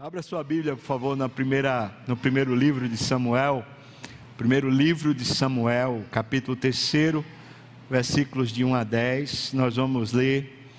Abra 0.00 0.22
sua 0.22 0.44
Bíblia, 0.44 0.76
por 0.76 0.84
favor, 0.84 1.16
na 1.16 1.28
primeira, 1.28 1.92
no 2.06 2.16
primeiro 2.16 2.54
livro 2.54 2.88
de 2.88 2.96
Samuel. 2.96 3.66
Primeiro 4.36 4.70
livro 4.70 5.12
de 5.12 5.24
Samuel, 5.24 6.04
capítulo 6.12 6.56
3, 6.56 7.24
versículos 7.90 8.52
de 8.52 8.64
1 8.64 8.76
a 8.76 8.84
10. 8.84 9.54
Nós 9.54 9.74
vamos 9.74 10.12
ler 10.12 10.70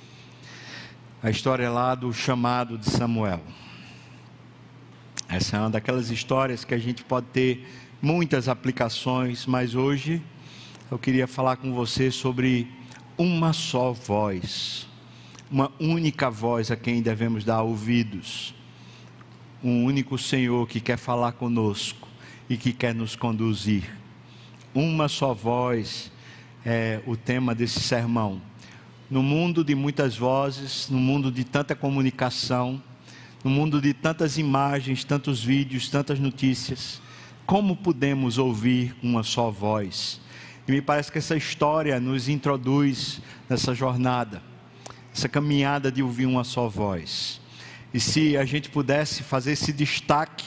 a 1.21 1.29
história 1.29 1.69
lá 1.69 1.95
do 1.95 2.13
chamado 2.13 2.77
de 2.77 2.89
Samuel. 2.89 3.41
Essa 5.27 5.57
é 5.57 5.59
uma 5.59 5.69
daquelas 5.69 6.09
histórias 6.09 6.63
que 6.63 6.73
a 6.73 6.79
gente 6.79 7.03
pode 7.03 7.25
ter 7.25 7.67
muitas 8.01 8.47
aplicações, 8.47 9.45
mas 9.45 9.75
hoje 9.75 10.21
eu 10.89 10.97
queria 10.97 11.27
falar 11.27 11.57
com 11.57 11.73
você 11.73 12.09
sobre 12.09 12.71
uma 13.17 13.51
só 13.51 13.91
voz, 13.91 14.87
uma 15.51 15.73
única 15.77 16.29
voz 16.29 16.71
a 16.71 16.77
quem 16.77 17.01
devemos 17.01 17.43
dar 17.43 17.63
ouvidos 17.63 18.57
um 19.63 19.83
único 19.83 20.17
Senhor 20.17 20.67
que 20.67 20.79
quer 20.79 20.97
falar 20.97 21.33
conosco 21.33 22.07
e 22.49 22.57
que 22.57 22.71
quer 22.73 22.95
nos 22.95 23.15
conduzir. 23.15 23.83
Uma 24.73 25.07
só 25.07 25.33
voz 25.33 26.11
é 26.65 27.01
o 27.05 27.15
tema 27.15 27.53
desse 27.53 27.79
sermão. 27.79 28.41
No 29.09 29.23
mundo 29.23 29.63
de 29.63 29.75
muitas 29.75 30.15
vozes, 30.17 30.89
no 30.89 30.99
mundo 30.99 31.31
de 31.31 31.43
tanta 31.43 31.75
comunicação, 31.75 32.81
no 33.43 33.49
mundo 33.49 33.81
de 33.81 33.93
tantas 33.93 34.37
imagens, 34.37 35.03
tantos 35.03 35.43
vídeos, 35.43 35.89
tantas 35.89 36.19
notícias, 36.19 37.01
como 37.45 37.75
podemos 37.75 38.37
ouvir 38.37 38.95
uma 39.01 39.23
só 39.23 39.49
voz? 39.49 40.21
E 40.67 40.71
me 40.71 40.81
parece 40.81 41.11
que 41.11 41.17
essa 41.17 41.35
história 41.35 41.99
nos 41.99 42.29
introduz 42.29 43.21
nessa 43.49 43.73
jornada, 43.73 44.43
essa 45.11 45.27
caminhada 45.27 45.91
de 45.91 46.03
ouvir 46.03 46.27
uma 46.27 46.43
só 46.43 46.69
voz. 46.69 47.41
E 47.93 47.99
se 47.99 48.37
a 48.37 48.45
gente 48.45 48.69
pudesse 48.69 49.23
fazer 49.23 49.53
esse 49.53 49.73
destaque, 49.73 50.45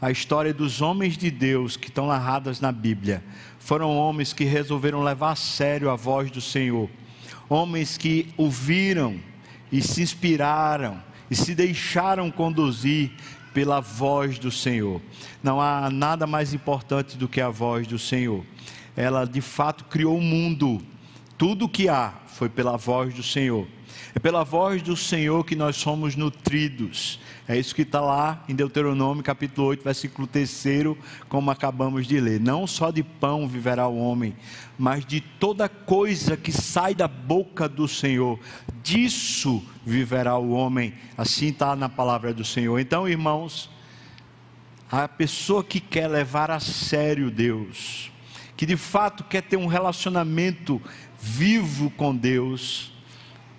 a 0.00 0.10
história 0.10 0.54
dos 0.54 0.80
homens 0.80 1.16
de 1.16 1.30
Deus 1.30 1.76
que 1.76 1.88
estão 1.88 2.06
narradas 2.06 2.60
na 2.60 2.70
Bíblia, 2.70 3.24
foram 3.58 3.96
homens 3.96 4.32
que 4.32 4.44
resolveram 4.44 5.02
levar 5.02 5.32
a 5.32 5.36
sério 5.36 5.90
a 5.90 5.96
voz 5.96 6.30
do 6.30 6.40
Senhor, 6.40 6.88
homens 7.48 7.98
que 7.98 8.28
ouviram 8.36 9.18
e 9.72 9.82
se 9.82 10.02
inspiraram 10.02 11.02
e 11.28 11.34
se 11.34 11.54
deixaram 11.54 12.30
conduzir 12.30 13.10
pela 13.52 13.80
voz 13.80 14.38
do 14.38 14.52
Senhor. 14.52 15.02
Não 15.42 15.60
há 15.60 15.90
nada 15.90 16.26
mais 16.26 16.54
importante 16.54 17.16
do 17.16 17.26
que 17.26 17.40
a 17.40 17.48
voz 17.48 17.86
do 17.86 17.98
Senhor. 17.98 18.44
Ela 18.94 19.24
de 19.24 19.40
fato 19.40 19.84
criou 19.84 20.18
o 20.18 20.22
mundo. 20.22 20.80
Tudo 21.36 21.64
o 21.64 21.68
que 21.68 21.88
há 21.88 22.14
foi 22.36 22.50
pela 22.50 22.76
voz 22.76 23.14
do 23.14 23.22
Senhor. 23.22 23.66
É 24.14 24.18
pela 24.18 24.44
voz 24.44 24.82
do 24.82 24.94
Senhor 24.94 25.42
que 25.42 25.56
nós 25.56 25.76
somos 25.76 26.14
nutridos. 26.16 27.18
É 27.48 27.58
isso 27.58 27.74
que 27.74 27.80
está 27.80 27.98
lá 27.98 28.44
em 28.46 28.54
Deuteronômio 28.54 29.24
capítulo 29.24 29.68
8, 29.68 29.82
versículo 29.82 30.26
3, 30.26 30.66
como 31.30 31.50
acabamos 31.50 32.06
de 32.06 32.20
ler. 32.20 32.38
Não 32.38 32.66
só 32.66 32.90
de 32.90 33.02
pão 33.02 33.48
viverá 33.48 33.88
o 33.88 33.96
homem, 33.96 34.36
mas 34.78 35.06
de 35.06 35.22
toda 35.22 35.66
coisa 35.66 36.36
que 36.36 36.52
sai 36.52 36.94
da 36.94 37.08
boca 37.08 37.66
do 37.66 37.88
Senhor. 37.88 38.38
Disso 38.82 39.62
viverá 39.84 40.36
o 40.36 40.50
homem. 40.50 40.92
Assim 41.16 41.48
está 41.48 41.74
na 41.74 41.88
palavra 41.88 42.34
do 42.34 42.44
Senhor. 42.44 42.78
Então, 42.78 43.08
irmãos, 43.08 43.70
a 44.92 45.08
pessoa 45.08 45.64
que 45.64 45.80
quer 45.80 46.06
levar 46.06 46.50
a 46.50 46.60
sério 46.60 47.30
Deus, 47.30 48.10
que 48.56 48.66
de 48.66 48.76
fato 48.76 49.24
quer 49.24 49.42
ter 49.42 49.56
um 49.56 49.66
relacionamento 49.66 50.82
vivo 51.20 51.90
com 51.90 52.14
Deus, 52.14 52.92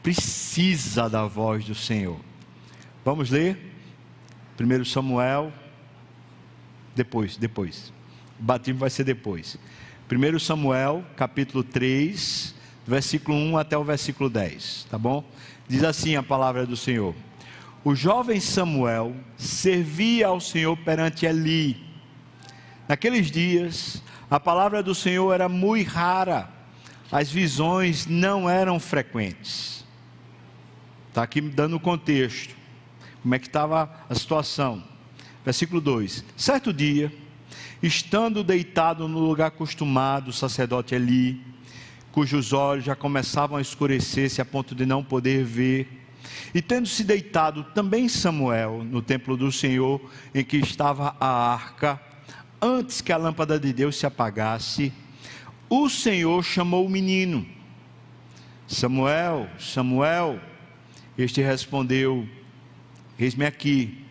precisa 0.04 1.10
da 1.10 1.26
voz 1.26 1.66
do 1.66 1.76
Senhor. 1.76 2.20
Vamos 3.04 3.30
ler? 3.30 3.58
1 4.60 4.86
Samuel, 4.86 5.52
depois, 6.96 7.38
depois. 7.38 7.94
O 8.40 8.44
batismo 8.44 8.80
vai 8.80 8.90
ser 8.90 9.04
depois. 9.04 9.58
1 10.10 10.40
Samuel, 10.40 11.04
capítulo 11.16 11.64
3, 11.64 12.56
versículo 12.86 13.38
1 13.38 13.58
até 13.58 13.78
o 13.78 13.84
versículo 13.84 14.30
10, 14.30 14.88
tá 14.90 14.98
bom? 14.98 15.24
Diz 15.68 15.84
assim 15.84 16.16
a 16.16 16.24
palavra 16.24 16.66
do 16.66 16.78
Senhor: 16.78 17.14
O 17.84 17.94
jovem 17.94 18.40
Samuel 18.40 19.16
servia 19.36 20.28
ao 20.28 20.40
Senhor 20.40 20.78
perante 20.78 21.26
Eli. 21.26 21.86
Naqueles 22.88 23.30
dias, 23.30 24.02
a 24.30 24.40
palavra 24.40 24.82
do 24.82 24.96
Senhor 24.96 25.34
era 25.34 25.50
muito 25.50 25.90
rara, 25.90 26.50
as 27.12 27.32
visões 27.32 28.06
não 28.06 28.50
eram 28.50 28.80
frequentes. 28.80 29.86
Está 31.10 31.24
aqui 31.24 31.42
dando 31.42 31.78
o 31.78 31.80
contexto. 31.80 32.56
Como 33.22 33.34
é 33.34 33.40
que 33.40 33.48
estava 33.48 33.90
a 34.10 34.16
situação? 34.16 34.84
Versículo 35.44 35.82
2: 35.82 36.24
Certo 36.36 36.74
dia, 36.74 37.12
estando 37.82 38.44
deitado 38.44 39.08
no 39.08 39.20
lugar 39.20 39.48
acostumado, 39.48 40.30
o 40.30 40.34
sacerdote 40.34 40.94
Eli, 40.94 41.42
cujos 42.12 42.54
olhos 42.54 42.86
já 42.86 42.96
começavam 42.96 43.58
a 43.58 43.62
escurecer-se 43.62 44.42
a 44.42 44.46
ponto 44.46 44.76
de 44.76 44.86
não 44.86 45.04
poder 45.04 45.44
ver, 45.44 46.06
e 46.54 46.62
tendo 46.62 46.88
se 46.88 47.04
deitado 47.04 47.64
também 47.76 48.08
Samuel 48.10 48.84
no 48.84 49.02
templo 49.02 49.38
do 49.38 49.52
Senhor, 49.52 50.02
em 50.34 50.44
que 50.44 50.58
estava 50.58 51.16
a 51.20 51.54
arca, 51.54 52.00
antes 52.62 53.02
que 53.02 53.12
a 53.12 53.18
lâmpada 53.18 53.60
de 53.60 53.72
Deus 53.72 53.96
se 53.98 54.06
apagasse, 54.06 54.92
o 55.70 55.90
Senhor 55.90 56.44
chamou 56.44 56.86
o 56.86 56.90
menino: 56.90 57.46
Samuel, 58.68 59.50
Samuel. 59.60 60.40
Este 61.18 61.42
respondeu: 61.42 62.28
Eis-me 63.18 63.46
aqui. 63.46 64.04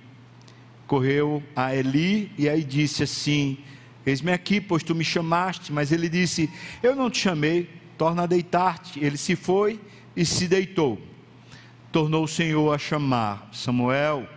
Correu 0.87 1.43
a 1.55 1.75
Eli 1.75 2.31
e 2.39 2.49
aí 2.49 2.63
disse 2.63 3.03
assim: 3.03 3.59
Eis-me 4.05 4.33
aqui, 4.33 4.61
pois 4.61 4.83
tu 4.83 4.95
me 4.95 5.05
chamaste. 5.05 5.73
Mas 5.73 5.93
ele 5.93 6.09
disse: 6.09 6.51
Eu 6.83 6.97
não 6.97 7.11
te 7.11 7.19
chamei, 7.19 7.69
torna 7.99 8.23
a 8.23 8.27
deitar-te. 8.27 8.99
Ele 9.01 9.17
se 9.17 9.37
foi 9.37 9.81
e 10.17 10.25
se 10.25 10.49
deitou. 10.49 11.01
Tornou 11.93 12.25
o 12.25 12.29
Senhor 12.29 12.73
a 12.73 12.79
chamar 12.79 13.49
Samuel. 13.53 14.29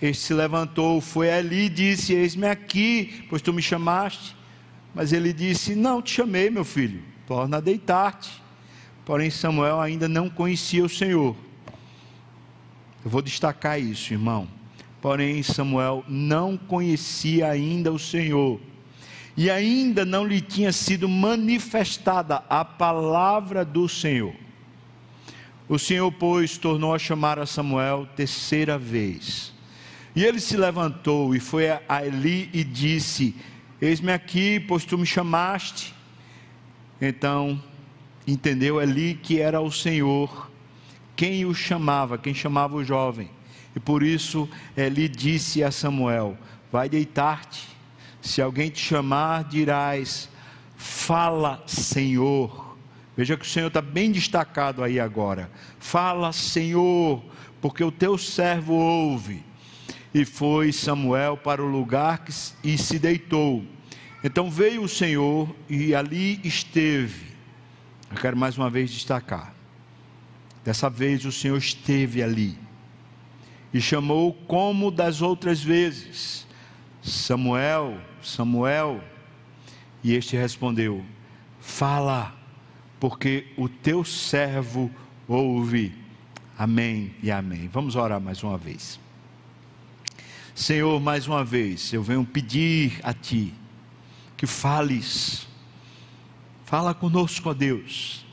Este 0.00 0.26
se 0.26 0.34
levantou, 0.34 1.00
foi 1.00 1.30
a 1.30 1.38
Eli 1.38 1.66
e 1.66 1.68
disse: 1.68 2.12
Eis-me 2.12 2.46
aqui, 2.46 3.24
pois 3.28 3.42
tu 3.42 3.52
me 3.52 3.60
chamaste. 3.60 4.37
Mas 4.94 5.12
ele 5.12 5.32
disse: 5.32 5.74
Não 5.74 6.02
te 6.02 6.12
chamei, 6.14 6.50
meu 6.50 6.64
filho, 6.64 7.02
torna 7.26 7.58
a 7.58 7.60
deitar-te. 7.60 8.42
Porém, 9.04 9.30
Samuel 9.30 9.80
ainda 9.80 10.08
não 10.08 10.28
conhecia 10.28 10.84
o 10.84 10.88
Senhor. 10.88 11.34
Eu 13.04 13.10
vou 13.10 13.22
destacar 13.22 13.80
isso, 13.80 14.12
irmão. 14.12 14.48
Porém, 15.00 15.42
Samuel 15.42 16.04
não 16.08 16.56
conhecia 16.56 17.48
ainda 17.48 17.92
o 17.92 17.98
Senhor, 17.98 18.60
e 19.36 19.48
ainda 19.48 20.04
não 20.04 20.26
lhe 20.26 20.40
tinha 20.40 20.72
sido 20.72 21.08
manifestada 21.08 22.42
a 22.50 22.64
palavra 22.64 23.64
do 23.64 23.88
Senhor. 23.88 24.34
O 25.68 25.78
Senhor, 25.78 26.10
pois, 26.10 26.58
tornou 26.58 26.94
a 26.94 26.98
chamar 26.98 27.38
a 27.38 27.46
Samuel 27.46 28.08
terceira 28.16 28.76
vez. 28.76 29.52
E 30.16 30.24
ele 30.24 30.40
se 30.40 30.56
levantou 30.56 31.34
e 31.34 31.38
foi 31.38 31.68
a 31.70 32.04
Eli 32.04 32.50
e 32.52 32.64
disse: 32.64 33.36
Eis-me 33.80 34.12
aqui, 34.12 34.58
pois 34.58 34.84
tu 34.84 34.98
me 34.98 35.06
chamaste. 35.06 35.94
Então 37.00 37.62
entendeu 38.26 38.80
Eli 38.80 39.14
que 39.14 39.40
era 39.40 39.60
o 39.60 39.70
Senhor 39.70 40.50
quem 41.14 41.44
o 41.44 41.54
chamava, 41.54 42.16
quem 42.16 42.32
chamava 42.32 42.76
o 42.76 42.84
jovem. 42.84 43.28
E 43.74 43.80
por 43.80 44.02
isso 44.02 44.48
ele 44.76 45.08
disse 45.08 45.62
a 45.62 45.70
Samuel: 45.70 46.36
Vai 46.70 46.88
deitar-te. 46.88 47.66
Se 48.20 48.42
alguém 48.42 48.70
te 48.70 48.80
chamar, 48.80 49.44
dirás: 49.44 50.28
Fala, 50.76 51.62
Senhor. 51.66 52.76
Veja 53.16 53.36
que 53.36 53.44
o 53.44 53.48
Senhor 53.48 53.66
está 53.66 53.82
bem 53.82 54.12
destacado 54.12 54.82
aí 54.82 55.00
agora. 55.00 55.50
Fala, 55.80 56.32
Senhor, 56.32 57.20
porque 57.60 57.82
o 57.82 57.90
teu 57.90 58.16
servo 58.16 58.74
ouve. 58.74 59.44
E 60.12 60.24
foi 60.24 60.72
Samuel 60.72 61.36
para 61.36 61.62
o 61.62 61.66
lugar 61.66 62.24
que, 62.24 62.32
e 62.64 62.78
se 62.78 62.98
deitou. 62.98 63.64
Então 64.22 64.50
veio 64.50 64.82
o 64.82 64.88
Senhor 64.88 65.54
e 65.68 65.94
ali 65.94 66.40
esteve. 66.42 67.26
Eu 68.10 68.16
quero 68.16 68.36
mais 68.36 68.56
uma 68.56 68.70
vez 68.70 68.90
destacar. 68.90 69.54
Dessa 70.64 70.88
vez 70.88 71.24
o 71.24 71.32
Senhor 71.32 71.56
esteve 71.56 72.22
ali 72.22 72.58
e 73.72 73.80
chamou 73.80 74.32
como 74.32 74.90
das 74.90 75.22
outras 75.22 75.62
vezes: 75.62 76.46
Samuel, 77.02 77.98
Samuel. 78.22 79.02
E 80.02 80.14
este 80.14 80.36
respondeu: 80.36 81.04
Fala, 81.60 82.34
porque 82.98 83.52
o 83.56 83.68
teu 83.68 84.04
servo 84.04 84.90
ouve. 85.26 85.94
Amém 86.56 87.14
e 87.22 87.30
amém. 87.30 87.68
Vamos 87.68 87.94
orar 87.94 88.20
mais 88.20 88.42
uma 88.42 88.58
vez. 88.58 88.98
Senhor, 90.58 91.00
mais 91.00 91.28
uma 91.28 91.44
vez, 91.44 91.92
eu 91.92 92.02
venho 92.02 92.24
pedir 92.24 92.98
a 93.04 93.14
Ti 93.14 93.54
que 94.36 94.44
fales, 94.44 95.46
fala 96.64 96.92
conosco, 96.92 97.48
ó 97.48 97.54
Deus 97.54 98.26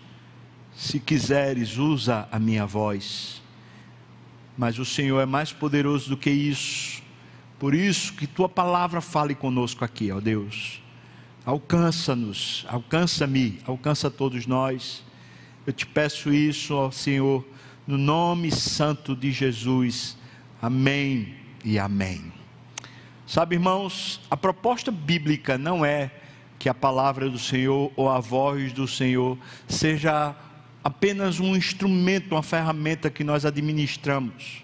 se 0.75 1.00
quiseres, 1.00 1.77
usa 1.77 2.27
a 2.31 2.39
minha 2.39 2.66
voz. 2.66 3.44
mas 4.57 4.80
o 4.80 4.86
Senhor 4.86 5.19
é 5.22 5.25
mais 5.27 5.54
poderoso 5.54 6.10
do 6.10 6.18
que 6.18 6.31
isso. 6.31 7.04
Por 7.60 7.75
isso 7.75 8.13
que 8.13 8.25
tua 8.25 8.50
palavra 8.50 9.01
fale 9.01 9.36
conosco 9.36 9.86
aqui, 9.86 10.12
ó 10.12 10.19
Deus. 10.19 10.81
Alcança-nos, 11.45 12.66
alcança-me, 12.68 13.60
alcança 13.68 14.10
todos 14.10 14.48
nós. 14.48 15.04
Eu 15.63 15.74
te 15.74 15.86
peço 15.86 16.33
isso, 16.33 16.74
ó 16.74 16.89
Senhor, 16.89 17.45
no 17.86 18.00
nome 18.00 18.51
santo 18.51 19.16
de 19.16 19.31
Jesus. 19.31 20.18
Amém 20.60 21.44
e 21.65 21.79
amém. 21.79 22.31
Sabe, 23.25 23.56
irmãos, 23.56 24.21
a 24.29 24.38
proposta 24.38 24.91
bíblica 24.91 25.57
não 25.57 25.83
é 25.83 26.12
que 26.59 26.69
a 26.69 26.73
palavra 26.73 27.29
do 27.29 27.39
Senhor 27.39 27.91
ou 27.95 28.07
a 28.07 28.19
voz 28.19 28.71
do 28.71 28.88
Senhor 28.88 29.38
seja 29.67 30.35
apenas 30.83 31.39
um 31.39 31.56
instrumento, 31.56 32.33
uma 32.33 32.44
ferramenta 32.44 33.09
que 33.09 33.23
nós 33.23 33.44
administramos. 33.44 34.63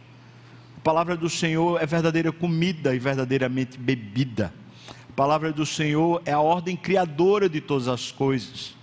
A 0.77 0.81
palavra 0.81 1.18
do 1.18 1.30
Senhor 1.30 1.81
é 1.81 1.86
verdadeira 1.88 2.31
comida 2.31 2.95
e 2.95 3.00
verdadeiramente 3.00 3.80
bebida. 3.80 4.53
A 5.09 5.13
palavra 5.13 5.51
do 5.51 5.65
Senhor 5.65 6.21
é 6.24 6.31
a 6.31 6.39
ordem 6.39 6.77
criadora 6.77 7.50
de 7.50 7.59
todas 7.59 7.88
as 7.88 8.12
coisas. 8.12 8.75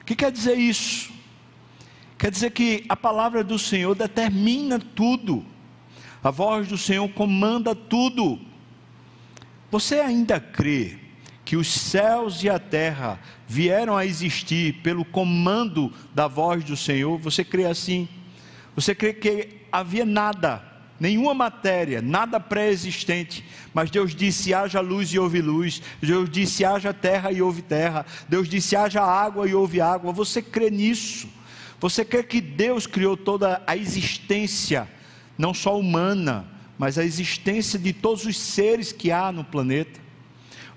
O 0.00 0.04
que 0.04 0.14
quer 0.14 0.30
dizer 0.30 0.56
isso? 0.56 1.12
Quer 2.16 2.30
dizer 2.30 2.52
que 2.52 2.84
a 2.88 2.96
palavra 2.96 3.42
do 3.42 3.58
Senhor 3.58 3.94
determina 3.94 4.78
tudo. 4.78 5.44
A 6.26 6.32
voz 6.32 6.66
do 6.66 6.76
Senhor 6.76 7.08
comanda 7.10 7.72
tudo. 7.72 8.36
Você 9.70 10.00
ainda 10.00 10.40
crê 10.40 10.98
que 11.44 11.56
os 11.56 11.68
céus 11.68 12.42
e 12.42 12.50
a 12.50 12.58
terra 12.58 13.20
vieram 13.46 13.96
a 13.96 14.04
existir 14.04 14.72
pelo 14.82 15.04
comando 15.04 15.92
da 16.12 16.26
voz 16.26 16.64
do 16.64 16.76
Senhor? 16.76 17.16
Você 17.18 17.44
crê 17.44 17.66
assim? 17.66 18.08
Você 18.74 18.92
crê 18.92 19.14
que 19.14 19.60
havia 19.70 20.04
nada, 20.04 20.64
nenhuma 20.98 21.32
matéria, 21.32 22.02
nada 22.02 22.40
pré-existente, 22.40 23.44
mas 23.72 23.88
Deus 23.88 24.12
disse: 24.12 24.52
haja 24.52 24.80
luz 24.80 25.10
e 25.10 25.20
houve 25.20 25.40
luz. 25.40 25.80
Deus 26.02 26.28
disse: 26.28 26.64
haja 26.64 26.92
terra 26.92 27.30
e 27.30 27.40
houve 27.40 27.62
terra. 27.62 28.04
Deus 28.28 28.48
disse: 28.48 28.74
haja 28.74 29.00
água 29.00 29.48
e 29.48 29.54
houve 29.54 29.80
água. 29.80 30.12
Você 30.12 30.42
crê 30.42 30.72
nisso? 30.72 31.28
Você 31.78 32.04
crê 32.04 32.24
que 32.24 32.40
Deus 32.40 32.84
criou 32.84 33.16
toda 33.16 33.62
a 33.64 33.76
existência, 33.76 34.88
não 35.38 35.52
só 35.52 35.78
humana, 35.78 36.46
mas 36.78 36.98
a 36.98 37.04
existência 37.04 37.78
de 37.78 37.92
todos 37.92 38.24
os 38.24 38.38
seres 38.38 38.92
que 38.92 39.10
há 39.10 39.32
no 39.32 39.44
planeta. 39.44 40.00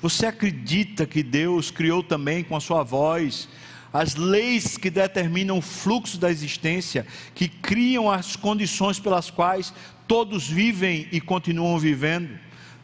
Você 0.01 0.25
acredita 0.25 1.05
que 1.05 1.21
Deus 1.21 1.71
criou 1.71 2.01
também 2.01 2.43
com 2.43 2.55
a 2.55 2.61
sua 2.61 2.83
voz 2.83 3.49
as 3.91 4.15
leis 4.15 4.77
que 4.77 4.89
determinam 4.89 5.57
o 5.57 5.61
fluxo 5.61 6.19
da 6.19 6.29
existência, 6.29 7.05
que 7.33 7.47
criam 7.47 8.09
as 8.09 8.35
condições 8.35 8.99
pelas 8.99 9.31
quais 9.31 9.73
todos 10.07 10.47
vivem 10.47 11.07
e 11.11 11.19
continuam 11.19 11.77
vivendo? 11.79 12.37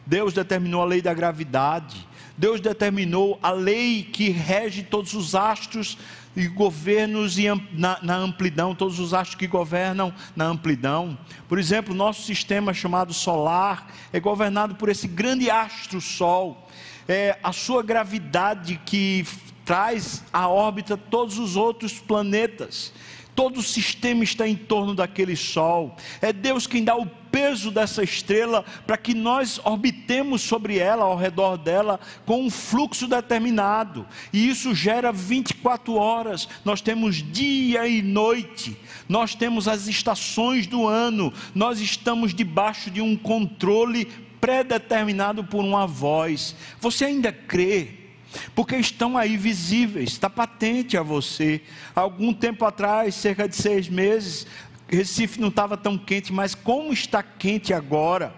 Deus 0.04 0.32
determinou 0.32 0.82
a 0.82 0.84
lei 0.84 1.00
da 1.00 1.14
gravidade, 1.14 2.06
Deus 2.36 2.60
determinou 2.60 3.38
a 3.42 3.50
lei 3.50 4.02
que 4.02 4.30
rege 4.30 4.82
todos 4.82 5.14
os 5.14 5.34
astros 5.34 5.96
e 6.36 6.46
governos 6.46 7.36
na, 7.72 7.98
na, 8.02 8.16
amplidão, 8.16 8.74
todos 8.74 9.00
os 9.00 9.14
astros 9.14 9.36
que 9.36 9.46
governam 9.46 10.12
na 10.36 10.44
amplidão. 10.44 11.18
Por 11.48 11.58
exemplo, 11.58 11.94
nosso 11.94 12.22
sistema 12.22 12.74
chamado 12.74 13.14
solar 13.14 13.90
é 14.12 14.20
governado 14.20 14.74
por 14.74 14.90
esse 14.90 15.08
grande 15.08 15.50
astro 15.50 16.00
Sol. 16.00 16.68
É 17.08 17.38
a 17.42 17.52
sua 17.52 17.82
gravidade 17.82 18.80
que 18.84 19.24
traz 19.64 20.22
à 20.32 20.48
órbita 20.48 20.96
todos 20.96 21.38
os 21.38 21.56
outros 21.56 21.98
planetas. 21.98 22.92
Todo 23.34 23.58
o 23.58 23.62
sistema 23.62 24.24
está 24.24 24.48
em 24.48 24.56
torno 24.56 24.94
daquele 24.94 25.36
sol. 25.36 25.94
É 26.22 26.32
Deus 26.32 26.66
quem 26.66 26.82
dá 26.82 26.96
o 26.96 27.06
peso 27.36 27.70
dessa 27.70 28.02
estrela 28.02 28.64
para 28.86 28.96
que 28.96 29.12
nós 29.12 29.60
orbitemos 29.62 30.40
sobre 30.40 30.78
ela, 30.78 31.04
ao 31.04 31.18
redor 31.18 31.58
dela, 31.58 32.00
com 32.24 32.46
um 32.46 32.50
fluxo 32.50 33.06
determinado. 33.06 34.06
E 34.32 34.48
isso 34.48 34.74
gera 34.74 35.12
24 35.12 35.92
horas. 35.96 36.48
Nós 36.64 36.80
temos 36.80 37.16
dia 37.16 37.86
e 37.86 38.00
noite. 38.00 38.74
Nós 39.06 39.34
temos 39.34 39.68
as 39.68 39.86
estações 39.86 40.66
do 40.66 40.86
ano. 40.86 41.30
Nós 41.54 41.78
estamos 41.78 42.32
debaixo 42.32 42.90
de 42.90 43.02
um 43.02 43.14
controle 43.14 44.06
predeterminado 44.40 45.44
por 45.44 45.62
uma 45.62 45.86
voz. 45.86 46.56
Você 46.80 47.04
ainda 47.04 47.30
crê? 47.30 48.06
porque 48.54 48.76
estão 48.76 49.16
aí 49.16 49.34
visíveis, 49.34 50.10
está 50.10 50.28
patente 50.28 50.94
a 50.96 51.02
você. 51.02 51.62
Algum 51.94 52.34
tempo 52.34 52.66
atrás, 52.66 53.14
cerca 53.14 53.48
de 53.48 53.56
seis 53.56 53.88
meses, 53.88 54.46
Recife 54.88 55.40
não 55.40 55.48
estava 55.48 55.76
tão 55.76 55.98
quente, 55.98 56.32
mas 56.32 56.54
como 56.54 56.92
está 56.92 57.22
quente 57.22 57.74
agora? 57.74 58.32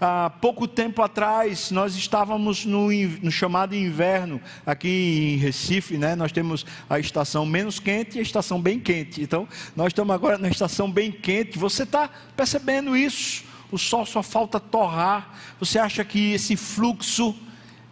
Há 0.00 0.30
pouco 0.30 0.68
tempo 0.68 1.02
atrás, 1.02 1.72
nós 1.72 1.96
estávamos 1.96 2.64
no, 2.64 2.88
no, 2.92 3.32
chamado 3.32 3.74
inverno 3.74 4.40
aqui 4.64 5.34
em 5.34 5.36
Recife, 5.38 5.98
né? 5.98 6.14
Nós 6.14 6.30
temos 6.30 6.64
a 6.88 7.00
estação 7.00 7.44
menos 7.44 7.80
quente 7.80 8.16
e 8.16 8.20
a 8.20 8.22
estação 8.22 8.62
bem 8.62 8.78
quente. 8.78 9.20
Então, 9.20 9.48
nós 9.74 9.88
estamos 9.88 10.14
agora 10.14 10.38
na 10.38 10.48
estação 10.48 10.88
bem 10.88 11.10
quente. 11.10 11.58
Você 11.58 11.82
está 11.82 12.08
percebendo 12.36 12.96
isso? 12.96 13.42
O 13.72 13.76
sol 13.76 14.06
só 14.06 14.22
falta 14.22 14.60
torrar. 14.60 15.34
Você 15.58 15.80
acha 15.80 16.04
que 16.04 16.32
esse 16.32 16.54
fluxo 16.56 17.34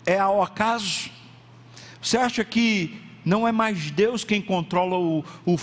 é 0.06 0.16
ao 0.16 0.40
acaso? 0.40 1.10
Você 2.00 2.16
acha 2.16 2.44
que 2.44 3.00
não 3.24 3.48
é 3.48 3.50
mais 3.50 3.90
Deus 3.90 4.22
quem 4.22 4.40
controla 4.40 4.96
o, 4.96 5.24
o, 5.44 5.56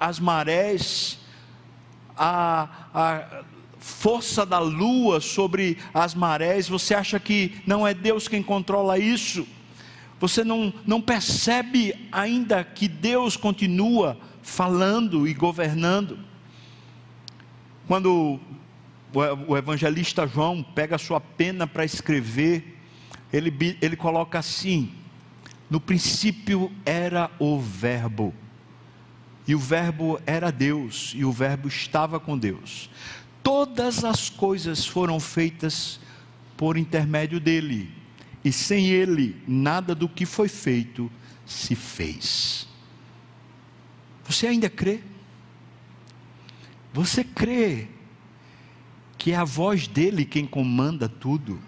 as 0.00 0.18
marés, 0.18 1.20
a, 2.16 2.68
a 2.94 3.42
força 3.78 4.46
da 4.46 4.58
lua 4.58 5.20
sobre 5.20 5.78
as 5.92 6.14
marés? 6.14 6.68
Você 6.68 6.94
acha 6.94 7.20
que 7.20 7.60
não 7.66 7.86
é 7.86 7.92
Deus 7.92 8.28
quem 8.28 8.42
controla 8.42 8.98
isso? 8.98 9.46
Você 10.20 10.42
não, 10.42 10.72
não 10.86 11.00
percebe 11.00 11.94
ainda 12.10 12.64
que 12.64 12.88
Deus 12.88 13.36
continua 13.36 14.16
falando 14.42 15.26
e 15.28 15.34
governando? 15.34 16.18
Quando 17.86 18.40
o 19.46 19.56
evangelista 19.56 20.26
João 20.26 20.62
pega 20.62 20.98
sua 20.98 21.20
pena 21.20 21.66
para 21.66 21.84
escrever, 21.84 22.80
ele, 23.32 23.76
ele 23.80 23.96
coloca 23.96 24.38
assim: 24.38 24.92
no 25.68 25.80
princípio 25.80 26.72
era 26.84 27.30
o 27.38 27.58
Verbo, 27.58 28.34
e 29.46 29.54
o 29.54 29.58
Verbo 29.58 30.20
era 30.26 30.50
Deus, 30.50 31.12
e 31.14 31.24
o 31.24 31.32
Verbo 31.32 31.68
estava 31.68 32.18
com 32.18 32.38
Deus. 32.38 32.88
Todas 33.42 34.04
as 34.04 34.30
coisas 34.30 34.86
foram 34.86 35.20
feitas 35.20 36.00
por 36.56 36.76
intermédio 36.76 37.38
dele, 37.38 37.90
e 38.44 38.50
sem 38.50 38.88
ele, 38.88 39.36
nada 39.46 39.94
do 39.94 40.08
que 40.08 40.24
foi 40.24 40.48
feito 40.48 41.10
se 41.44 41.74
fez. 41.74 42.66
Você 44.24 44.46
ainda 44.46 44.70
crê? 44.70 45.00
Você 46.92 47.22
crê 47.22 47.88
que 49.18 49.32
é 49.32 49.36
a 49.36 49.44
voz 49.44 49.86
dele 49.86 50.24
quem 50.24 50.46
comanda 50.46 51.08
tudo? 51.08 51.60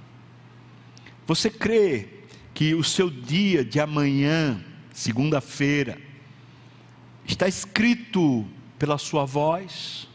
Você 1.27 1.51
crê 1.51 2.09
que 2.55 2.75
o 2.75 2.85
seu 2.85 3.11
dia 3.11 3.65
de 3.65 3.81
amanhã, 3.81 4.65
segunda-feira, 4.93 6.01
está 7.27 7.49
escrito 7.49 8.47
pela 8.79 8.99
sua 8.99 9.25
voz, 9.25 10.09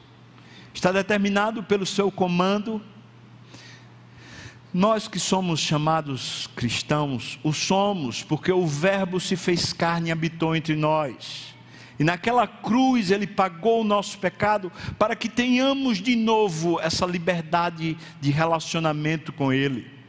está 0.74 0.92
determinado 0.92 1.64
pelo 1.64 1.86
seu 1.86 2.12
comando. 2.12 2.82
Nós 4.74 5.08
que 5.08 5.20
somos 5.20 5.60
chamados 5.60 6.48
cristãos, 6.56 7.38
o 7.44 7.52
somos, 7.52 8.24
porque 8.24 8.52
o 8.52 8.66
Verbo 8.66 9.20
se 9.20 9.36
fez 9.36 9.74
carne 9.74 10.10
e 10.10 10.12
habitou 10.12 10.56
entre 10.56 10.76
nós. 10.76 11.54
E 12.00 12.04
naquela 12.04 12.48
cruz 12.48 13.12
ele 13.12 13.28
pagou 13.28 13.82
o 13.82 13.84
nosso 13.84 14.18
pecado 14.18 14.72
para 14.98 15.16
que 15.16 15.28
tenhamos 15.28 16.02
de 16.02 16.16
novo 16.16 16.80
essa 16.80 17.06
liberdade 17.06 17.98
de 18.20 18.32
relacionamento 18.32 19.32
com 19.34 19.52
Ele 19.52 20.02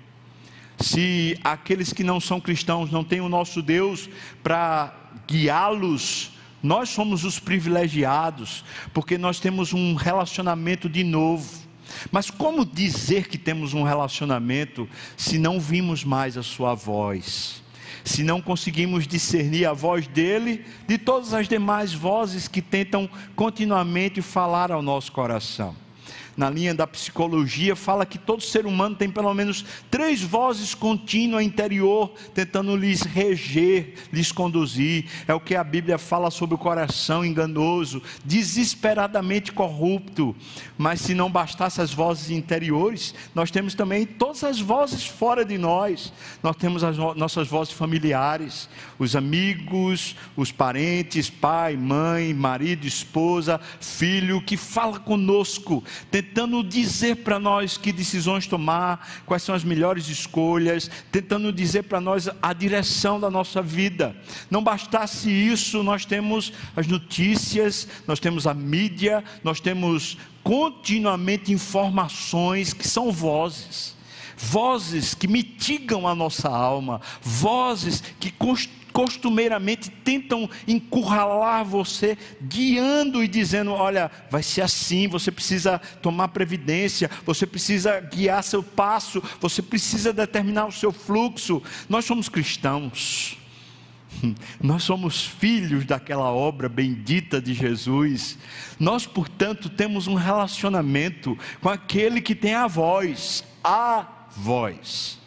se 0.83 1.39
aqueles 1.45 1.93
que 1.93 2.03
não 2.03 2.21
são 2.21 2.41
cristãos 2.41 2.91
não 2.91 3.05
têm 3.05 3.21
o 3.21 3.29
nosso 3.29 3.63
Deus 3.63 4.09
para 4.43 4.93
guiá-los, 5.29 6.32
nós 6.63 6.91
somos 6.91 7.25
os 7.25 7.39
privilegiados, 7.39 8.65
porque 8.93 9.19
nós 9.19 9.41
temos 9.41 9.73
um 9.73 9.95
relacionamento 9.95 10.89
de 10.89 11.03
novo. 11.03 11.63
Mas 12.11 12.31
como 12.31 12.65
dizer 12.65 13.29
que 13.29 13.37
temos 13.37 13.75
um 13.75 13.83
relacionamento 13.83 14.89
se 15.17 15.39
não 15.39 15.61
vimos 15.61 16.05
mais 16.05 16.37
a 16.37 16.43
sua 16.43 16.75
voz? 16.75 17.63
Se 18.05 18.23
não 18.23 18.41
conseguimos 18.41 19.07
discernir 19.07 19.67
a 19.67 19.73
voz 19.73 20.07
dele 20.07 20.65
de 20.89 20.99
todas 20.99 21.35
as 21.35 21.49
demais 21.49 21.93
vozes 21.93 22.49
que 22.49 22.63
tentam 22.63 23.09
continuamente 23.37 24.23
falar 24.23 24.73
ao 24.73 24.83
nosso 24.83 25.13
coração? 25.13 25.82
Na 26.37 26.49
linha 26.49 26.75
da 26.75 26.87
psicologia, 26.87 27.77
fala 27.77 28.07
que 28.07 28.19
todo 28.19 28.43
ser 28.43 28.67
humano 28.67 28.97
tem 28.97 29.11
pelo 29.11 29.33
menos 29.35 29.65
três 29.91 30.23
vozes 30.23 30.75
contínuas 30.75 31.45
interior, 31.45 32.13
tentando 32.35 32.75
lhes 32.75 33.03
reger, 33.03 33.95
lhes 34.13 34.33
conduzir. 34.33 35.07
É 35.29 35.35
o 35.35 35.41
que 35.41 35.55
a 35.55 35.63
Bíblia 35.63 35.99
fala 35.99 36.31
sobre 36.31 36.55
o 36.55 36.59
coração 36.59 37.25
enganoso, 37.25 38.03
desesperadamente 38.25 39.53
corrupto. 39.53 40.35
Mas 40.79 41.01
se 41.01 41.15
não 41.15 41.31
bastasse 41.31 41.81
as 41.81 41.93
vozes 41.93 42.31
interiores, 42.31 43.15
nós 43.35 43.51
temos 43.51 43.75
também 43.75 44.07
todas 44.07 44.43
as 44.43 44.59
vozes 44.61 45.07
fora 45.07 45.45
de 45.45 45.59
nós. 45.59 46.13
Nós 46.43 46.57
temos 46.57 46.83
as 46.83 46.97
nossas 46.97 47.47
vozes 47.47 47.73
familiares, 47.73 48.69
os 48.99 49.15
amigos, 49.15 50.17
os 50.37 50.51
parentes, 50.51 51.29
pai, 51.29 51.77
mãe, 51.77 52.33
marido, 52.33 52.87
esposa, 52.87 53.61
filho, 53.81 54.41
que 54.41 54.57
fala 54.57 54.99
conosco, 54.99 55.85
tentando 56.11 56.22
dizer 56.63 57.17
para 57.17 57.39
nós 57.39 57.77
que 57.77 57.93
decisões 57.93 58.47
tomar, 58.47 59.23
quais 59.27 59.43
são 59.43 59.55
as 59.55 59.65
melhores 59.65 60.09
escolhas, 60.09 60.91
tentando 61.11 61.53
dizer 61.53 61.85
para 61.85 62.01
nós 62.01 62.29
a 62.41 62.53
direção 62.53 63.21
da 63.21 63.31
nossa 63.31 63.61
vida. 63.61 64.17
Não 64.51 64.63
bastasse 64.63 65.31
isso, 65.31 65.83
nós 65.83 66.05
temos 66.05 66.53
as 66.77 66.87
notícias, 66.87 67.89
nós 68.07 68.21
temos 68.21 68.47
a 68.47 68.55
mídia, 68.55 69.23
nós 69.43 69.61
temos 69.61 70.17
continuamente 70.43 71.53
informações 71.53 72.73
que 72.73 72.87
são 72.87 73.13
vozes 73.13 74.01
vozes 74.43 75.15
que 75.15 75.29
mitigam 75.29 76.09
a 76.09 76.17
nossa 76.17 76.49
alma, 76.49 77.01
vozes 77.23 78.03
que 78.19 78.31
costumeiramente 78.93 79.91
tentam 79.91 80.49
encurralar 80.67 81.65
você, 81.65 82.17
guiando 82.43 83.23
e 83.23 83.29
dizendo: 83.29 83.73
olha, 83.73 84.11
vai 84.31 84.43
ser 84.43 84.63
assim, 84.63 85.09
você 85.09 85.31
precisa 85.31 85.79
tomar 86.01 86.29
previdência, 86.29 87.11
você 87.25 87.47
precisa 87.47 88.01
guiar 88.01 88.43
seu 88.43 88.63
passo, 88.63 89.23
você 89.41 89.63
precisa 89.63 90.13
determinar 90.13 90.67
o 90.67 90.73
seu 90.73 90.93
fluxo. 90.93 91.63
Nós 91.89 92.05
somos 92.05 92.29
cristãos. 92.29 93.39
Nós 94.63 94.83
somos 94.83 95.25
filhos 95.25 95.85
daquela 95.85 96.31
obra 96.31 96.69
bendita 96.69 97.41
de 97.41 97.55
Jesus. 97.55 98.39
Nós, 98.79 99.07
portanto, 99.07 99.69
temos 99.69 100.07
um 100.07 100.15
relacionamento 100.15 101.37
com 101.61 101.69
aquele 101.69 102.21
que 102.21 102.35
tem 102.35 102.55
a 102.55 102.67
voz, 102.67 103.45
a 103.65 104.27
voz. 104.37 105.22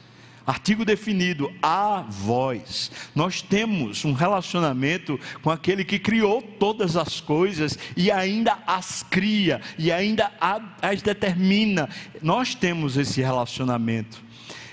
Artigo 0.46 0.86
definido, 0.86 1.52
a 1.62 2.06
voz. 2.08 2.92
Nós 3.16 3.42
temos 3.42 4.06
um 4.06 4.14
relacionamento 4.14 5.20
com 5.42 5.50
aquele 5.50 5.84
que 5.84 5.98
criou 5.98 6.42
todas 6.42 6.96
as 6.96 7.20
coisas 7.20 7.80
e 7.98 8.12
ainda 8.12 8.60
as 8.68 9.02
cria 9.02 9.60
e 9.78 9.92
ainda 9.92 10.32
as 10.82 11.02
determina. 11.02 11.90
Nós 12.22 12.54
temos 12.54 12.96
esse 12.96 13.22
relacionamento. 13.22 14.24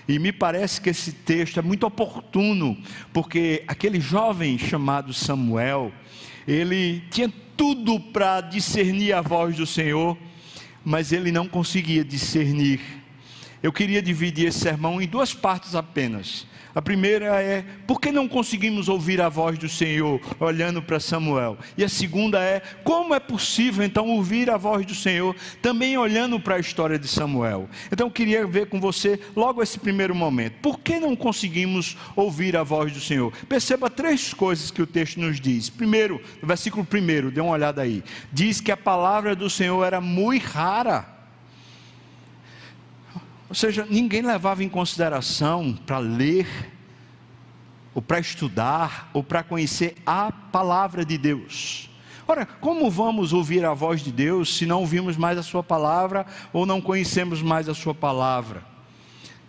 E 0.06 0.18
me 0.18 0.32
parece 0.32 0.80
que 0.80 0.90
esse 0.90 1.12
texto 1.12 1.58
é 1.58 1.62
muito 1.62 1.86
oportuno, 1.86 2.76
porque 3.12 3.64
aquele 3.66 4.00
jovem 4.00 4.58
chamado 4.58 5.14
Samuel, 5.14 5.92
ele 6.46 7.02
tinha 7.10 7.32
tudo 7.56 7.98
para 7.98 8.40
discernir 8.40 9.12
a 9.12 9.20
voz 9.20 9.56
do 9.56 9.64
Senhor, 9.64 10.18
mas 10.84 11.12
ele 11.12 11.30
não 11.30 11.46
conseguia 11.46 12.04
discernir 12.04 12.80
eu 13.62 13.72
queria 13.72 14.02
dividir 14.02 14.48
esse 14.48 14.58
sermão 14.58 15.00
em 15.00 15.06
duas 15.06 15.32
partes 15.32 15.74
apenas. 15.74 16.46
A 16.74 16.80
primeira 16.80 17.42
é 17.42 17.64
por 17.86 18.00
que 18.00 18.10
não 18.10 18.26
conseguimos 18.26 18.88
ouvir 18.88 19.20
a 19.20 19.28
voz 19.28 19.58
do 19.58 19.68
Senhor 19.68 20.20
olhando 20.40 20.80
para 20.80 20.98
Samuel? 20.98 21.58
E 21.76 21.84
a 21.84 21.88
segunda 21.88 22.42
é 22.42 22.60
como 22.82 23.14
é 23.14 23.20
possível 23.20 23.84
então 23.84 24.08
ouvir 24.08 24.48
a 24.48 24.56
voz 24.56 24.86
do 24.86 24.94
Senhor 24.94 25.36
também 25.60 25.98
olhando 25.98 26.40
para 26.40 26.56
a 26.56 26.58
história 26.58 26.98
de 26.98 27.06
Samuel? 27.06 27.68
Então 27.90 28.06
eu 28.06 28.10
queria 28.10 28.46
ver 28.46 28.68
com 28.68 28.80
você 28.80 29.20
logo 29.36 29.62
esse 29.62 29.78
primeiro 29.78 30.14
momento. 30.14 30.54
Por 30.62 30.80
que 30.80 30.98
não 30.98 31.14
conseguimos 31.14 31.96
ouvir 32.16 32.56
a 32.56 32.62
voz 32.62 32.90
do 32.90 33.00
Senhor? 33.00 33.32
Perceba 33.46 33.90
três 33.90 34.32
coisas 34.32 34.70
que 34.70 34.80
o 34.80 34.86
texto 34.86 35.20
nos 35.20 35.38
diz. 35.38 35.68
Primeiro, 35.68 36.22
no 36.40 36.48
versículo 36.48 36.86
primeiro, 36.86 37.30
dê 37.30 37.40
uma 37.42 37.52
olhada 37.52 37.82
aí. 37.82 38.02
Diz 38.32 38.62
que 38.62 38.72
a 38.72 38.76
palavra 38.78 39.36
do 39.36 39.50
Senhor 39.50 39.84
era 39.84 40.00
muito 40.00 40.46
rara. 40.46 41.21
Ou 43.52 43.54
seja, 43.54 43.86
ninguém 43.90 44.22
levava 44.22 44.64
em 44.64 44.68
consideração 44.68 45.74
para 45.84 45.98
ler, 45.98 46.48
ou 47.94 48.00
para 48.00 48.18
estudar, 48.18 49.10
ou 49.12 49.22
para 49.22 49.42
conhecer 49.42 49.94
a 50.06 50.32
palavra 50.32 51.04
de 51.04 51.18
Deus. 51.18 51.90
Ora, 52.26 52.46
como 52.46 52.90
vamos 52.90 53.34
ouvir 53.34 53.62
a 53.66 53.74
voz 53.74 54.00
de 54.00 54.10
Deus 54.10 54.56
se 54.56 54.64
não 54.64 54.80
ouvimos 54.80 55.18
mais 55.18 55.36
a 55.36 55.42
Sua 55.42 55.62
palavra 55.62 56.24
ou 56.50 56.64
não 56.64 56.80
conhecemos 56.80 57.42
mais 57.42 57.68
a 57.68 57.74
Sua 57.74 57.94
palavra? 57.94 58.64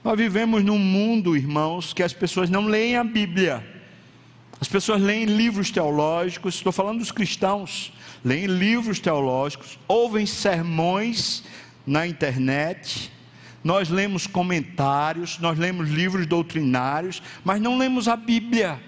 Nós 0.03 0.17
vivemos 0.17 0.65
num 0.65 0.77
mundo, 0.77 1.37
irmãos, 1.37 1.93
que 1.93 2.03
as 2.03 2.11
pessoas 2.11 2.49
não 2.49 2.65
leem 2.65 2.97
a 2.97 3.05
Bíblia. 3.05 3.65
As 4.59 4.67
pessoas 4.67 5.01
leem 5.01 5.23
livros 5.23 5.71
teológicos, 5.71 6.55
estou 6.55 6.73
falando 6.73 6.99
dos 6.99 7.11
cristãos, 7.13 7.93
leem 8.21 8.47
livros 8.47 8.99
teológicos, 8.99 9.79
ouvem 9.87 10.25
sermões 10.25 11.45
na 11.87 12.05
internet, 12.05 13.12
nós 13.63 13.89
lemos 13.89 14.27
comentários, 14.27 15.39
nós 15.39 15.57
lemos 15.57 15.89
livros 15.89 16.27
doutrinários, 16.27 17.21
mas 17.43 17.61
não 17.61 17.77
lemos 17.77 18.07
a 18.07 18.15
Bíblia. 18.15 18.79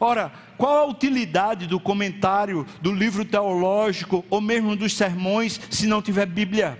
Ora, 0.00 0.32
qual 0.58 0.76
a 0.78 0.86
utilidade 0.86 1.66
do 1.66 1.78
comentário, 1.78 2.66
do 2.80 2.92
livro 2.92 3.24
teológico 3.24 4.24
ou 4.28 4.40
mesmo 4.40 4.76
dos 4.76 4.94
sermões 4.94 5.60
se 5.70 5.86
não 5.86 6.02
tiver 6.02 6.26
Bíblia? 6.26 6.78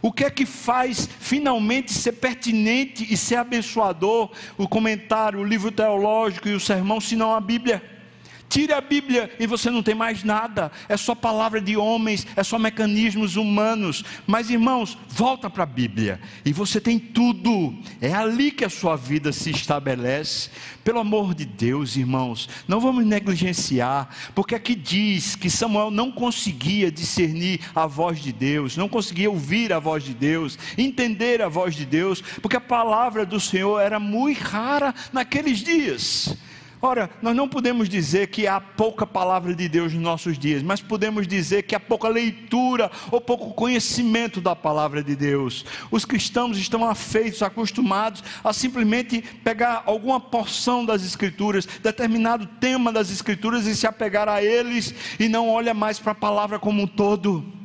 O 0.00 0.12
que 0.12 0.24
é 0.24 0.30
que 0.30 0.46
faz 0.46 1.08
finalmente 1.18 1.92
ser 1.92 2.12
pertinente 2.12 3.06
e 3.12 3.16
ser 3.16 3.36
abençoador 3.36 4.30
o 4.56 4.68
comentário, 4.68 5.40
o 5.40 5.44
livro 5.44 5.72
teológico 5.72 6.48
e 6.48 6.54
o 6.54 6.60
sermão, 6.60 7.00
se 7.00 7.16
não 7.16 7.34
a 7.34 7.40
Bíblia? 7.40 7.97
Tire 8.48 8.72
a 8.72 8.80
Bíblia 8.80 9.30
e 9.38 9.46
você 9.46 9.70
não 9.70 9.82
tem 9.82 9.94
mais 9.94 10.24
nada. 10.24 10.72
É 10.88 10.96
só 10.96 11.14
palavra 11.14 11.60
de 11.60 11.76
homens, 11.76 12.26
é 12.34 12.42
só 12.42 12.58
mecanismos 12.58 13.36
humanos. 13.36 14.04
Mas 14.26 14.48
irmãos, 14.48 14.96
volta 15.08 15.50
para 15.50 15.64
a 15.64 15.66
Bíblia 15.66 16.20
e 16.44 16.52
você 16.52 16.80
tem 16.80 16.98
tudo. 16.98 17.76
É 18.00 18.12
ali 18.12 18.50
que 18.50 18.64
a 18.64 18.70
sua 18.70 18.96
vida 18.96 19.32
se 19.32 19.50
estabelece. 19.50 20.50
Pelo 20.82 21.00
amor 21.00 21.34
de 21.34 21.44
Deus, 21.44 21.96
irmãos, 21.96 22.48
não 22.66 22.80
vamos 22.80 23.04
negligenciar, 23.04 24.08
porque 24.34 24.54
aqui 24.54 24.74
diz 24.74 25.36
que 25.36 25.50
Samuel 25.50 25.90
não 25.90 26.10
conseguia 26.10 26.90
discernir 26.90 27.60
a 27.74 27.86
voz 27.86 28.20
de 28.20 28.32
Deus, 28.32 28.74
não 28.74 28.88
conseguia 28.88 29.30
ouvir 29.30 29.70
a 29.70 29.78
voz 29.78 30.02
de 30.02 30.14
Deus, 30.14 30.58
entender 30.78 31.42
a 31.42 31.48
voz 31.48 31.74
de 31.74 31.84
Deus, 31.84 32.22
porque 32.40 32.56
a 32.56 32.60
palavra 32.60 33.26
do 33.26 33.38
Senhor 33.38 33.80
era 33.80 34.00
muito 34.00 34.40
rara 34.40 34.94
naqueles 35.12 35.58
dias. 35.58 36.34
Ora, 36.80 37.10
nós 37.20 37.34
não 37.34 37.48
podemos 37.48 37.88
dizer 37.88 38.28
que 38.28 38.46
há 38.46 38.60
pouca 38.60 39.04
palavra 39.04 39.52
de 39.52 39.68
Deus 39.68 39.92
nos 39.92 40.02
nossos 40.02 40.38
dias, 40.38 40.62
mas 40.62 40.80
podemos 40.80 41.26
dizer 41.26 41.64
que 41.64 41.74
há 41.74 41.80
pouca 41.80 42.08
leitura 42.08 42.88
ou 43.10 43.20
pouco 43.20 43.52
conhecimento 43.52 44.40
da 44.40 44.54
palavra 44.54 45.02
de 45.02 45.16
Deus. 45.16 45.64
Os 45.90 46.04
cristãos 46.04 46.56
estão 46.56 46.88
afeitos, 46.88 47.42
acostumados 47.42 48.22
a 48.44 48.52
simplesmente 48.52 49.20
pegar 49.42 49.82
alguma 49.86 50.20
porção 50.20 50.84
das 50.84 51.04
Escrituras, 51.04 51.66
determinado 51.82 52.46
tema 52.60 52.92
das 52.92 53.10
Escrituras 53.10 53.66
e 53.66 53.74
se 53.74 53.86
apegar 53.86 54.28
a 54.28 54.40
eles 54.42 54.94
e 55.18 55.28
não 55.28 55.48
olha 55.48 55.74
mais 55.74 55.98
para 55.98 56.12
a 56.12 56.14
palavra 56.14 56.60
como 56.60 56.82
um 56.82 56.86
todo. 56.86 57.57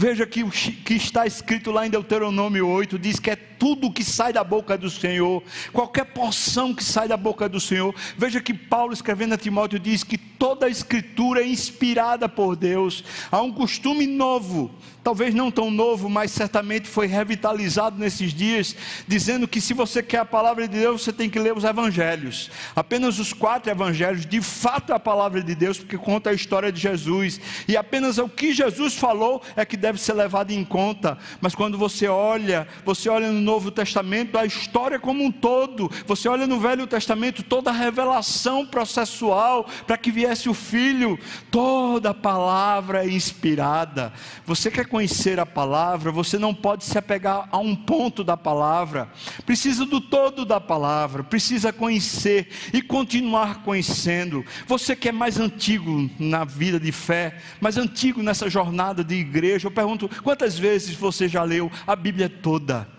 Veja 0.00 0.24
que 0.24 0.44
o 0.44 0.50
que 0.52 0.94
está 0.94 1.26
escrito 1.26 1.72
lá 1.72 1.84
em 1.84 1.90
Deuteronômio 1.90 2.68
8 2.68 2.96
diz 3.00 3.18
que 3.18 3.32
é 3.32 3.34
tudo 3.34 3.92
que 3.92 4.04
sai 4.04 4.32
da 4.32 4.44
boca 4.44 4.78
do 4.78 4.88
Senhor, 4.88 5.42
qualquer 5.72 6.04
porção 6.04 6.72
que 6.72 6.84
sai 6.84 7.08
da 7.08 7.16
boca 7.16 7.48
do 7.48 7.58
Senhor. 7.58 7.92
Veja 8.16 8.40
que 8.40 8.54
Paulo 8.54 8.92
escrevendo 8.92 9.34
a 9.34 9.36
Timóteo 9.36 9.76
diz 9.76 10.04
que 10.04 10.16
toda 10.16 10.66
a 10.66 10.68
escritura 10.68 11.40
é 11.40 11.48
inspirada 11.48 12.28
por 12.28 12.54
Deus. 12.54 13.02
Há 13.28 13.42
um 13.42 13.50
costume 13.50 14.06
novo, 14.06 14.70
talvez 15.08 15.34
não 15.34 15.50
tão 15.50 15.70
novo, 15.70 16.06
mas 16.10 16.30
certamente 16.30 16.86
foi 16.86 17.06
revitalizado 17.06 17.98
nesses 17.98 18.34
dias, 18.34 18.76
dizendo 19.06 19.48
que 19.48 19.58
se 19.58 19.72
você 19.72 20.02
quer 20.02 20.18
a 20.18 20.24
palavra 20.26 20.68
de 20.68 20.78
Deus, 20.78 21.02
você 21.02 21.10
tem 21.14 21.30
que 21.30 21.38
ler 21.38 21.56
os 21.56 21.64
evangelhos. 21.64 22.50
Apenas 22.76 23.18
os 23.18 23.32
quatro 23.32 23.70
evangelhos, 23.70 24.26
de 24.26 24.42
fato, 24.42 24.92
é 24.92 24.94
a 24.94 25.00
palavra 25.00 25.42
de 25.42 25.54
Deus, 25.54 25.78
porque 25.78 25.96
conta 25.96 26.28
a 26.28 26.34
história 26.34 26.70
de 26.70 26.78
Jesus. 26.78 27.40
E 27.66 27.74
apenas 27.74 28.18
o 28.18 28.28
que 28.28 28.52
Jesus 28.52 28.96
falou 28.96 29.40
é 29.56 29.64
que 29.64 29.78
deve 29.78 29.98
ser 29.98 30.12
levado 30.12 30.50
em 30.50 30.62
conta. 30.62 31.16
Mas 31.40 31.54
quando 31.54 31.78
você 31.78 32.06
olha, 32.06 32.68
você 32.84 33.08
olha 33.08 33.32
no 33.32 33.40
Novo 33.40 33.70
Testamento, 33.70 34.36
a 34.36 34.44
história 34.44 34.98
como 34.98 35.24
um 35.24 35.32
todo. 35.32 35.90
Você 36.06 36.28
olha 36.28 36.46
no 36.46 36.60
Velho 36.60 36.86
Testamento, 36.86 37.42
toda 37.42 37.70
a 37.70 37.72
revelação 37.72 38.66
processual 38.66 39.66
para 39.86 39.96
que 39.96 40.10
viesse 40.10 40.50
o 40.50 40.54
Filho, 40.54 41.18
toda 41.50 42.10
a 42.10 42.14
palavra 42.14 43.06
é 43.06 43.08
inspirada. 43.08 44.12
Você 44.44 44.70
quer 44.70 44.86
conhecer 44.98 45.38
a 45.38 45.46
palavra, 45.46 46.10
você 46.10 46.36
não 46.40 46.52
pode 46.52 46.84
se 46.84 46.98
apegar 46.98 47.48
a 47.52 47.58
um 47.58 47.76
ponto 47.76 48.24
da 48.24 48.36
palavra, 48.36 49.08
precisa 49.46 49.86
do 49.86 50.00
todo 50.00 50.44
da 50.44 50.60
palavra, 50.60 51.22
precisa 51.22 51.72
conhecer 51.72 52.48
e 52.72 52.82
continuar 52.82 53.62
conhecendo. 53.62 54.44
Você 54.66 54.96
que 54.96 55.08
é 55.08 55.12
mais 55.12 55.38
antigo 55.38 56.10
na 56.18 56.44
vida 56.44 56.80
de 56.80 56.90
fé, 56.90 57.38
mais 57.60 57.76
antigo 57.76 58.24
nessa 58.24 58.50
jornada 58.50 59.04
de 59.04 59.14
igreja, 59.14 59.68
eu 59.68 59.70
pergunto: 59.70 60.10
quantas 60.24 60.58
vezes 60.58 60.96
você 60.96 61.28
já 61.28 61.44
leu 61.44 61.70
a 61.86 61.94
Bíblia 61.94 62.28
toda? 62.28 62.97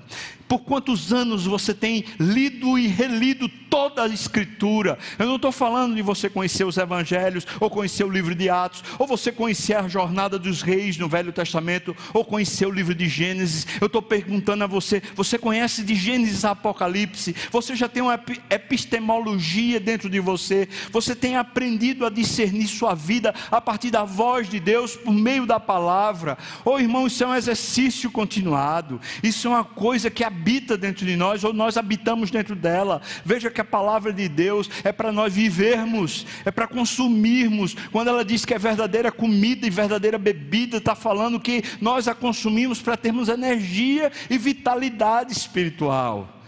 Por 0.49 0.61
quantos 0.61 1.13
anos 1.13 1.45
você 1.45 1.75
tem 1.75 2.03
lido 2.19 2.75
e 2.75 2.87
relido 2.87 3.47
toda 3.69 4.01
a 4.01 4.07
Escritura? 4.07 4.97
Eu 5.19 5.27
não 5.27 5.35
estou 5.35 5.51
falando 5.51 5.95
de 5.95 6.01
você 6.01 6.27
conhecer 6.27 6.63
os 6.63 6.75
Evangelhos, 6.75 7.45
ou 7.59 7.69
conhecer 7.69 8.03
o 8.03 8.09
livro 8.09 8.33
de 8.33 8.49
Atos, 8.49 8.83
ou 8.97 9.05
você 9.05 9.31
conhecer 9.31 9.75
a 9.75 9.87
jornada 9.87 10.39
dos 10.39 10.63
reis 10.63 10.97
no 10.97 11.07
Velho 11.07 11.31
Testamento, 11.31 11.95
ou 12.15 12.25
conhecer 12.25 12.65
o 12.65 12.71
livro 12.71 12.95
de 12.95 13.07
Gênesis. 13.07 13.67
Eu 13.79 13.85
estou 13.85 14.01
perguntando 14.01 14.63
a 14.63 14.67
você: 14.67 15.03
você 15.15 15.37
conhece 15.37 15.83
de 15.83 15.93
Gênesis 15.93 16.43
a 16.43 16.51
Apocalipse? 16.51 17.35
Você 17.51 17.75
já 17.75 17.87
tem 17.87 18.01
uma 18.01 18.19
epistemologia 18.49 19.79
dentro 19.79 20.09
de 20.09 20.19
você? 20.19 20.67
Você 20.91 21.15
tem 21.15 21.37
aprendido 21.37 22.07
a 22.07 22.09
discernir 22.09 22.67
sua 22.67 22.95
vida 22.95 23.35
a 23.51 23.61
partir 23.61 23.91
da 23.91 24.03
voz 24.03 24.49
de 24.49 24.59
Deus 24.59 24.95
por 24.95 25.13
meio 25.13 25.45
da 25.45 25.59
palavra? 25.59 26.39
Ou 26.65 26.73
oh, 26.73 26.79
irmão, 26.79 27.05
isso 27.05 27.23
é 27.23 27.27
um 27.27 27.35
exercício 27.35 28.09
continuado, 28.09 28.99
isso 29.21 29.47
é 29.47 29.51
uma 29.51 29.63
coisa 29.63 30.09
que 30.09 30.23
a 30.23 30.38
habita 30.39 30.77
dentro 30.77 31.05
de 31.05 31.17
nós 31.17 31.43
ou 31.43 31.51
nós 31.51 31.75
habitamos 31.75 32.31
dentro 32.31 32.55
dela. 32.55 33.01
Veja 33.25 33.51
que 33.51 33.59
a 33.59 33.65
palavra 33.65 34.13
de 34.13 34.29
Deus 34.29 34.69
é 34.85 34.91
para 34.91 35.11
nós 35.11 35.33
vivermos, 35.33 36.25
é 36.45 36.51
para 36.51 36.65
consumirmos. 36.65 37.75
Quando 37.91 38.07
ela 38.07 38.23
diz 38.23 38.45
que 38.45 38.53
é 38.53 38.57
verdadeira 38.57 39.11
comida 39.11 39.67
e 39.67 39.69
verdadeira 39.69 40.17
bebida, 40.17 40.77
está 40.77 40.95
falando 40.95 41.39
que 41.39 41.61
nós 41.81 42.07
a 42.07 42.15
consumimos 42.15 42.81
para 42.81 42.95
termos 42.95 43.27
energia 43.27 44.11
e 44.29 44.37
vitalidade 44.37 45.33
espiritual. 45.33 46.41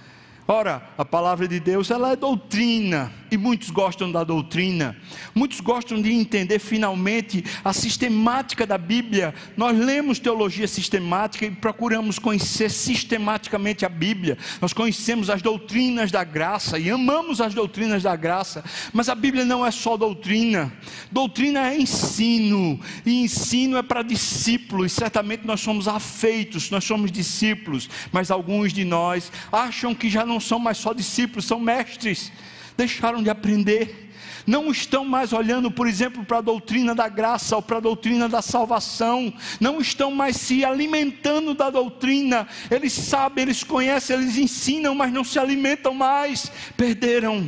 Ora, 0.47 0.89
a 0.97 1.03
palavra 1.03 1.47
de 1.47 1.59
Deus 1.59 1.91
ela 1.91 2.11
é 2.11 2.15
doutrina 2.15 3.20
e 3.31 3.37
muitos 3.37 3.69
gostam 3.69 4.11
da 4.11 4.25
doutrina. 4.25 4.97
Muitos 5.33 5.61
gostam 5.61 6.01
de 6.01 6.11
entender 6.11 6.59
finalmente 6.59 7.41
a 7.63 7.71
sistemática 7.71 8.67
da 8.67 8.77
Bíblia. 8.77 9.33
Nós 9.55 9.77
lemos 9.77 10.19
teologia 10.19 10.67
sistemática 10.67 11.45
e 11.45 11.51
procuramos 11.51 12.19
conhecer 12.19 12.69
sistematicamente 12.69 13.85
a 13.85 13.89
Bíblia. 13.89 14.37
Nós 14.59 14.73
conhecemos 14.73 15.29
as 15.29 15.41
doutrinas 15.41 16.11
da 16.11 16.25
graça 16.25 16.77
e 16.77 16.89
amamos 16.89 17.39
as 17.39 17.53
doutrinas 17.53 18.03
da 18.03 18.17
graça. 18.17 18.65
Mas 18.91 19.07
a 19.07 19.15
Bíblia 19.15 19.45
não 19.45 19.65
é 19.65 19.71
só 19.71 19.95
doutrina. 19.95 20.73
Doutrina 21.09 21.71
é 21.71 21.79
ensino 21.79 22.81
e 23.05 23.23
ensino 23.23 23.77
é 23.77 23.81
para 23.81 24.03
discípulos. 24.03 24.91
Certamente 24.91 25.47
nós 25.47 25.61
somos 25.61 25.87
afeitos, 25.87 26.69
nós 26.69 26.83
somos 26.83 27.09
discípulos, 27.09 27.89
mas 28.11 28.29
alguns 28.29 28.73
de 28.73 28.83
nós 28.83 29.31
acham 29.49 29.95
que 29.95 30.09
já 30.09 30.25
não 30.25 30.41
são 30.41 30.59
mais 30.59 30.77
só 30.77 30.91
discípulos, 30.91 31.45
são 31.45 31.59
mestres 31.59 32.29
deixaram 32.81 33.21
de 33.21 33.29
aprender, 33.29 34.09
não 34.47 34.71
estão 34.71 35.05
mais 35.05 35.33
olhando, 35.33 35.69
por 35.69 35.87
exemplo, 35.87 36.25
para 36.25 36.39
a 36.39 36.41
doutrina 36.41 36.95
da 36.95 37.07
graça 37.07 37.55
ou 37.55 37.61
para 37.61 37.77
a 37.77 37.81
doutrina 37.81 38.27
da 38.27 38.41
salvação, 38.41 39.31
não 39.59 39.79
estão 39.79 40.09
mais 40.09 40.35
se 40.37 40.65
alimentando 40.65 41.53
da 41.53 41.69
doutrina, 41.69 42.47
eles 42.71 42.91
sabem, 42.91 43.43
eles 43.43 43.63
conhecem, 43.63 44.15
eles 44.15 44.37
ensinam, 44.37 44.95
mas 44.95 45.13
não 45.13 45.23
se 45.23 45.37
alimentam 45.37 45.93
mais, 45.93 46.51
perderam 46.75 47.47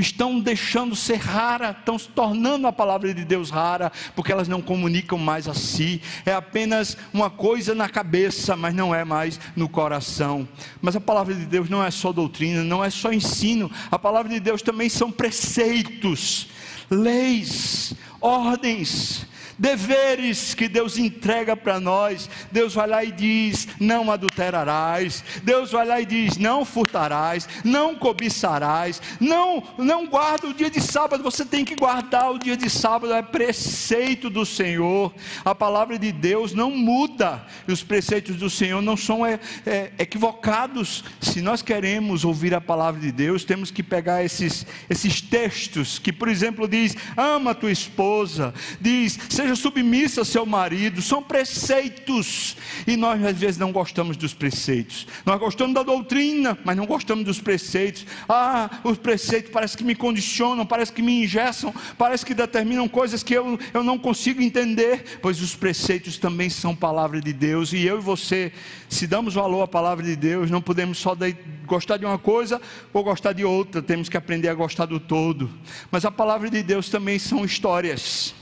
estão 0.00 0.40
deixando 0.40 0.96
ser 0.96 1.16
rara, 1.16 1.76
estão 1.78 1.98
se 1.98 2.08
tornando 2.08 2.66
a 2.66 2.72
palavra 2.72 3.12
de 3.12 3.24
Deus 3.24 3.50
rara, 3.50 3.92
porque 4.14 4.32
elas 4.32 4.48
não 4.48 4.60
comunicam 4.60 5.18
mais 5.18 5.48
a 5.48 5.54
si, 5.54 6.00
é 6.26 6.32
apenas 6.32 6.96
uma 7.12 7.30
coisa 7.30 7.74
na 7.74 7.88
cabeça, 7.88 8.56
mas 8.56 8.74
não 8.74 8.94
é 8.94 9.04
mais 9.04 9.38
no 9.54 9.68
coração. 9.68 10.48
Mas 10.80 10.96
a 10.96 11.00
palavra 11.00 11.34
de 11.34 11.44
Deus 11.46 11.68
não 11.68 11.84
é 11.84 11.90
só 11.90 12.12
doutrina, 12.12 12.64
não 12.64 12.84
é 12.84 12.90
só 12.90 13.12
ensino, 13.12 13.70
a 13.90 13.98
palavra 13.98 14.30
de 14.32 14.40
Deus 14.40 14.62
também 14.62 14.88
são 14.88 15.10
preceitos, 15.10 16.48
leis, 16.90 17.94
ordens 18.20 19.29
deveres 19.60 20.54
que 20.54 20.66
Deus 20.66 20.96
entrega 20.96 21.54
para 21.54 21.78
nós. 21.78 22.30
Deus 22.50 22.72
vai 22.72 22.88
lá 22.88 23.04
e 23.04 23.12
diz: 23.12 23.68
não 23.78 24.10
adulterarás. 24.10 25.22
Deus 25.42 25.70
vai 25.70 25.86
lá 25.86 26.00
e 26.00 26.06
diz: 26.06 26.38
não 26.38 26.64
furtarás, 26.64 27.46
não 27.62 27.94
cobiçarás, 27.94 29.02
não 29.20 29.62
não 29.76 30.06
guarda 30.06 30.48
o 30.48 30.54
dia 30.54 30.70
de 30.70 30.80
sábado. 30.80 31.22
Você 31.22 31.44
tem 31.44 31.62
que 31.64 31.76
guardar 31.76 32.32
o 32.32 32.38
dia 32.38 32.56
de 32.56 32.70
sábado. 32.70 33.12
É 33.12 33.20
preceito 33.20 34.30
do 34.30 34.46
Senhor. 34.46 35.12
A 35.44 35.54
palavra 35.54 35.98
de 35.98 36.10
Deus 36.10 36.54
não 36.54 36.70
muda. 36.70 37.44
E 37.68 37.72
os 37.72 37.82
preceitos 37.82 38.36
do 38.36 38.48
Senhor 38.48 38.80
não 38.80 38.96
são 38.96 39.26
é, 39.26 39.38
é, 39.66 39.92
equivocados. 39.98 41.04
Se 41.20 41.42
nós 41.42 41.60
queremos 41.60 42.24
ouvir 42.24 42.54
a 42.54 42.60
palavra 42.60 42.98
de 42.98 43.12
Deus, 43.12 43.44
temos 43.44 43.70
que 43.70 43.82
pegar 43.82 44.24
esses 44.24 44.66
esses 44.88 45.20
textos 45.20 45.98
que, 45.98 46.12
por 46.12 46.28
exemplo, 46.28 46.66
diz: 46.66 46.96
ama 47.14 47.54
tua 47.54 47.70
esposa, 47.70 48.54
diz 48.80 49.18
seja 49.28 49.49
seja 49.50 49.56
submissa 49.56 50.20
ao 50.20 50.24
seu 50.24 50.46
marido, 50.46 51.02
são 51.02 51.22
preceitos, 51.22 52.56
e 52.86 52.96
nós 52.96 53.22
às 53.24 53.36
vezes 53.36 53.58
não 53.58 53.72
gostamos 53.72 54.16
dos 54.16 54.34
preceitos, 54.34 55.06
nós 55.24 55.38
gostamos 55.38 55.74
da 55.74 55.82
doutrina, 55.82 56.58
mas 56.64 56.76
não 56.76 56.86
gostamos 56.86 57.24
dos 57.24 57.40
preceitos. 57.40 58.06
Ah, 58.28 58.80
os 58.84 58.98
preceitos 58.98 59.50
parece 59.50 59.76
que 59.76 59.84
me 59.84 59.94
condicionam, 59.94 60.64
parece 60.64 60.92
que 60.92 61.02
me 61.02 61.24
ingessam, 61.24 61.74
parece 61.98 62.24
que 62.24 62.34
determinam 62.34 62.88
coisas 62.88 63.22
que 63.22 63.34
eu, 63.34 63.58
eu 63.72 63.82
não 63.82 63.98
consigo 63.98 64.40
entender, 64.42 65.18
pois 65.20 65.40
os 65.40 65.54
preceitos 65.54 66.18
também 66.18 66.48
são 66.48 66.74
palavra 66.74 67.20
de 67.20 67.32
Deus, 67.32 67.72
e 67.72 67.84
eu 67.84 67.98
e 67.98 68.02
você, 68.02 68.52
se 68.88 69.06
damos 69.06 69.34
valor 69.34 69.62
à 69.62 69.68
palavra 69.68 70.04
de 70.04 70.16
Deus, 70.16 70.50
não 70.50 70.62
podemos 70.62 70.98
só 70.98 71.14
de, 71.14 71.36
gostar 71.66 71.96
de 71.96 72.04
uma 72.04 72.18
coisa 72.18 72.60
ou 72.92 73.02
gostar 73.02 73.32
de 73.32 73.44
outra, 73.44 73.82
temos 73.82 74.08
que 74.08 74.16
aprender 74.16 74.48
a 74.48 74.54
gostar 74.54 74.86
do 74.86 75.00
todo, 75.00 75.50
mas 75.90 76.04
a 76.04 76.10
palavra 76.10 76.50
de 76.50 76.62
Deus 76.62 76.88
também 76.88 77.18
são 77.18 77.44
histórias 77.44 78.34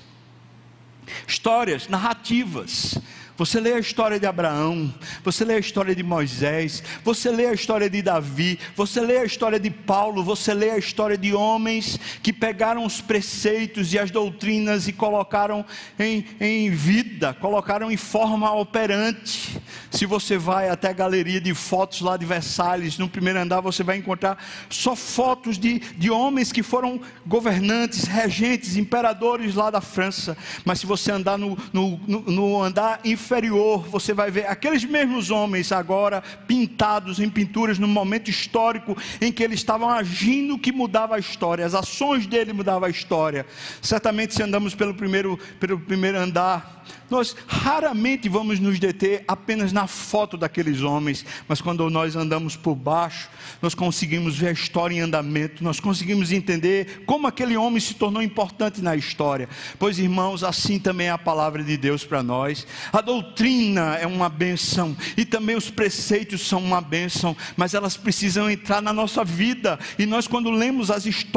histórias, 1.26 1.88
narrativas. 1.88 2.98
Você 3.38 3.60
lê 3.60 3.74
a 3.74 3.78
história 3.78 4.18
de 4.18 4.26
Abraão, 4.26 4.92
você 5.22 5.44
lê 5.44 5.54
a 5.54 5.58
história 5.60 5.94
de 5.94 6.02
Moisés, 6.02 6.82
você 7.04 7.30
lê 7.30 7.46
a 7.46 7.52
história 7.52 7.88
de 7.88 8.02
Davi, 8.02 8.58
você 8.74 9.00
lê 9.00 9.18
a 9.18 9.24
história 9.24 9.60
de 9.60 9.70
Paulo, 9.70 10.24
você 10.24 10.52
lê 10.52 10.72
a 10.72 10.76
história 10.76 11.16
de 11.16 11.32
homens 11.32 12.00
que 12.20 12.32
pegaram 12.32 12.84
os 12.84 13.00
preceitos 13.00 13.94
e 13.94 13.98
as 13.98 14.10
doutrinas 14.10 14.88
e 14.88 14.92
colocaram 14.92 15.64
em, 15.96 16.26
em 16.40 16.68
vida, 16.70 17.32
colocaram 17.32 17.92
em 17.92 17.96
forma 17.96 18.52
operante. 18.52 19.56
Se 19.88 20.04
você 20.04 20.36
vai 20.36 20.68
até 20.68 20.88
a 20.88 20.92
galeria 20.92 21.40
de 21.40 21.54
fotos 21.54 22.00
lá 22.00 22.16
de 22.16 22.26
Versalhes, 22.26 22.98
no 22.98 23.08
primeiro 23.08 23.38
andar, 23.38 23.60
você 23.60 23.84
vai 23.84 23.98
encontrar 23.98 24.36
só 24.68 24.96
fotos 24.96 25.56
de, 25.56 25.78
de 25.78 26.10
homens 26.10 26.50
que 26.50 26.64
foram 26.64 27.00
governantes, 27.24 28.02
regentes, 28.02 28.74
imperadores 28.74 29.54
lá 29.54 29.70
da 29.70 29.80
França. 29.80 30.36
Mas 30.64 30.80
se 30.80 30.86
você 30.86 31.12
andar 31.12 31.38
no, 31.38 31.56
no, 31.72 31.96
no 32.08 32.60
andar 32.60 32.98
inferior, 33.04 33.27
inferior, 33.28 33.86
você 33.86 34.14
vai 34.14 34.30
ver 34.30 34.46
aqueles 34.46 34.82
mesmos 34.84 35.30
homens 35.30 35.70
agora 35.70 36.22
pintados 36.46 37.20
em 37.20 37.28
pinturas 37.28 37.78
no 37.78 37.86
momento 37.86 38.30
histórico 38.30 38.96
em 39.20 39.30
que 39.30 39.42
eles 39.42 39.60
estavam 39.60 39.90
agindo 39.90 40.58
que 40.58 40.72
mudava 40.72 41.16
a 41.16 41.18
história, 41.18 41.66
as 41.66 41.74
ações 41.74 42.26
dele 42.26 42.54
mudavam 42.54 42.88
a 42.88 42.90
história. 42.90 43.44
Certamente, 43.82 44.34
se 44.34 44.42
andamos 44.42 44.74
pelo 44.74 44.94
primeiro, 44.94 45.38
pelo 45.60 45.78
primeiro 45.78 46.18
andar, 46.18 46.86
nós 47.10 47.36
raramente 47.46 48.28
vamos 48.28 48.60
nos 48.60 48.78
deter 48.78 49.24
apenas 49.26 49.72
na 49.72 49.86
foto 49.86 50.36
daqueles 50.36 50.82
homens, 50.82 51.24
mas 51.46 51.60
quando 51.60 51.88
nós 51.90 52.16
andamos 52.16 52.56
por 52.56 52.74
baixo, 52.74 53.28
nós 53.62 53.74
conseguimos 53.74 54.36
ver 54.36 54.48
a 54.48 54.52
história 54.52 54.94
em 54.94 55.00
andamento, 55.00 55.64
nós 55.64 55.80
conseguimos 55.80 56.32
entender 56.32 57.02
como 57.06 57.26
aquele 57.26 57.56
homem 57.56 57.80
se 57.80 57.94
tornou 57.94 58.22
importante 58.22 58.80
na 58.80 58.96
história. 58.96 59.48
Pois, 59.78 59.98
irmãos, 59.98 60.44
assim 60.44 60.78
também 60.78 61.08
é 61.08 61.10
a 61.10 61.18
palavra 61.18 61.62
de 61.62 61.76
Deus 61.76 62.04
para 62.04 62.22
nós. 62.22 62.66
A 62.92 63.00
doutrina 63.00 63.96
é 63.96 64.06
uma 64.06 64.28
benção 64.28 64.96
e 65.16 65.24
também 65.24 65.56
os 65.56 65.70
preceitos 65.70 66.46
são 66.46 66.62
uma 66.62 66.80
benção, 66.80 67.36
mas 67.56 67.74
elas 67.74 67.96
precisam 67.96 68.50
entrar 68.50 68.80
na 68.80 68.92
nossa 68.92 69.24
vida. 69.24 69.78
E 69.98 70.06
nós, 70.06 70.26
quando 70.26 70.50
lemos 70.50 70.90
as 70.90 71.06
histórias, 71.06 71.27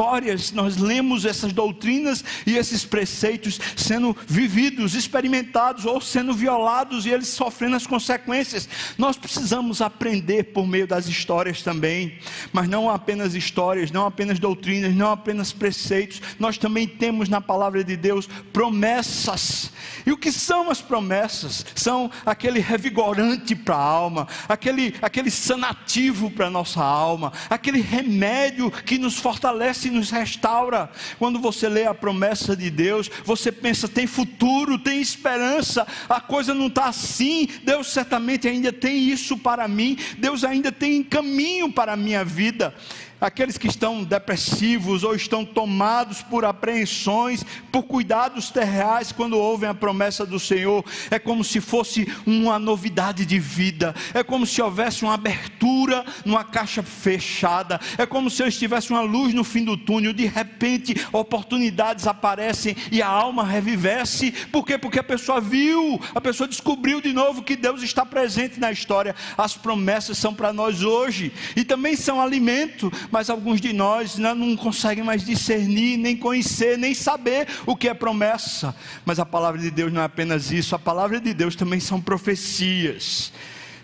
nós 0.52 0.76
lemos 0.76 1.24
essas 1.24 1.52
doutrinas 1.52 2.24
e 2.46 2.56
esses 2.56 2.84
preceitos 2.84 3.58
sendo 3.76 4.16
vividos, 4.26 4.94
experimentados 4.94 5.84
ou 5.84 6.00
sendo 6.00 6.34
violados 6.34 7.06
e 7.06 7.10
eles 7.10 7.28
sofrendo 7.28 7.76
as 7.76 7.86
consequências. 7.86 8.68
Nós 8.98 9.16
precisamos 9.16 9.80
aprender 9.80 10.44
por 10.52 10.66
meio 10.66 10.86
das 10.86 11.06
histórias 11.06 11.62
também, 11.62 12.18
mas 12.52 12.68
não 12.68 12.90
apenas 12.90 13.34
histórias, 13.34 13.90
não 13.90 14.06
apenas 14.06 14.38
doutrinas, 14.38 14.94
não 14.94 15.10
apenas 15.10 15.52
preceitos. 15.52 16.20
Nós 16.38 16.58
também 16.58 16.86
temos 16.86 17.28
na 17.28 17.40
palavra 17.40 17.84
de 17.84 17.96
Deus 17.96 18.28
promessas. 18.52 19.72
E 20.06 20.12
o 20.12 20.16
que 20.16 20.32
são 20.32 20.70
as 20.70 20.80
promessas? 20.80 21.64
São 21.74 22.10
aquele 22.24 22.60
revigorante 22.60 23.54
para 23.54 23.76
a 23.76 23.82
alma, 23.82 24.28
aquele, 24.48 24.94
aquele 25.00 25.30
sanativo 25.30 26.30
para 26.30 26.46
a 26.46 26.50
nossa 26.50 26.82
alma, 26.82 27.32
aquele 27.48 27.80
remédio 27.80 28.70
que 28.70 28.98
nos 28.98 29.16
fortalece 29.16 29.81
e 29.88 29.90
nos 29.90 30.10
restaura. 30.10 30.90
Quando 31.18 31.38
você 31.38 31.68
lê 31.68 31.86
a 31.86 31.94
promessa 31.94 32.56
de 32.56 32.70
Deus, 32.70 33.10
você 33.24 33.50
pensa, 33.50 33.88
tem 33.88 34.06
futuro, 34.06 34.78
tem 34.78 35.00
esperança 35.00 35.86
a 36.08 36.20
coisa 36.20 36.54
não 36.54 36.66
está 36.66 36.86
assim. 36.86 37.48
Deus 37.64 37.88
certamente 37.88 38.48
ainda 38.48 38.72
tem 38.72 39.08
isso 39.08 39.36
para 39.36 39.66
mim, 39.68 39.96
Deus 40.18 40.44
ainda 40.44 40.70
tem 40.70 41.02
caminho 41.02 41.72
para 41.72 41.92
a 41.92 41.96
minha 41.96 42.24
vida. 42.24 42.74
Aqueles 43.22 43.56
que 43.56 43.68
estão 43.68 44.02
depressivos 44.02 45.04
ou 45.04 45.14
estão 45.14 45.44
tomados 45.44 46.22
por 46.22 46.44
apreensões, 46.44 47.44
por 47.70 47.84
cuidados 47.84 48.50
terreais, 48.50 49.12
quando 49.12 49.38
ouvem 49.38 49.68
a 49.68 49.74
promessa 49.74 50.26
do 50.26 50.40
Senhor, 50.40 50.84
é 51.08 51.20
como 51.20 51.44
se 51.44 51.60
fosse 51.60 52.12
uma 52.26 52.58
novidade 52.58 53.24
de 53.24 53.38
vida, 53.38 53.94
é 54.12 54.24
como 54.24 54.44
se 54.44 54.60
houvesse 54.60 55.04
uma 55.04 55.14
abertura 55.14 56.04
numa 56.24 56.42
caixa 56.42 56.82
fechada, 56.82 57.80
é 57.96 58.04
como 58.04 58.28
se 58.28 58.42
eu 58.42 58.48
estivesse 58.48 58.90
uma 58.90 59.02
luz 59.02 59.32
no 59.32 59.44
fim 59.44 59.64
do 59.64 59.76
túnel, 59.76 60.12
de 60.12 60.26
repente 60.26 60.94
oportunidades 61.12 62.08
aparecem 62.08 62.76
e 62.90 63.00
a 63.00 63.06
alma 63.06 63.44
revivesse, 63.44 64.32
por 64.50 64.66
quê? 64.66 64.76
Porque 64.76 64.98
a 64.98 65.04
pessoa 65.04 65.40
viu, 65.40 66.00
a 66.12 66.20
pessoa 66.20 66.48
descobriu 66.48 67.00
de 67.00 67.12
novo 67.12 67.42
que 67.42 67.54
Deus 67.54 67.82
está 67.82 68.04
presente 68.04 68.58
na 68.58 68.72
história, 68.72 69.14
as 69.38 69.56
promessas 69.56 70.18
são 70.18 70.34
para 70.34 70.52
nós 70.52 70.82
hoje, 70.82 71.32
e 71.54 71.64
também 71.64 71.94
são 71.94 72.20
alimento, 72.20 72.90
mas 73.12 73.28
alguns 73.28 73.60
de 73.60 73.74
nós 73.74 74.16
né, 74.16 74.32
não 74.32 74.56
conseguem 74.56 75.04
mais 75.04 75.22
discernir, 75.22 75.98
nem 75.98 76.16
conhecer, 76.16 76.78
nem 76.78 76.94
saber 76.94 77.46
o 77.66 77.76
que 77.76 77.86
é 77.88 77.94
promessa. 77.94 78.74
Mas 79.04 79.18
a 79.20 79.26
palavra 79.26 79.60
de 79.60 79.70
Deus 79.70 79.92
não 79.92 80.00
é 80.00 80.04
apenas 80.04 80.50
isso, 80.50 80.74
a 80.74 80.78
palavra 80.78 81.20
de 81.20 81.34
Deus 81.34 81.54
também 81.54 81.78
são 81.78 82.00
profecias. 82.00 83.30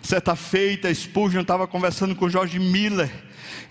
Certa 0.09 0.35
feita, 0.35 0.91
Spurgeon 0.91 1.41
estava 1.41 1.67
conversando 1.67 2.15
com 2.15 2.27
George 2.27 2.57
Miller 2.57 3.11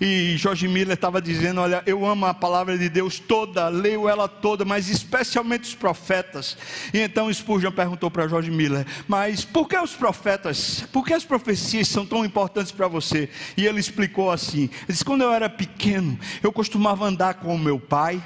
e 0.01 0.37
Jorge 0.37 0.68
Miller 0.68 0.94
estava 0.94 1.20
dizendo: 1.20 1.61
Olha, 1.61 1.83
eu 1.85 2.07
amo 2.07 2.27
a 2.27 2.33
palavra 2.33 2.79
de 2.79 2.88
Deus 2.88 3.18
toda, 3.18 3.66
leio 3.66 4.09
ela 4.09 4.29
toda, 4.29 4.64
mas 4.64 4.88
especialmente 4.88 5.64
os 5.64 5.74
profetas. 5.74 6.57
E 6.94 7.01
então 7.01 7.29
Spurgeon 7.35 7.72
perguntou 7.72 8.09
para 8.09 8.29
Jorge 8.29 8.53
Miller: 8.53 8.87
Mas 9.09 9.44
por 9.44 9.66
que 9.66 9.77
os 9.77 9.96
profetas, 9.96 10.85
por 10.92 11.05
que 11.05 11.12
as 11.12 11.24
profecias 11.24 11.88
são 11.88 12.07
tão 12.07 12.24
importantes 12.24 12.70
para 12.70 12.87
você? 12.87 13.29
E 13.57 13.66
ele 13.66 13.81
explicou 13.81 14.31
assim: 14.31 14.70
Ele 14.83 14.90
disse, 14.90 15.05
Quando 15.05 15.22
eu 15.22 15.33
era 15.33 15.51
pequeno, 15.51 16.16
eu 16.40 16.53
costumava 16.53 17.05
andar 17.05 17.35
com 17.35 17.53
o 17.53 17.59
meu 17.59 17.81
pai. 17.81 18.22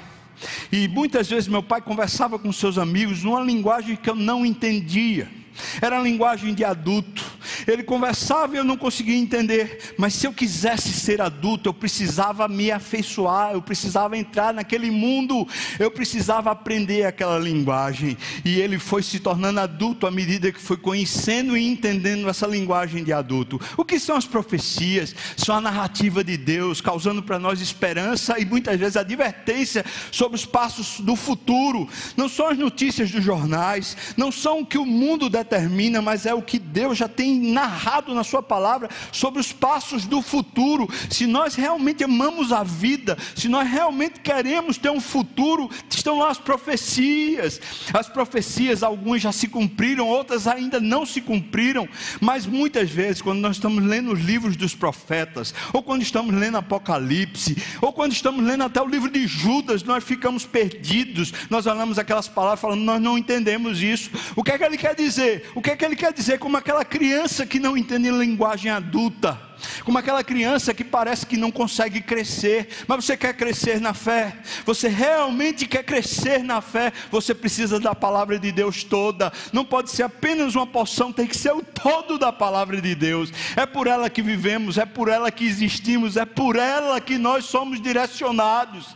E 0.71 0.87
muitas 0.87 1.27
vezes 1.31 1.47
meu 1.47 1.63
pai 1.63 1.81
conversava 1.81 2.37
com 2.37 2.53
seus 2.53 2.77
amigos 2.77 3.23
numa 3.23 3.41
linguagem 3.41 3.95
que 3.95 4.07
eu 4.07 4.15
não 4.15 4.45
entendia 4.45 5.41
era 5.81 5.99
linguagem 5.99 6.53
de 6.53 6.63
adulto. 6.63 7.23
Ele 7.67 7.83
conversava 7.83 8.55
e 8.55 8.57
eu 8.57 8.63
não 8.63 8.77
conseguia 8.77 9.15
entender, 9.15 9.93
mas 9.97 10.13
se 10.13 10.25
eu 10.25 10.33
quisesse 10.33 10.91
ser 10.91 11.21
adulto, 11.21 11.69
eu 11.69 11.73
precisava 11.73 12.47
me 12.47 12.71
afeiçoar, 12.71 13.51
eu 13.53 13.61
precisava 13.61 14.17
entrar 14.17 14.53
naquele 14.53 14.89
mundo, 14.89 15.47
eu 15.79 15.91
precisava 15.91 16.51
aprender 16.51 17.05
aquela 17.05 17.37
linguagem. 17.37 18.17
E 18.43 18.59
ele 18.59 18.79
foi 18.79 19.03
se 19.03 19.19
tornando 19.19 19.59
adulto 19.59 20.07
à 20.07 20.11
medida 20.11 20.51
que 20.51 20.59
foi 20.59 20.77
conhecendo 20.77 21.55
e 21.55 21.65
entendendo 21.65 22.27
essa 22.27 22.47
linguagem 22.47 23.03
de 23.03 23.13
adulto. 23.13 23.59
O 23.77 23.85
que 23.85 23.99
são 23.99 24.15
as 24.15 24.25
profecias? 24.25 25.15
São 25.37 25.55
a 25.55 25.61
narrativa 25.61 26.23
de 26.23 26.37
Deus, 26.37 26.81
causando 26.81 27.21
para 27.21 27.39
nós 27.39 27.61
esperança 27.61 28.39
e 28.39 28.45
muitas 28.45 28.79
vezes 28.79 28.97
advertência 28.97 29.85
sobre 30.11 30.35
os 30.35 30.45
passos 30.45 30.99
do 30.99 31.15
futuro. 31.15 31.87
Não 32.17 32.27
são 32.27 32.47
as 32.47 32.57
notícias 32.57 33.11
dos 33.11 33.23
jornais, 33.23 33.95
não 34.17 34.31
são 34.31 34.61
o 34.61 34.65
que 34.65 34.77
o 34.77 34.85
mundo 34.85 35.29
deve 35.29 35.42
determina, 35.43 36.01
mas 36.01 36.25
é 36.25 36.33
o 36.33 36.41
que 36.41 36.57
Deus 36.57 36.97
já 36.97 37.07
tem 37.07 37.39
narrado 37.39 38.13
na 38.13 38.23
Sua 38.23 38.41
palavra 38.41 38.89
sobre 39.11 39.39
os 39.39 39.51
passos 39.51 40.05
do 40.05 40.21
futuro. 40.21 40.89
Se 41.09 41.27
nós 41.27 41.55
realmente 41.55 42.03
amamos 42.03 42.51
a 42.51 42.63
vida, 42.63 43.17
se 43.35 43.47
nós 43.47 43.69
realmente 43.69 44.19
queremos 44.19 44.77
ter 44.77 44.89
um 44.89 45.01
futuro, 45.01 45.69
estão 45.89 46.19
lá 46.19 46.29
as 46.29 46.37
profecias. 46.37 47.61
As 47.93 48.09
profecias, 48.09 48.83
algumas 48.83 49.21
já 49.21 49.31
se 49.31 49.47
cumpriram, 49.47 50.07
outras 50.07 50.47
ainda 50.47 50.79
não 50.79 51.05
se 51.05 51.21
cumpriram, 51.21 51.87
mas 52.19 52.45
muitas 52.45 52.89
vezes, 52.89 53.21
quando 53.21 53.39
nós 53.39 53.57
estamos 53.57 53.83
lendo 53.83 54.13
os 54.13 54.19
livros 54.19 54.55
dos 54.55 54.73
profetas, 54.73 55.53
ou 55.71 55.83
quando 55.83 56.01
estamos 56.01 56.33
lendo 56.33 56.57
Apocalipse, 56.57 57.57
ou 57.81 57.91
quando 57.91 58.13
estamos 58.13 58.43
lendo 58.43 58.63
até 58.63 58.81
o 58.81 58.87
livro 58.87 59.09
de 59.09 59.27
Judas, 59.27 59.83
nós 59.83 60.03
ficamos 60.03 60.45
perdidos, 60.45 61.33
nós 61.49 61.65
olhamos 61.65 61.99
aquelas 61.99 62.27
palavras 62.27 62.59
falando, 62.59 62.81
nós 62.81 63.01
não 63.01 63.17
entendemos 63.17 63.81
isso. 63.81 64.09
O 64.35 64.43
que 64.43 64.51
é 64.51 64.57
que 64.57 64.63
ele 64.63 64.77
quer 64.77 64.95
dizer? 64.95 65.32
O 65.55 65.61
que 65.61 65.71
é 65.71 65.75
que 65.75 65.85
ele 65.85 65.95
quer 65.95 66.13
dizer? 66.13 66.39
Como 66.39 66.57
aquela 66.57 66.83
criança 66.83 67.45
que 67.45 67.59
não 67.59 67.77
entende 67.77 68.09
linguagem 68.09 68.71
adulta, 68.71 69.39
como 69.83 69.97
aquela 69.97 70.23
criança 70.23 70.73
que 70.73 70.83
parece 70.83 71.25
que 71.25 71.37
não 71.37 71.51
consegue 71.51 72.01
crescer, 72.01 72.67
mas 72.87 73.05
você 73.05 73.15
quer 73.15 73.33
crescer 73.33 73.79
na 73.79 73.93
fé, 73.93 74.37
você 74.65 74.87
realmente 74.87 75.65
quer 75.65 75.83
crescer 75.83 76.43
na 76.43 76.61
fé, 76.61 76.91
você 77.11 77.33
precisa 77.33 77.79
da 77.79 77.95
palavra 77.95 78.37
de 78.37 78.51
Deus 78.51 78.83
toda, 78.83 79.31
não 79.51 79.63
pode 79.63 79.91
ser 79.91 80.03
apenas 80.03 80.55
uma 80.55 80.67
porção, 80.67 81.11
tem 81.11 81.27
que 81.27 81.37
ser 81.37 81.53
o 81.53 81.61
todo 81.61 82.17
da 82.17 82.31
palavra 82.31 82.81
de 82.81 82.95
Deus, 82.95 83.31
é 83.55 83.65
por 83.65 83.87
ela 83.87 84.09
que 84.09 84.21
vivemos, 84.21 84.77
é 84.77 84.85
por 84.85 85.07
ela 85.07 85.31
que 85.31 85.45
existimos, 85.45 86.17
é 86.17 86.25
por 86.25 86.55
ela 86.55 86.99
que 86.99 87.17
nós 87.17 87.45
somos 87.45 87.81
direcionados. 87.81 88.95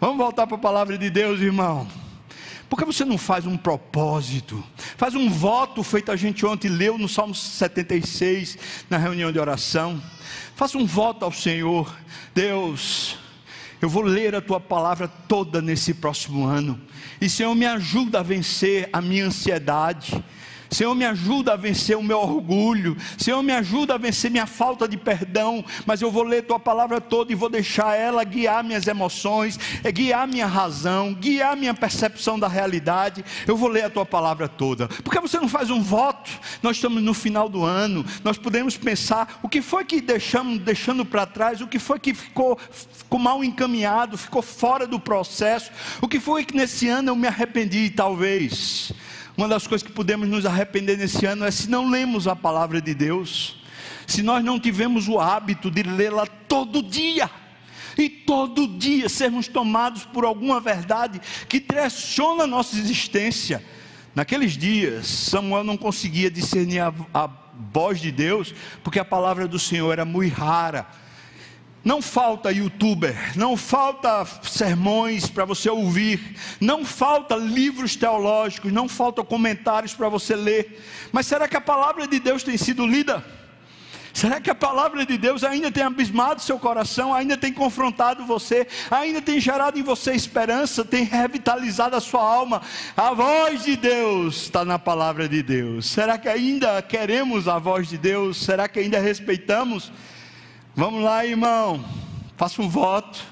Vamos 0.00 0.16
voltar 0.16 0.46
para 0.46 0.56
a 0.56 0.60
palavra 0.60 0.96
de 0.96 1.10
Deus, 1.10 1.40
irmão. 1.40 1.99
Por 2.70 2.78
que 2.78 2.84
você 2.84 3.04
não 3.04 3.18
faz 3.18 3.46
um 3.46 3.56
propósito? 3.56 4.62
Faz 4.96 5.16
um 5.16 5.28
voto 5.28 5.82
feito 5.82 6.12
a 6.12 6.14
gente 6.14 6.46
ontem 6.46 6.68
leu 6.68 6.96
no 6.96 7.08
Salmo 7.08 7.34
76, 7.34 8.56
na 8.88 8.96
reunião 8.96 9.32
de 9.32 9.40
oração. 9.40 10.00
Faça 10.54 10.78
um 10.78 10.86
voto 10.86 11.24
ao 11.24 11.32
Senhor. 11.32 11.92
Deus, 12.32 13.18
eu 13.82 13.88
vou 13.88 14.04
ler 14.04 14.36
a 14.36 14.40
tua 14.40 14.60
palavra 14.60 15.08
toda 15.08 15.60
nesse 15.60 15.92
próximo 15.92 16.46
ano. 16.46 16.80
E 17.20 17.28
Senhor, 17.28 17.56
me 17.56 17.66
ajuda 17.66 18.20
a 18.20 18.22
vencer 18.22 18.88
a 18.92 19.00
minha 19.00 19.26
ansiedade 19.26 20.22
Senhor, 20.70 20.94
me 20.94 21.04
ajuda 21.04 21.54
a 21.54 21.56
vencer 21.56 21.96
o 21.96 22.02
meu 22.02 22.18
orgulho. 22.18 22.96
Senhor, 23.18 23.42
me 23.42 23.52
ajuda 23.52 23.94
a 23.94 23.98
vencer 23.98 24.30
minha 24.30 24.46
falta 24.46 24.86
de 24.86 24.96
perdão. 24.96 25.64
Mas 25.84 26.00
eu 26.00 26.10
vou 26.10 26.22
ler 26.22 26.44
tua 26.44 26.60
palavra 26.60 27.00
toda 27.00 27.32
e 27.32 27.34
vou 27.34 27.48
deixar 27.48 27.96
ela 27.96 28.22
guiar 28.22 28.62
minhas 28.62 28.86
emoções, 28.86 29.58
é 29.82 29.90
guiar 29.90 30.28
minha 30.28 30.46
razão, 30.46 31.12
guiar 31.12 31.56
minha 31.56 31.74
percepção 31.74 32.38
da 32.38 32.46
realidade. 32.46 33.24
Eu 33.46 33.56
vou 33.56 33.68
ler 33.68 33.84
a 33.84 33.90
tua 33.90 34.06
palavra 34.06 34.48
toda. 34.48 34.86
Por 34.88 35.12
que 35.12 35.20
você 35.20 35.38
não 35.38 35.48
faz 35.48 35.70
um 35.70 35.82
voto? 35.82 36.30
Nós 36.62 36.76
estamos 36.76 37.02
no 37.02 37.14
final 37.14 37.48
do 37.48 37.64
ano. 37.64 38.04
Nós 38.22 38.38
podemos 38.38 38.76
pensar 38.76 39.40
o 39.42 39.48
que 39.48 39.60
foi 39.60 39.84
que 39.84 40.00
deixamos 40.00 40.58
deixando 40.58 41.04
para 41.04 41.26
trás, 41.26 41.60
o 41.60 41.66
que 41.66 41.78
foi 41.78 41.98
que 41.98 42.14
ficou, 42.14 42.58
ficou 42.70 43.18
mal 43.18 43.42
encaminhado, 43.42 44.16
ficou 44.16 44.42
fora 44.42 44.86
do 44.86 45.00
processo, 45.00 45.70
o 46.00 46.06
que 46.06 46.20
foi 46.20 46.44
que 46.44 46.56
nesse 46.56 46.88
ano 46.88 47.10
eu 47.10 47.16
me 47.16 47.26
arrependi, 47.26 47.90
talvez. 47.90 48.92
Uma 49.36 49.48
das 49.48 49.66
coisas 49.66 49.86
que 49.86 49.92
podemos 49.92 50.28
nos 50.28 50.44
arrepender 50.44 50.96
nesse 50.96 51.24
ano 51.26 51.44
é 51.44 51.50
se 51.50 51.68
não 51.70 51.88
lemos 51.88 52.26
a 52.26 52.36
palavra 52.36 52.80
de 52.80 52.94
Deus, 52.94 53.56
se 54.06 54.22
nós 54.22 54.44
não 54.44 54.58
tivemos 54.58 55.08
o 55.08 55.18
hábito 55.18 55.70
de 55.70 55.82
lê-la 55.82 56.26
todo 56.26 56.82
dia, 56.82 57.30
e 57.96 58.08
todo 58.08 58.66
dia 58.66 59.08
sermos 59.08 59.48
tomados 59.48 60.04
por 60.04 60.24
alguma 60.24 60.60
verdade 60.60 61.20
que 61.48 61.60
direciona 61.60 62.44
a 62.44 62.46
nossa 62.46 62.76
existência. 62.78 63.64
Naqueles 64.14 64.56
dias, 64.56 65.06
Samuel 65.06 65.64
não 65.64 65.76
conseguia 65.76 66.30
discernir 66.30 66.80
a, 66.80 66.92
a 67.12 67.28
voz 67.72 68.00
de 68.00 68.10
Deus, 68.10 68.54
porque 68.82 68.98
a 68.98 69.04
palavra 69.04 69.46
do 69.46 69.58
Senhor 69.58 69.92
era 69.92 70.04
muito 70.04 70.34
rara 70.34 70.86
não 71.84 72.02
falta 72.02 72.52
youtuber, 72.52 73.16
não 73.36 73.56
falta 73.56 74.24
sermões 74.42 75.28
para 75.28 75.44
você 75.44 75.70
ouvir, 75.70 76.36
não 76.60 76.84
falta 76.84 77.36
livros 77.36 77.96
teológicos, 77.96 78.72
não 78.72 78.88
falta 78.88 79.24
comentários 79.24 79.94
para 79.94 80.08
você 80.08 80.36
ler. 80.36 80.82
Mas 81.10 81.26
será 81.26 81.48
que 81.48 81.56
a 81.56 81.60
palavra 81.60 82.06
de 82.06 82.20
Deus 82.20 82.42
tem 82.42 82.56
sido 82.56 82.86
lida? 82.86 83.24
Será 84.12 84.40
que 84.40 84.50
a 84.50 84.54
palavra 84.54 85.06
de 85.06 85.16
Deus 85.16 85.44
ainda 85.44 85.70
tem 85.70 85.84
abismado 85.84 86.42
seu 86.42 86.58
coração, 86.58 87.14
ainda 87.14 87.36
tem 87.36 87.52
confrontado 87.52 88.26
você, 88.26 88.66
ainda 88.90 89.22
tem 89.22 89.40
gerado 89.40 89.78
em 89.78 89.82
você 89.82 90.12
esperança, 90.12 90.84
tem 90.84 91.04
revitalizado 91.04 91.96
a 91.96 92.00
sua 92.00 92.22
alma? 92.22 92.60
A 92.96 93.14
voz 93.14 93.62
de 93.62 93.76
Deus 93.76 94.42
está 94.42 94.64
na 94.64 94.78
palavra 94.78 95.28
de 95.28 95.42
Deus. 95.42 95.86
Será 95.86 96.18
que 96.18 96.28
ainda 96.28 96.82
queremos 96.82 97.46
a 97.46 97.58
voz 97.58 97.88
de 97.88 97.96
Deus? 97.96 98.36
Será 98.36 98.68
que 98.68 98.80
ainda 98.80 98.98
respeitamos? 98.98 99.92
Vamos 100.74 101.02
lá, 101.02 101.26
irmão. 101.26 101.84
Faça 102.36 102.62
um 102.62 102.68
voto. 102.68 103.24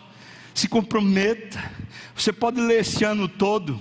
Se 0.55 0.69
comprometa. 0.69 1.63
Você 2.15 2.33
pode 2.33 2.61
ler 2.61 2.81
esse 2.81 3.05
ano 3.05 3.29
todo. 3.29 3.81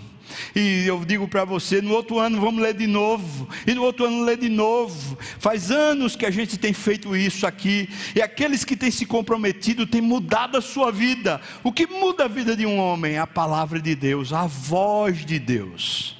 E 0.55 0.85
eu 0.85 1.03
digo 1.03 1.27
para 1.27 1.45
você, 1.45 1.81
no 1.81 1.93
outro 1.93 2.19
ano 2.19 2.39
vamos 2.39 2.61
ler 2.61 2.73
de 2.73 2.85
novo, 2.85 3.47
e 3.65 3.73
no 3.73 3.83
outro 3.83 4.05
ano 4.05 4.23
ler 4.23 4.37
de 4.37 4.49
novo. 4.49 5.17
Faz 5.39 5.71
anos 5.71 6.15
que 6.15 6.25
a 6.25 6.31
gente 6.31 6.57
tem 6.57 6.73
feito 6.73 7.15
isso 7.15 7.47
aqui, 7.47 7.89
e 8.15 8.21
aqueles 8.21 8.63
que 8.63 8.75
têm 8.75 8.91
se 8.91 9.05
comprometido 9.05 9.87
têm 9.87 10.01
mudado 10.01 10.57
a 10.57 10.61
sua 10.61 10.91
vida. 10.91 11.41
O 11.63 11.71
que 11.71 11.87
muda 11.87 12.25
a 12.25 12.27
vida 12.27 12.55
de 12.55 12.65
um 12.65 12.77
homem? 12.77 13.17
A 13.17 13.25
palavra 13.25 13.79
de 13.79 13.95
Deus, 13.95 14.33
a 14.33 14.45
voz 14.45 15.25
de 15.25 15.39
Deus. 15.39 16.17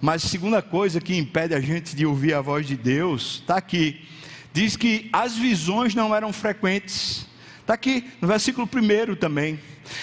Mas 0.00 0.24
a 0.24 0.28
segunda 0.28 0.62
coisa 0.62 1.00
que 1.00 1.16
impede 1.16 1.54
a 1.54 1.60
gente 1.60 1.94
de 1.94 2.06
ouvir 2.06 2.34
a 2.34 2.40
voz 2.40 2.66
de 2.66 2.76
Deus 2.76 3.40
está 3.42 3.56
aqui 3.56 4.00
diz 4.52 4.76
que 4.76 5.08
as 5.12 5.36
visões 5.36 5.94
não 5.94 6.14
eram 6.14 6.32
frequentes. 6.32 7.26
Está 7.60 7.74
aqui 7.74 8.10
no 8.20 8.28
versículo 8.28 8.68
1 8.68 9.14
também. 9.16 9.58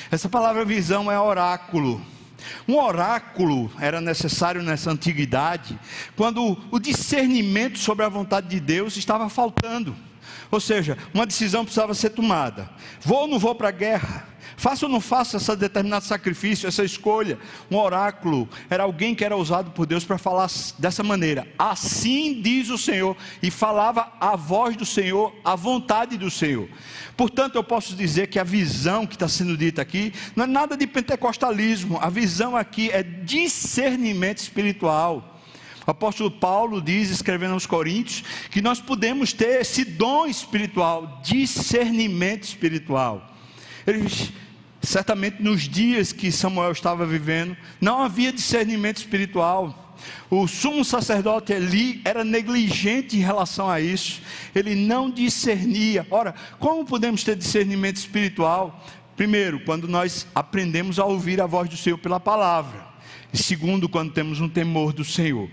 Essa 0.10 0.30
palavra 0.30 0.64
visão 0.66 1.12
é 1.12 1.20
oráculo. 1.20 2.02
Um 2.68 2.78
oráculo 2.78 3.72
era 3.80 4.00
necessário 4.00 4.64
nessa 4.64 4.92
antiguidade, 4.92 5.78
quando 6.16 6.58
o 6.72 6.80
discernimento 6.80 7.78
sobre 7.78 8.06
a 8.06 8.10
vontade 8.10 8.48
de 8.48 8.60
Deus 8.60 8.96
estava 8.96 9.28
faltando. 9.30 9.96
Ou 10.50 10.60
seja, 10.60 10.98
uma 11.14 11.26
decisão 11.26 11.64
precisava 11.64 11.94
ser 11.94 12.12
tomada: 12.12 12.70
vou 13.02 13.22
ou 13.22 13.28
não 13.28 13.40
vou 13.40 13.54
para 13.54 13.70
a 13.70 13.72
guerra? 13.72 14.29
Faço 14.58 14.86
ou 14.86 14.92
não 14.92 15.02
faço 15.02 15.38
esse 15.38 15.56
determinado 15.56 16.06
sacrifício, 16.06 16.68
essa 16.68 16.84
escolha? 16.84 17.38
Um 17.70 17.78
oráculo 17.78 18.48
era 18.70 18.84
alguém 18.84 19.16
que 19.16 19.24
era 19.24 19.36
usado 19.36 19.72
por 19.72 19.86
Deus 19.86 20.04
para 20.04 20.18
falar 20.18 20.50
dessa 20.78 21.04
maneira: 21.04 21.48
Assim 21.58 22.42
diz 22.42 22.70
o 22.70 22.78
Senhor, 22.78 23.16
e 23.42 23.50
falava 23.50 24.12
a 24.20 24.36
voz 24.36 24.76
do 24.76 24.86
Senhor, 24.86 25.34
a 25.44 25.56
vontade 25.56 26.18
do 26.18 26.30
Senhor. 26.30 26.68
Portanto, 27.16 27.56
eu 27.56 27.64
posso 27.64 27.96
dizer 27.96 28.28
que 28.28 28.40
a 28.40 28.44
visão 28.44 29.06
que 29.06 29.16
está 29.16 29.28
sendo 29.28 29.58
dita 29.58 29.82
aqui 29.82 30.14
não 30.36 30.46
é 30.46 30.48
nada 30.48 30.78
de 30.78 30.88
pentecostalismo, 30.88 32.00
a 32.02 32.10
visão 32.10 32.56
aqui 32.56 32.90
é 32.92 33.04
discernimento 33.04 34.38
espiritual. 34.38 35.38
O 35.86 35.92
apóstolo 35.92 36.30
Paulo 36.30 36.82
diz, 36.82 37.10
escrevendo 37.10 37.54
aos 37.54 37.66
Coríntios, 37.66 38.24
que 38.52 38.62
nós 38.62 38.80
podemos 38.80 39.34
ter 39.34 39.62
esse 39.62 39.84
dom 39.84 40.28
espiritual, 40.28 41.20
discernimento 41.24 42.44
espiritual. 42.44 43.29
Eles 43.90 44.32
certamente 44.82 45.42
nos 45.42 45.64
dias 45.64 46.14
que 46.14 46.32
Samuel 46.32 46.72
estava 46.72 47.06
vivendo, 47.06 47.58
não 47.82 48.02
havia 48.02 48.32
discernimento 48.32 48.98
espiritual. 48.98 49.98
O 50.30 50.48
sumo 50.48 50.86
sacerdote 50.86 51.52
Eli 51.52 52.02
era 52.06 52.24
negligente 52.24 53.18
em 53.18 53.22
relação 53.22 53.70
a 53.70 53.82
isso, 53.82 54.22
ele 54.56 54.76
não 54.76 55.10
discernia. 55.10 56.08
Ora, 56.10 56.34
como 56.60 56.86
podemos 56.86 57.24
ter 57.24 57.36
discernimento 57.36 57.98
espiritual? 57.98 58.86
Primeiro, 59.18 59.60
quando 59.66 59.88
nós 59.88 60.26
aprendemos 60.34 61.00
a 61.00 61.06
ouvir 61.06 61.42
a 61.42 61.46
voz 61.46 61.68
do 61.70 61.76
Senhor 61.76 61.98
pela 61.98 62.20
palavra, 62.20 62.88
e 63.34 63.38
segundo, 63.38 63.90
quando 63.90 64.14
temos 64.14 64.40
um 64.40 64.48
temor 64.48 64.94
do 64.94 65.04
Senhor. 65.04 65.50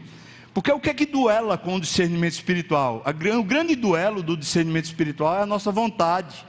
Porque 0.55 0.71
o 0.71 0.79
que 0.79 0.89
é 0.89 0.95
que 0.95 1.05
duela 1.05 1.59
com 1.59 1.75
o 1.75 1.81
discernimento 1.81 2.35
espiritual? 2.35 3.03
O 3.39 3.43
grande 3.43 3.75
duelo 3.75 4.23
do 4.23 4.37
discernimento 4.37 4.85
espiritual 4.85 5.37
é 5.39 5.43
a 5.43 5.47
nossa 5.47 5.73
vontade. 5.73 6.47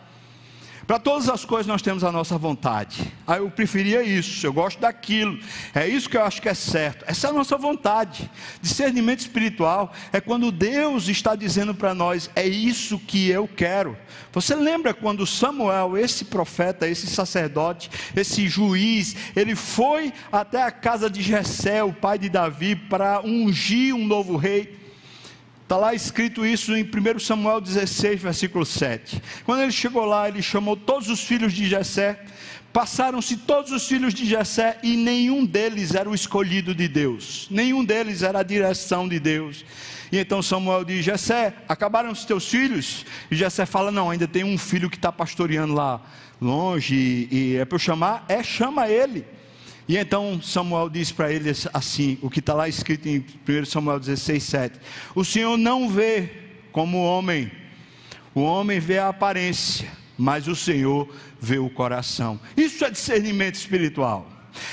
Para 0.88 1.00
todas 1.00 1.28
as 1.28 1.43
coisas 1.43 1.67
nós 1.67 1.82
temos 1.82 2.02
a 2.02 2.13
nossa 2.13 2.38
vontade. 2.38 3.12
Ah, 3.28 3.39
eu 3.39 3.52
preferia 3.52 4.02
isso, 4.02 4.47
eu 4.47 4.54
gosto 4.54 4.80
daquilo. 4.80 5.38
É 5.76 5.86
isso 5.86 6.10
que 6.10 6.15
eu 6.15 6.23
acho 6.23 6.41
que 6.41 6.47
é 6.47 6.54
certo. 6.54 7.04
Essa 7.06 7.28
é 7.28 7.30
a 7.30 7.34
nossa 7.34 7.58
vontade. 7.58 8.32
Discernimento 8.62 9.19
espiritual 9.19 9.91
é 10.13 10.21
quando 10.21 10.50
Deus 10.50 11.10
está 11.10 11.36
dizendo 11.36 11.76
para 11.76 11.93
nós: 11.93 12.32
é 12.38 12.47
isso 12.47 12.97
que 12.97 13.28
eu 13.30 13.50
quero. 13.50 13.97
Você 14.32 14.56
lembra 14.56 14.93
quando 14.93 15.28
Samuel, 15.28 15.97
esse 15.97 16.23
profeta, 16.23 16.88
esse 16.88 17.08
sacerdote, 17.08 17.91
esse 18.15 18.47
juiz, 18.47 19.13
ele 19.36 19.56
foi 19.56 20.13
até 20.32 20.63
a 20.63 20.71
casa 20.71 21.10
de 21.10 21.21
Jessé, 21.21 21.84
o 21.84 21.91
pai 21.91 22.17
de 22.17 22.30
Davi, 22.30 22.78
para 22.78 23.19
ungir 23.26 23.93
um 23.93 24.08
novo 24.08 24.38
rei? 24.38 24.87
Está 25.67 25.75
lá 25.75 25.93
escrito 25.93 26.45
isso 26.45 26.73
em 26.77 26.82
1 26.82 27.19
Samuel 27.19 27.60
16, 27.60 28.21
versículo 28.21 28.65
7. 28.65 29.21
Quando 29.43 29.63
ele 29.63 29.71
chegou 29.73 30.06
lá, 30.06 30.30
ele 30.30 30.41
chamou 30.41 30.77
todos 30.77 31.10
os 31.10 31.19
filhos 31.19 31.51
de 31.51 31.67
Jessé. 31.67 32.23
Passaram-se 32.71 33.36
todos 33.36 33.73
os 33.73 33.86
filhos 33.86 34.13
de 34.13 34.25
Jessé 34.25 34.77
e 34.82 34.95
nenhum 34.95 35.45
deles 35.45 35.93
era 35.93 36.10
o 36.10 36.15
escolhido 36.15 36.73
de 36.73 36.88
Deus. 36.88 37.49
Nenhum 37.51 37.84
deles 37.84 38.23
era 38.23 38.39
a 38.39 38.43
direção 38.43 39.10
de 39.10 39.19
Deus. 39.19 39.65
E 40.10 40.17
então 40.17 40.41
Samuel 40.41 40.86
diz: 40.86 41.03
Jessé, 41.03 41.53
acabaram 41.67 42.12
os 42.12 42.23
teus 42.23 42.47
filhos? 42.47 43.06
E 43.30 43.36
Jessé 43.36 43.65
fala: 43.65 43.91
Não, 43.91 44.10
ainda 44.10 44.25
tem 44.25 44.45
um 44.45 44.58
filho 44.58 44.89
que 44.89 44.95
está 44.95 45.12
pastoreando 45.12 45.73
lá 45.73 45.99
longe. 46.39 46.95
E, 46.95 47.27
e 47.30 47.56
é 47.58 47.65
para 47.65 47.75
eu 47.75 47.80
chamar? 47.80 48.23
É, 48.30 48.41
chama 48.41 48.88
ele. 48.88 49.25
E 49.88 49.95
então 49.95 50.41
Samuel 50.41 50.89
diz 50.89 51.12
para 51.12 51.32
ele 51.32 51.50
assim: 51.73 52.17
o 52.21 52.30
que 52.30 52.39
está 52.39 52.54
lá 52.54 52.67
escrito 52.67 53.08
em 53.08 53.23
1 53.47 53.65
Samuel 53.65 54.00
16, 54.00 54.43
7. 54.43 54.80
O 55.15 55.23
Senhor 55.23 55.58
não 55.58 55.89
vê 55.89 56.30
como 56.71 56.97
o 56.97 57.06
homem, 57.06 57.52
o 58.36 58.41
homem 58.41 58.80
vê 58.80 59.00
a 59.00 59.10
aparência, 59.10 59.89
mas 60.17 60.47
o 60.47 60.56
Senhor 60.56 61.08
vê 61.39 61.58
o 61.58 61.69
coração. 61.69 62.39
Isso 62.56 62.84
é 62.84 62.89
discernimento 62.89 63.56
espiritual. 63.56 64.28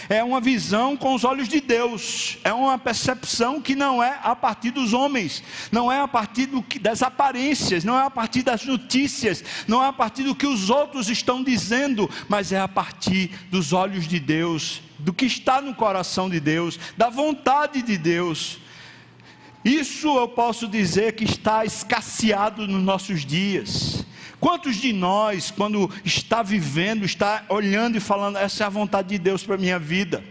É 0.09 0.25
uma 0.25 0.41
visão 0.41 0.97
com 0.97 1.15
os 1.15 1.25
olhos 1.25 1.47
de 1.47 1.61
Deus, 1.61 2.39
é 2.43 2.53
uma 2.53 2.79
percepção 2.79 3.61
que 3.61 3.75
não 3.75 4.03
é 4.03 4.19
a 4.23 4.35
partir 4.35 4.71
dos 4.71 4.95
homens, 4.95 5.43
não 5.71 5.93
é 5.93 6.01
a 6.01 6.09
partir 6.09 6.49
que, 6.69 6.79
das 6.79 7.03
aparências, 7.03 7.85
não 7.85 7.99
é 7.99 8.05
a 8.05 8.11
partir 8.11 8.43
das 8.43 8.65
notícias, 8.65 9.45
não 9.69 9.85
é 9.85 9.89
a 9.89 9.93
partir 9.93 10.23
do 10.23 10.35
que 10.35 10.47
os 10.47 10.71
outros 10.71 11.11
estão 11.11 11.45
dizendo, 11.45 12.09
mas 12.29 12.51
é 12.51 12.59
a 12.59 12.69
partir 12.69 13.31
dos 13.51 13.73
olhos 13.73 14.09
de 14.09 14.19
Deus 14.19 14.83
do 15.05 15.13
que 15.13 15.27
está 15.27 15.61
no 15.61 15.75
coração 15.75 16.31
de 16.31 16.41
Deus, 16.41 16.81
da 16.97 17.11
vontade 17.11 17.83
de 17.83 17.99
Deus. 17.99 18.59
Isso 19.63 20.09
eu 20.17 20.27
posso 20.27 20.67
dizer 20.67 21.13
que 21.13 21.25
está 21.25 21.65
escasseado 21.65 22.67
nos 22.67 22.83
nossos 22.83 23.25
dias. 23.25 24.05
Quantos 24.41 24.77
de 24.77 24.93
nós, 24.93 25.51
quando 25.51 25.91
está 26.05 26.43
vivendo, 26.43 27.05
está 27.05 27.45
olhando 27.51 27.97
e 27.97 28.01
falando, 28.01 28.39
essa 28.39 28.65
é 28.65 28.67
a 28.67 28.71
vontade 28.71 29.09
de 29.09 29.19
Deus 29.19 29.45
para 29.45 29.55
a 29.55 29.59
minha 29.59 29.79
vida? 29.79 30.25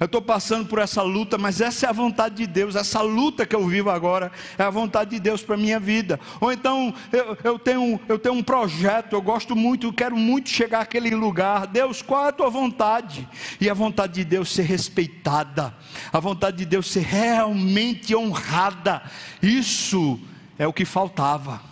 Eu 0.00 0.06
estou 0.06 0.22
passando 0.22 0.66
por 0.66 0.78
essa 0.78 1.02
luta, 1.02 1.36
mas 1.36 1.60
essa 1.60 1.86
é 1.86 1.88
a 1.88 1.92
vontade 1.92 2.36
de 2.36 2.46
Deus. 2.46 2.76
Essa 2.76 3.00
luta 3.00 3.44
que 3.44 3.56
eu 3.56 3.66
vivo 3.66 3.90
agora 3.90 4.30
é 4.56 4.62
a 4.62 4.70
vontade 4.70 5.10
de 5.10 5.20
Deus 5.20 5.42
para 5.42 5.56
a 5.56 5.58
minha 5.58 5.80
vida. 5.80 6.20
Ou 6.40 6.52
então 6.52 6.94
eu, 7.12 7.36
eu, 7.42 7.58
tenho, 7.58 8.00
eu 8.08 8.18
tenho 8.18 8.36
um 8.36 8.42
projeto, 8.42 9.14
eu 9.14 9.22
gosto 9.22 9.56
muito, 9.56 9.88
eu 9.88 9.92
quero 9.92 10.16
muito 10.16 10.48
chegar 10.48 10.82
àquele 10.82 11.14
lugar. 11.14 11.66
Deus, 11.66 12.00
qual 12.00 12.26
é 12.26 12.28
a 12.28 12.32
tua 12.32 12.48
vontade? 12.48 13.28
E 13.60 13.68
a 13.68 13.74
vontade 13.74 14.14
de 14.14 14.24
Deus 14.24 14.52
ser 14.52 14.62
respeitada, 14.62 15.74
a 16.12 16.20
vontade 16.20 16.58
de 16.58 16.64
Deus 16.64 16.90
ser 16.90 17.02
realmente 17.02 18.14
honrada. 18.14 19.02
Isso 19.42 20.20
é 20.58 20.66
o 20.66 20.72
que 20.72 20.84
faltava 20.84 21.67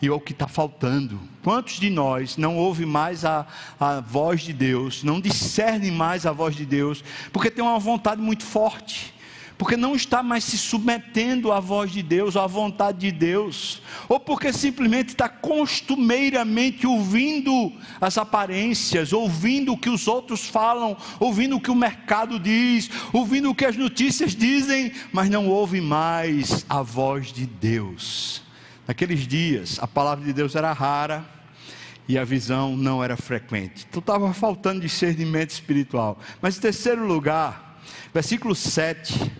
e 0.00 0.10
o 0.10 0.20
que 0.20 0.32
está 0.32 0.46
faltando. 0.46 1.18
Quantos 1.42 1.80
de 1.80 1.90
nós 1.90 2.36
não 2.36 2.56
ouve 2.56 2.84
mais 2.84 3.24
a, 3.24 3.46
a 3.78 4.00
voz 4.00 4.42
de 4.42 4.52
Deus, 4.52 5.02
não 5.02 5.20
discerne 5.20 5.90
mais 5.90 6.26
a 6.26 6.32
voz 6.32 6.54
de 6.54 6.66
Deus, 6.66 7.02
porque 7.32 7.50
tem 7.50 7.64
uma 7.64 7.78
vontade 7.78 8.20
muito 8.20 8.44
forte, 8.44 9.14
porque 9.58 9.76
não 9.76 9.94
está 9.94 10.22
mais 10.22 10.44
se 10.44 10.58
submetendo 10.58 11.50
à 11.50 11.60
voz 11.60 11.90
de 11.90 12.02
Deus, 12.02 12.36
à 12.36 12.46
vontade 12.46 12.98
de 12.98 13.10
Deus, 13.10 13.80
ou 14.06 14.20
porque 14.20 14.52
simplesmente 14.52 15.10
está 15.10 15.28
costumeiramente 15.28 16.86
ouvindo 16.86 17.72
as 17.98 18.18
aparências, 18.18 19.14
ouvindo 19.14 19.72
o 19.72 19.78
que 19.78 19.88
os 19.88 20.06
outros 20.06 20.44
falam, 20.44 20.94
ouvindo 21.18 21.56
o 21.56 21.60
que 21.60 21.70
o 21.70 21.74
mercado 21.74 22.38
diz, 22.38 22.90
ouvindo 23.14 23.50
o 23.50 23.54
que 23.54 23.64
as 23.64 23.76
notícias 23.76 24.36
dizem, 24.36 24.92
mas 25.10 25.30
não 25.30 25.48
ouve 25.48 25.80
mais 25.80 26.66
a 26.68 26.82
voz 26.82 27.32
de 27.32 27.46
Deus. 27.46 28.45
Naqueles 28.86 29.26
dias, 29.26 29.78
a 29.80 29.86
palavra 29.86 30.24
de 30.24 30.32
Deus 30.32 30.54
era 30.54 30.72
rara 30.72 31.24
e 32.08 32.16
a 32.16 32.24
visão 32.24 32.76
não 32.76 33.02
era 33.02 33.16
frequente. 33.16 33.86
Então 33.88 34.00
estava 34.00 34.32
faltando 34.32 34.80
discernimento 34.80 35.50
espiritual. 35.50 36.18
Mas 36.40 36.56
em 36.56 36.60
terceiro 36.60 37.04
lugar, 37.06 37.80
versículo 38.14 38.54
7 38.54 39.32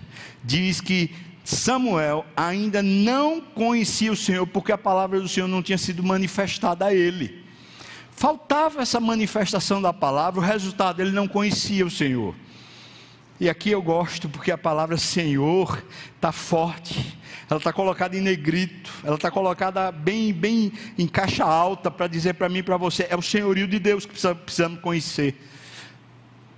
diz 0.42 0.80
que 0.80 1.14
Samuel 1.44 2.26
ainda 2.36 2.82
não 2.82 3.40
conhecia 3.40 4.10
o 4.10 4.16
Senhor 4.16 4.46
porque 4.48 4.72
a 4.72 4.78
palavra 4.78 5.20
do 5.20 5.28
Senhor 5.28 5.46
não 5.46 5.62
tinha 5.62 5.78
sido 5.78 6.02
manifestada 6.02 6.86
a 6.86 6.94
ele. 6.94 7.44
Faltava 8.10 8.82
essa 8.82 8.98
manifestação 8.98 9.80
da 9.80 9.92
palavra, 9.92 10.40
o 10.40 10.42
resultado, 10.42 11.00
ele 11.00 11.12
não 11.12 11.28
conhecia 11.28 11.86
o 11.86 11.90
Senhor. 11.90 12.34
E 13.38 13.48
aqui 13.48 13.70
eu 13.70 13.82
gosto 13.82 14.28
porque 14.28 14.50
a 14.50 14.58
palavra 14.58 14.96
Senhor 14.96 15.84
está 16.16 16.32
forte, 16.32 17.16
ela 17.48 17.58
está 17.58 17.72
colocada 17.72 18.16
em 18.16 18.20
negrito, 18.20 18.90
ela 19.04 19.14
está 19.14 19.30
colocada 19.30 19.92
bem, 19.92 20.32
bem 20.32 20.72
em 20.98 21.06
caixa 21.06 21.44
alta 21.44 21.90
para 21.90 22.08
dizer 22.08 22.34
para 22.34 22.48
mim 22.48 22.58
e 22.58 22.62
para 22.62 22.76
você: 22.76 23.06
é 23.08 23.16
o 23.16 23.22
senhorio 23.22 23.68
de 23.68 23.78
Deus 23.78 24.04
que 24.04 24.12
precisamos 24.12 24.80
conhecer. 24.80 25.40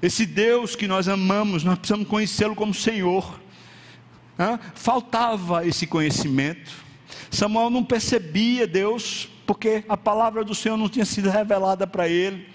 Esse 0.01 0.25
Deus 0.25 0.75
que 0.75 0.89
nós 0.89 1.09
amamos, 1.09 1.65
nós 1.65 1.79
precisamos 1.79 2.09
conhecê-lo 2.09 2.55
como 2.55 2.73
Senhor. 2.73 3.39
Hã? 4.39 4.59
Faltava 4.75 5.67
esse 5.67 5.87
conhecimento. 5.87 6.71
Samuel 7.31 7.69
não 7.69 7.85
percebia 7.85 8.67
Deus, 8.67 9.29
porque 9.47 9.85
a 9.89 9.97
palavra 9.97 10.45
do 10.45 10.55
Senhor 10.55 10.77
não 10.77 10.89
tinha 10.89 11.05
sido 11.05 11.29
revelada 11.29 11.87
para 11.87 12.09
ele. 12.09 12.49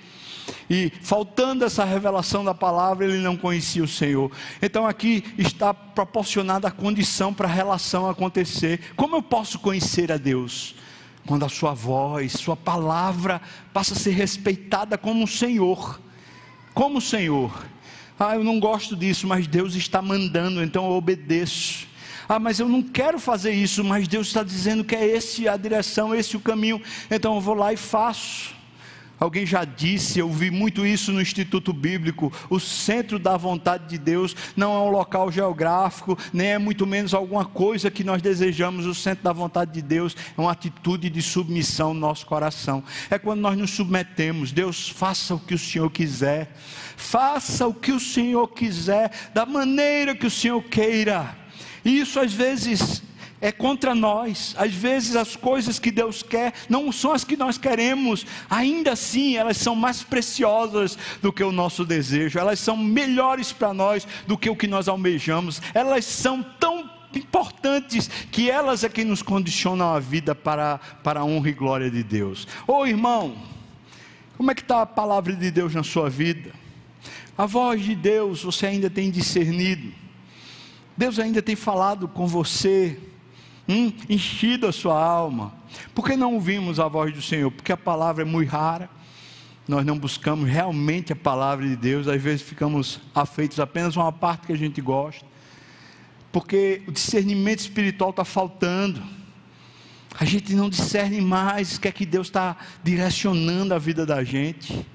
E 0.70 0.92
faltando 1.02 1.66
essa 1.66 1.84
revelação 1.84 2.44
da 2.44 2.54
palavra, 2.54 3.06
ele 3.06 3.18
não 3.18 3.38
conhecia 3.38 3.84
o 3.84 3.88
Senhor. 3.88 4.32
Então 4.62 4.86
aqui 4.86 5.24
está 5.38 5.74
proporcionada 5.74 6.68
a 6.68 6.72
condição 6.72 7.34
para 7.34 7.48
a 7.48 7.52
relação 7.52 8.10
acontecer. 8.10 8.80
Como 8.96 9.16
eu 9.16 9.22
posso 9.22 9.60
conhecer 9.60 10.12
a 10.12 10.18
Deus? 10.18 10.76
Quando 11.26 11.46
a 11.46 11.50
sua 11.50 11.74
voz, 11.74 12.34
sua 12.34 12.56
palavra 12.56 13.42
passa 13.72 13.94
a 13.94 13.98
ser 13.98 14.12
respeitada 14.12 14.98
como 14.98 15.28
Senhor. 15.28 16.02
Como 16.74 17.00
Senhor. 17.00 17.66
Ah, 18.20 18.36
eu 18.36 18.44
não 18.44 18.60
gosto 18.60 18.96
disso, 18.96 19.28
mas 19.28 19.48
Deus 19.48 19.76
está 19.76 20.02
mandando, 20.02 20.64
então 20.64 20.86
eu 20.86 20.92
obedeço. 20.92 21.88
Ah, 22.28 22.40
mas 22.40 22.60
eu 22.60 22.68
não 22.70 22.82
quero 22.82 23.20
fazer 23.20 23.52
isso, 23.52 23.84
mas 23.84 24.08
Deus 24.08 24.28
está 24.28 24.44
dizendo 24.44 24.84
que 24.84 24.96
é 24.96 25.06
esse 25.06 25.48
a 25.48 25.58
direção, 25.58 26.16
esse 26.16 26.38
o 26.38 26.40
caminho, 26.40 26.82
então 27.10 27.36
eu 27.36 27.42
vou 27.42 27.56
lá 27.56 27.74
e 27.74 27.78
faço. 27.78 28.56
Alguém 29.24 29.46
já 29.46 29.64
disse, 29.64 30.20
eu 30.20 30.30
vi 30.30 30.52
muito 30.52 30.86
isso 30.86 31.14
no 31.14 31.22
Instituto 31.22 31.72
Bíblico: 31.72 32.30
o 32.50 32.60
centro 32.60 33.18
da 33.18 33.38
vontade 33.38 33.88
de 33.88 33.98
Deus 33.98 34.36
não 34.54 34.74
é 34.76 34.80
um 34.80 34.90
local 34.90 35.32
geográfico, 35.32 36.18
nem 36.34 36.48
é 36.48 36.58
muito 36.58 36.86
menos 36.86 37.14
alguma 37.14 37.46
coisa 37.46 37.90
que 37.90 38.04
nós 38.04 38.22
desejamos. 38.22 38.86
O 38.86 38.94
centro 38.94 39.24
da 39.24 39.32
vontade 39.32 39.72
de 39.72 39.82
Deus 39.82 40.14
é 40.38 40.42
uma 40.42 40.52
atitude 40.52 41.10
de 41.10 41.22
submissão 41.22 41.94
no 41.94 42.02
nosso 42.02 42.26
coração. 42.26 42.84
É 43.10 43.18
quando 43.18 43.40
nós 43.40 43.58
nos 43.58 43.72
submetemos, 43.72 44.52
Deus, 44.52 44.90
faça 44.90 45.36
o 45.36 45.40
que 45.40 45.54
o 45.54 45.60
Senhor 45.60 45.90
quiser, 45.90 46.54
faça 46.98 47.66
o 47.66 47.74
que 47.74 47.94
o 47.94 48.02
Senhor 48.02 48.50
quiser, 48.50 49.10
da 49.34 49.46
maneira 49.46 50.14
que 50.14 50.28
o 50.28 50.32
Senhor 50.32 50.62
queira. 50.64 51.34
E 51.86 51.98
isso 51.98 52.20
às 52.20 52.34
vezes 52.34 53.02
é 53.44 53.52
contra 53.52 53.94
nós. 53.94 54.56
Às 54.58 54.74
vezes 54.74 55.18
as 55.18 55.36
coisas 55.36 55.78
que 55.78 55.92
Deus 55.92 56.24
quer 56.24 56.54
não 56.70 56.94
são 56.94 57.12
as 57.12 57.26
que 57.26 57.36
nós 57.36 57.58
queremos, 57.58 58.26
ainda 58.50 58.94
assim 58.94 59.36
elas 59.36 59.58
são 59.58 59.76
mais 59.76 60.02
preciosas 60.02 60.98
do 61.22 61.32
que 61.34 61.44
o 61.44 61.52
nosso 61.52 61.84
desejo, 61.84 62.40
elas 62.40 62.58
são 62.58 62.78
melhores 62.78 63.52
para 63.52 63.74
nós 63.74 64.08
do 64.26 64.38
que 64.38 64.50
o 64.50 64.56
que 64.56 64.66
nós 64.66 64.88
almejamos, 64.88 65.62
elas 65.74 66.06
são 66.06 66.42
tão 66.58 66.90
importantes 67.14 68.10
que 68.32 68.50
elas 68.50 68.86
é 68.86 68.90
que 68.90 69.04
nos 69.04 69.22
condicionam 69.22 69.94
a 69.94 70.00
vida 70.00 70.34
para, 70.34 70.80
para 71.04 71.20
a 71.20 71.26
honra 71.26 71.50
e 71.50 71.54
glória 71.54 71.92
de 71.92 72.02
Deus. 72.02 72.48
Ô 72.66 72.78
oh, 72.78 72.88
irmão, 72.88 73.36
como 74.38 74.52
é 74.52 74.56
que 74.56 74.62
está 74.62 74.84
a 74.84 74.86
palavra 74.86 75.36
de 75.36 75.52
Deus 75.52 75.76
na 75.76 75.84
sua 75.84 76.10
vida? 76.10 76.52
A 77.38 77.46
voz 77.46 77.84
de 77.84 77.94
Deus 77.94 78.42
você 78.42 78.68
ainda 78.68 78.90
tem 78.90 79.12
discernido? 79.12 79.92
Deus 80.96 81.20
ainda 81.20 81.42
tem 81.42 81.58
falado 81.58 82.08
com 82.08 82.26
você? 82.26 82.98
Hum, 83.67 83.91
enchido 84.10 84.67
a 84.67 84.71
sua 84.71 85.02
alma. 85.02 85.54
Por 85.93 86.06
que 86.06 86.15
não 86.15 86.34
ouvimos 86.34 86.80
a 86.80 86.88
voz 86.88 87.13
do 87.13 87.21
Senhor? 87.21 87.52
Porque 87.52 87.71
a 87.71 87.78
palavra 87.78 88.23
é 88.23 88.26
muito 88.26 88.49
rara. 88.49 88.89
Nós 89.67 89.86
não 89.86 89.97
buscamos 89.97 90.49
realmente 90.49 91.13
a 91.13 91.15
palavra 91.15 91.65
de 91.65 91.76
Deus, 91.76 92.08
às 92.08 92.21
vezes 92.21 92.41
ficamos 92.41 92.99
afeitos 93.15 93.60
apenas 93.62 93.95
a 93.95 94.02
uma 94.02 94.12
parte 94.12 94.47
que 94.47 94.54
a 94.54 94.58
gente 94.58 94.82
gosta, 94.82 95.26
porque 96.34 96.82
o 96.86 96.91
discernimento 96.91 97.60
espiritual 97.60 98.10
está 98.10 98.26
faltando, 98.26 99.02
a 100.19 100.26
gente 100.26 100.54
não 100.54 100.69
discerne 100.69 101.21
mais 101.21 101.78
o 101.78 101.82
que 101.82 101.88
é 101.88 101.91
que 101.93 102.06
Deus 102.06 102.28
está 102.28 102.58
direcionando 102.84 103.73
a 103.73 103.80
vida 103.80 104.06
da 104.06 104.21
gente. 104.21 104.86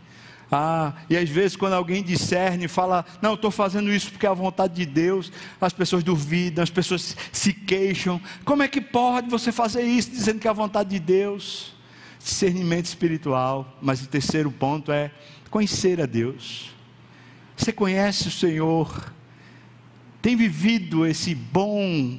Ah, 0.50 0.94
e 1.10 1.16
às 1.16 1.28
vezes 1.28 1.56
quando 1.56 1.74
alguém 1.74 2.02
discerne, 2.02 2.68
fala, 2.68 3.04
não, 3.20 3.34
estou 3.34 3.50
fazendo 3.50 3.92
isso 3.92 4.10
porque 4.10 4.24
é 4.24 4.30
a 4.30 4.34
vontade 4.34 4.74
de 4.74 4.86
Deus, 4.86 5.30
as 5.60 5.74
pessoas 5.74 6.02
duvidam, 6.02 6.62
as 6.62 6.70
pessoas 6.70 7.14
se 7.30 7.52
queixam. 7.52 8.20
Como 8.44 8.62
é 8.62 8.68
que 8.68 8.80
pode 8.80 9.28
você 9.28 9.52
fazer 9.52 9.82
isso 9.82 10.10
dizendo 10.10 10.40
que 10.40 10.48
é 10.48 10.50
a 10.50 10.54
vontade 10.54 10.90
de 10.90 10.98
Deus? 10.98 11.74
Discernimento 12.18 12.86
espiritual. 12.86 13.76
Mas 13.82 14.02
o 14.02 14.08
terceiro 14.08 14.50
ponto 14.50 14.90
é 14.90 15.10
conhecer 15.50 16.00
a 16.00 16.06
Deus. 16.06 16.70
Você 17.54 17.72
conhece 17.72 18.28
o 18.28 18.30
Senhor, 18.30 19.12
tem 20.22 20.36
vivido 20.36 21.04
esse 21.04 21.34
bom, 21.34 22.18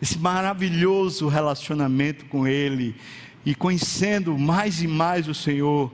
esse 0.00 0.18
maravilhoso 0.18 1.28
relacionamento 1.28 2.24
com 2.24 2.48
Ele, 2.48 2.96
e 3.44 3.54
conhecendo 3.54 4.36
mais 4.38 4.82
e 4.82 4.88
mais 4.88 5.28
o 5.28 5.34
Senhor 5.34 5.92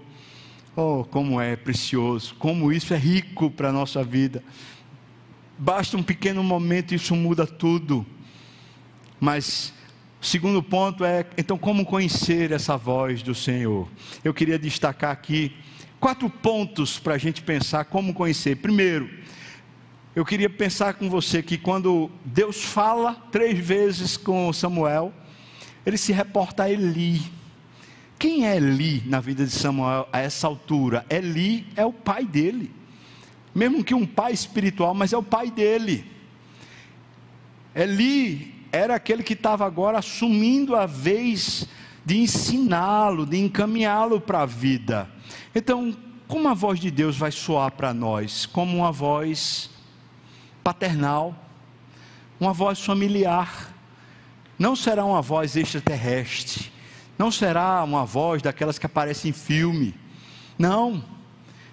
Oh, 0.79 1.07
como 1.11 1.41
é 1.41 1.57
precioso, 1.57 2.35
como 2.35 2.71
isso 2.71 2.93
é 2.93 2.99
rico 2.99 3.51
para 3.51 3.71
a 3.71 3.73
nossa 3.73 4.05
vida. 4.05 4.45
Basta 5.57 5.97
um 5.97 6.03
pequeno 6.03 6.45
momento 6.45 6.93
e 6.93 6.97
isso 6.97 7.17
muda 7.17 7.47
tudo. 7.47 8.05
Mas 9.19 9.73
o 10.21 10.27
segundo 10.27 10.62
ponto 10.62 11.03
é, 11.03 11.25
então, 11.39 11.57
como 11.57 11.87
conhecer 11.87 12.53
essa 12.53 12.77
voz 12.77 13.23
do 13.23 13.35
Senhor? 13.35 13.89
Eu 14.23 14.35
queria 14.35 14.59
destacar 14.59 15.12
aqui 15.12 15.57
quatro 15.99 16.29
pontos 16.29 16.99
para 16.99 17.15
a 17.15 17.19
gente 17.19 17.41
pensar 17.41 17.87
como 17.87 18.12
conhecer. 18.12 18.57
Primeiro, 18.57 19.09
eu 20.15 20.27
queria 20.27 20.51
pensar 20.51 20.93
com 20.93 21.09
você 21.09 21.43
que 21.43 21.57
quando 21.57 22.11
Deus 22.23 22.62
fala 22.62 23.15
três 23.33 23.59
vezes 23.59 24.19
com 24.19 24.53
Samuel, 24.53 25.11
ele 25.87 25.97
se 25.97 26.12
reporta 26.12 26.65
a 26.65 26.71
Eli. 26.71 27.23
Quem 28.18 28.46
é 28.46 28.57
Eli 28.57 29.02
na 29.07 29.20
vida 29.20 29.44
de 29.44 29.50
Samuel 29.50 30.09
a 30.11 30.20
essa 30.20 30.46
altura? 30.46 31.05
Eli 31.11 31.66
é 31.76 31.85
o 31.85 31.92
pai 31.92 32.24
dele, 32.24 32.72
mesmo 33.55 33.85
que 33.85 33.94
um 33.94 34.07
pai 34.07 34.33
espiritual, 34.33 34.94
mas 34.94 35.12
é 35.12 35.18
o 35.18 35.22
pai 35.22 35.50
dele. 35.50 36.11
Eli 37.74 38.55
era 38.72 38.94
aquele 38.94 39.22
que 39.22 39.35
estava 39.35 39.66
agora 39.66 39.98
assumindo 39.98 40.74
a 40.74 40.87
vez 40.87 41.66
de 42.05 42.16
ensiná-lo, 42.16 43.26
de 43.26 43.37
encaminhá-lo 43.38 44.18
para 44.18 44.42
a 44.42 44.46
vida. 44.46 45.11
Então, 45.55 45.94
como 46.26 46.48
a 46.48 46.55
voz 46.55 46.81
de 46.81 46.90
Deus 46.90 47.18
vai 47.18 47.31
soar 47.31 47.70
para 47.72 47.92
nós? 47.92 48.46
Como 48.46 48.79
uma 48.79 48.92
voz 48.92 49.68
paternal, 50.64 51.35
uma 52.40 52.52
voz 52.55 52.81
familiar. 52.81 53.74
Não 54.59 54.74
será 54.74 55.05
uma 55.05 55.20
voz 55.20 55.55
extraterrestre 55.55 56.76
não 57.18 57.31
será 57.31 57.83
uma 57.83 58.05
voz 58.05 58.42
daquelas 58.42 58.79
que 58.79 58.87
aparecem 58.87 59.31
em 59.31 59.35
filme. 59.35 59.94
Não. 60.59 61.02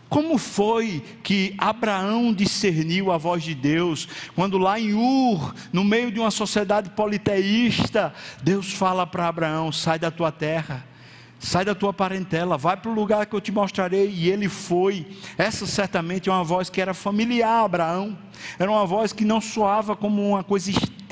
Como 0.09 0.37
foi 0.37 1.03
que 1.23 1.55
Abraão 1.57 2.31
discerniu 2.31 3.11
a 3.11 3.17
voz 3.17 3.41
de 3.41 3.55
Deus, 3.55 4.07
quando 4.35 4.59
lá 4.59 4.79
em 4.79 4.93
Ur, 4.93 5.55
no 5.71 5.83
meio 5.83 6.11
de 6.11 6.19
uma 6.19 6.29
sociedade 6.29 6.91
politeísta, 6.91 8.13
Deus 8.43 8.71
fala 8.71 9.07
para 9.07 9.27
Abraão: 9.27 9.71
sai 9.71 9.97
da 9.97 10.11
tua 10.11 10.31
terra, 10.31 10.85
sai 11.39 11.65
da 11.65 11.73
tua 11.73 11.91
parentela, 11.91 12.59
vai 12.59 12.77
para 12.77 12.91
o 12.91 12.93
lugar 12.93 13.25
que 13.25 13.35
eu 13.35 13.41
te 13.41 13.51
mostrarei. 13.51 14.07
E 14.09 14.29
ele 14.29 14.47
foi. 14.47 15.07
Essa 15.35 15.65
certamente 15.65 16.29
é 16.29 16.31
uma 16.31 16.43
voz 16.43 16.69
que 16.69 16.79
era 16.79 16.93
familiar 16.93 17.61
a 17.61 17.65
Abraão, 17.65 18.15
era 18.59 18.69
uma 18.69 18.85
voz 18.85 19.13
que 19.13 19.25
não 19.25 19.41
soava 19.41 19.95
como 19.95 20.29
uma 20.29 20.43
coisa 20.43 20.69
estranha 20.69 21.02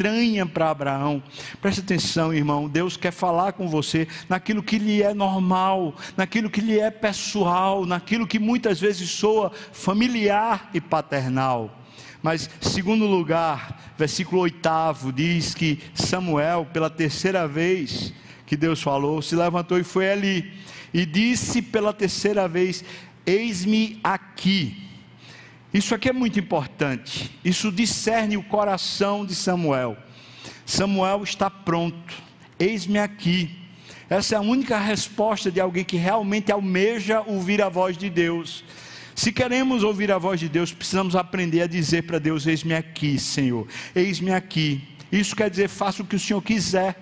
para 0.54 0.70
Abraão. 0.70 1.22
Preste 1.62 1.82
atenção, 1.82 2.34
irmão. 2.34 2.68
Deus 2.68 2.98
quer 2.98 3.12
falar 3.12 3.54
com 3.54 3.68
você 3.68 4.08
naquilo 4.28 4.64
que 4.64 4.78
lhe 4.78 5.02
é 5.02 5.14
normal, 5.14 5.96
naquilo 6.16 6.50
que 6.50 6.62
lhe 6.62 6.80
é 6.80 6.90
pessoal, 6.90 7.86
naquilo 7.86 8.28
que 8.28 8.40
muitas 8.40 8.80
vezes 8.80 9.10
soa 9.10 9.52
familiar 9.72 10.70
e 10.74 10.82
paternal. 10.82 11.80
Mas, 12.22 12.50
segundo 12.60 13.06
lugar, 13.08 13.94
versículo 13.98 14.42
oitavo 14.42 15.12
diz 15.12 15.56
que 15.56 15.80
Samuel, 15.94 16.68
pela 16.72 16.90
terceira 16.90 17.48
vez 17.48 18.14
que 18.46 18.56
Deus 18.56 18.82
falou, 18.82 19.22
se 19.22 19.36
levantou 19.36 19.80
e 19.80 19.84
foi 19.84 20.12
ali, 20.12 20.54
e 20.94 21.06
disse 21.06 21.62
pela 21.62 21.94
terceira 21.94 22.48
vez: 22.48 22.84
Eis-me 23.26 24.00
aqui. 24.04 24.91
Isso 25.74 25.96
aqui 25.96 26.10
é 26.10 26.14
muito 26.14 26.40
importante. 26.40 27.32
Isso 27.44 27.72
discerne 27.72 28.36
o 28.36 28.44
coração 28.44 29.26
de 29.26 29.34
Samuel. 29.34 29.98
Samuel 30.66 31.24
está 31.24 31.50
pronto. 31.50 32.14
Eis-me 32.60 33.00
aqui. 33.00 33.58
Essa 34.10 34.36
é 34.36 34.38
a 34.38 34.42
única 34.42 34.78
resposta 34.78 35.50
de 35.50 35.62
alguém 35.62 35.86
que 35.86 35.96
realmente 35.96 36.52
almeja 36.52 37.22
ouvir 37.22 37.62
a 37.62 37.70
voz 37.70 37.98
de 37.98 38.10
Deus. 38.10 38.64
Se 39.16 39.32
queremos 39.32 39.84
ouvir 39.84 40.12
a 40.12 40.18
voz 40.18 40.40
de 40.40 40.50
Deus, 40.50 40.74
precisamos 40.74 41.16
aprender 41.16 41.62
a 41.62 41.68
dizer 41.68 42.04
para 42.04 42.20
Deus: 42.20 42.46
Eis-me 42.46 42.74
aqui, 42.74 43.18
Senhor. 43.18 43.68
Eis-me 43.96 44.32
aqui. 44.32 44.82
Isso 45.12 45.36
quer 45.36 45.50
dizer, 45.50 45.68
faça 45.68 46.02
o 46.02 46.06
que 46.06 46.16
o 46.16 46.20
Senhor 46.20 46.42
quiser. 46.42 46.96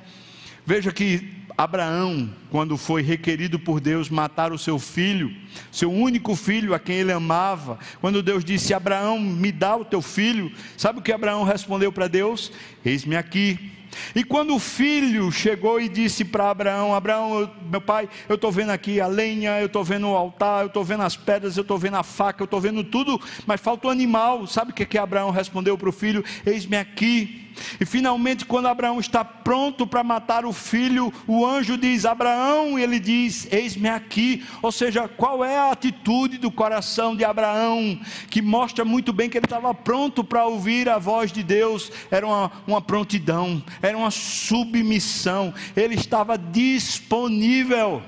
Veja 0.66 0.92
que 0.92 1.39
Abraão, 1.60 2.30
quando 2.50 2.78
foi 2.78 3.02
requerido 3.02 3.60
por 3.60 3.82
Deus 3.82 4.10
matar 4.10 4.54
o 4.54 4.58
seu 4.58 4.80
filho, 4.80 5.30
seu 5.70 5.92
único 5.92 6.34
filho 6.34 6.74
a 6.74 6.80
quem 6.80 6.96
ele 6.96 7.12
amava, 7.12 7.78
quando 8.00 8.24
Deus 8.24 8.46
disse: 8.46 8.74
Abraão, 8.74 9.20
me 9.20 9.52
dá 9.52 9.76
o 9.76 9.84
teu 9.84 10.02
filho, 10.02 10.50
sabe 10.78 11.00
o 11.00 11.02
que 11.02 11.12
Abraão 11.12 11.44
respondeu 11.44 11.92
para 11.92 12.08
Deus? 12.08 12.50
Eis-me 12.86 13.18
aqui. 13.18 13.74
E 14.16 14.24
quando 14.24 14.56
o 14.56 14.60
filho 14.60 15.30
chegou 15.34 15.82
e 15.82 15.90
disse 15.90 16.24
para 16.24 16.50
Abraão: 16.50 16.96
Abraão, 16.96 17.42
eu, 17.42 17.50
meu 17.70 17.82
pai, 17.82 18.08
eu 18.30 18.36
estou 18.36 18.54
vendo 18.54 18.70
aqui 18.70 19.02
a 19.02 19.08
lenha, 19.08 19.60
eu 19.60 19.66
estou 19.66 19.84
vendo 19.84 20.08
o 20.08 20.16
altar, 20.16 20.62
eu 20.62 20.68
estou 20.68 20.86
vendo 20.86 21.04
as 21.04 21.18
pedras, 21.18 21.58
eu 21.58 21.64
estou 21.64 21.78
vendo 21.78 21.98
a 21.98 22.04
faca, 22.04 22.42
eu 22.42 22.46
estou 22.46 22.62
vendo 22.62 22.86
tudo, 22.86 23.20
mas 23.46 23.60
falta 23.60 23.90
o 23.90 23.92
animal. 23.92 24.48
Sabe 24.48 24.72
o 24.72 24.74
que, 24.74 24.86
que 24.86 24.98
Abraão 24.98 25.30
respondeu 25.30 25.78
para 25.78 25.90
o 25.90 25.92
filho? 25.92 26.24
Eis-me 26.46 26.78
aqui. 26.78 27.49
E 27.80 27.86
finalmente, 27.86 28.46
quando 28.46 28.68
Abraão 28.68 29.00
está 29.00 29.24
pronto 29.24 29.86
para 29.86 30.04
matar 30.04 30.46
o 30.46 30.54
filho, 30.54 31.14
o 31.28 31.46
anjo 31.46 31.78
diz: 31.78 32.06
Abraão, 32.06 32.78
e 32.78 32.84
ele 32.84 33.00
diz: 33.00 33.48
Eis-me 33.52 33.90
aqui. 33.90 34.46
Ou 34.62 34.72
seja, 34.72 35.08
qual 35.08 35.44
é 35.44 35.58
a 35.58 35.72
atitude 35.72 36.38
do 36.38 36.52
coração 36.52 37.16
de 37.16 37.24
Abraão, 37.24 38.00
que 38.30 38.42
mostra 38.42 38.86
muito 38.86 39.12
bem 39.12 39.30
que 39.30 39.38
ele 39.38 39.46
estava 39.46 39.74
pronto 39.74 40.24
para 40.24 40.46
ouvir 40.46 40.90
a 40.90 40.98
voz 40.98 41.32
de 41.32 41.44
Deus? 41.44 41.92
Era 42.12 42.26
uma, 42.26 42.52
uma 42.68 42.82
prontidão, 42.82 43.64
era 43.82 43.98
uma 43.98 44.12
submissão, 44.12 45.54
ele 45.76 45.96
estava 45.96 46.38
disponível. 46.38 48.02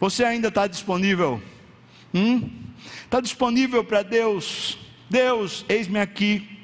Você 0.00 0.24
ainda 0.24 0.48
está 0.48 0.66
disponível? 0.66 1.42
Hum? 2.14 2.48
Está 3.04 3.20
disponível 3.20 3.82
para 3.84 4.02
Deus? 4.02 4.78
Deus, 5.10 5.64
eis-me 5.68 5.98
aqui 5.98 6.57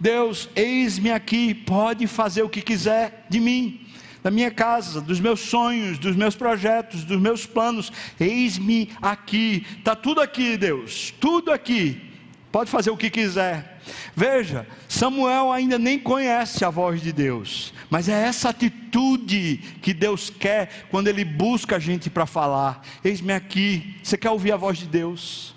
Deus, 0.00 0.48
eis-me 0.56 1.10
aqui, 1.10 1.52
pode 1.52 2.06
fazer 2.06 2.42
o 2.42 2.48
que 2.48 2.62
quiser 2.62 3.26
de 3.28 3.38
mim. 3.38 3.86
da 4.22 4.30
minha 4.30 4.50
casa, 4.50 5.00
dos 5.00 5.18
meus 5.18 5.40
sonhos, 5.40 5.98
dos 5.98 6.14
meus 6.14 6.34
projetos, 6.34 7.04
dos 7.04 7.18
meus 7.18 7.46
planos. 7.46 7.90
Eis-me 8.18 8.90
aqui, 9.00 9.66
está 9.78 9.96
tudo 9.96 10.20
aqui, 10.20 10.56
Deus, 10.58 11.14
tudo 11.18 11.50
aqui. 11.50 12.10
Pode 12.52 12.70
fazer 12.70 12.90
o 12.90 12.96
que 12.96 13.08
quiser. 13.08 13.80
Veja, 14.14 14.66
Samuel 14.88 15.52
ainda 15.52 15.78
nem 15.78 15.98
conhece 15.98 16.64
a 16.64 16.70
voz 16.70 17.00
de 17.00 17.12
Deus, 17.12 17.72
mas 17.88 18.08
é 18.08 18.26
essa 18.26 18.50
atitude 18.50 19.58
que 19.80 19.94
Deus 19.94 20.30
quer 20.30 20.86
quando 20.90 21.08
Ele 21.08 21.24
busca 21.24 21.76
a 21.76 21.78
gente 21.78 22.10
para 22.10 22.26
falar. 22.26 22.82
Eis-me 23.04 23.32
aqui, 23.32 23.96
você 24.02 24.16
quer 24.18 24.30
ouvir 24.30 24.52
a 24.52 24.56
voz 24.56 24.78
de 24.78 24.86
Deus? 24.86 25.54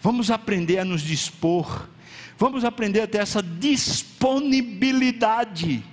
Vamos 0.00 0.30
aprender 0.30 0.78
a 0.78 0.84
nos 0.84 1.02
dispor, 1.02 1.86
vamos 2.38 2.64
aprender 2.64 3.02
a 3.02 3.06
ter 3.06 3.18
essa 3.18 3.42
disponibilidade 3.42 5.84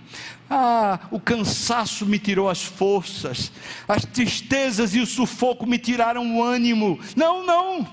ah, 0.49 1.01
o 1.11 1.19
cansaço 1.19 2.07
me 2.07 2.17
tirou 2.17 2.49
as 2.49 2.63
forças, 2.63 3.51
as 3.87 4.03
tristezas 4.03 4.95
e 4.95 4.99
o 4.99 5.05
sufoco 5.05 5.67
me 5.67 5.77
tiraram 5.77 6.37
o 6.37 6.43
ânimo. 6.43 6.99
Não, 7.15 7.45
não. 7.45 7.87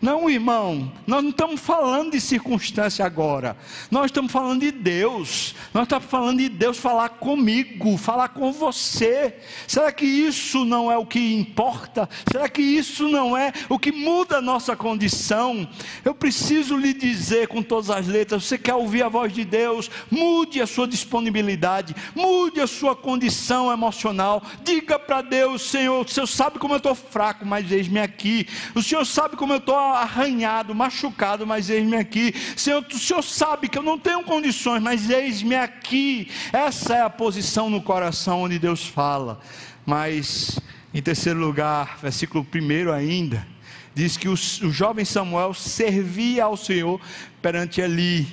Não, 0.00 0.30
irmão, 0.30 0.92
nós 1.08 1.24
não 1.24 1.30
estamos 1.30 1.60
falando 1.60 2.12
de 2.12 2.20
circunstância 2.20 3.04
agora, 3.04 3.56
nós 3.90 4.06
estamos 4.06 4.30
falando 4.30 4.60
de 4.60 4.70
Deus, 4.70 5.56
nós 5.74 5.84
estamos 5.84 6.04
falando 6.04 6.38
de 6.38 6.48
Deus 6.48 6.78
falar 6.78 7.08
comigo, 7.08 7.96
falar 7.96 8.28
com 8.28 8.52
você. 8.52 9.34
Será 9.66 9.90
que 9.90 10.06
isso 10.06 10.64
não 10.64 10.90
é 10.90 10.96
o 10.96 11.04
que 11.04 11.34
importa? 11.34 12.08
Será 12.30 12.48
que 12.48 12.62
isso 12.62 13.08
não 13.08 13.36
é 13.36 13.52
o 13.68 13.76
que 13.76 13.90
muda 13.90 14.38
a 14.38 14.42
nossa 14.42 14.76
condição? 14.76 15.68
Eu 16.04 16.14
preciso 16.14 16.76
lhe 16.76 16.94
dizer 16.94 17.48
com 17.48 17.60
todas 17.60 17.90
as 17.90 18.06
letras: 18.06 18.44
você 18.44 18.56
quer 18.56 18.74
ouvir 18.74 19.02
a 19.02 19.08
voz 19.08 19.32
de 19.32 19.44
Deus? 19.44 19.90
Mude 20.08 20.62
a 20.62 20.66
sua 20.66 20.86
disponibilidade, 20.86 21.96
mude 22.14 22.60
a 22.60 22.68
sua 22.68 22.94
condição 22.94 23.72
emocional, 23.72 24.44
diga 24.62 24.96
para 24.96 25.22
Deus: 25.22 25.62
Senhor, 25.62 26.06
o 26.06 26.08
Senhor 26.08 26.26
sabe 26.28 26.60
como 26.60 26.74
eu 26.74 26.78
estou 26.78 26.94
fraco, 26.94 27.44
mas 27.44 27.72
eis-me 27.72 27.98
aqui, 27.98 28.46
o 28.76 28.82
Senhor 28.82 29.04
sabe 29.04 29.36
como 29.36 29.52
eu 29.52 29.58
estou 29.58 29.87
arranhado, 29.94 30.74
machucado, 30.74 31.46
mas 31.46 31.70
eis-me 31.70 31.96
aqui. 31.96 32.34
Senhor, 32.56 32.84
o 32.92 32.98
Senhor 32.98 33.22
sabe 33.22 33.68
que 33.68 33.78
eu 33.78 33.82
não 33.82 33.98
tenho 33.98 34.22
condições, 34.22 34.82
mas 34.82 35.08
eis-me 35.10 35.54
aqui. 35.54 36.30
Essa 36.52 36.96
é 36.96 37.02
a 37.02 37.10
posição 37.10 37.68
no 37.68 37.82
coração 37.82 38.42
onde 38.42 38.58
Deus 38.58 38.86
fala. 38.86 39.40
Mas, 39.84 40.58
em 40.92 41.00
terceiro 41.00 41.38
lugar, 41.38 41.98
versículo 42.00 42.46
1 42.54 42.92
ainda, 42.92 43.46
diz 43.94 44.16
que 44.16 44.28
o, 44.28 44.34
o 44.34 44.70
jovem 44.70 45.04
Samuel 45.04 45.54
servia 45.54 46.44
ao 46.44 46.56
Senhor 46.56 47.00
perante 47.40 47.80
Eli. 47.80 48.28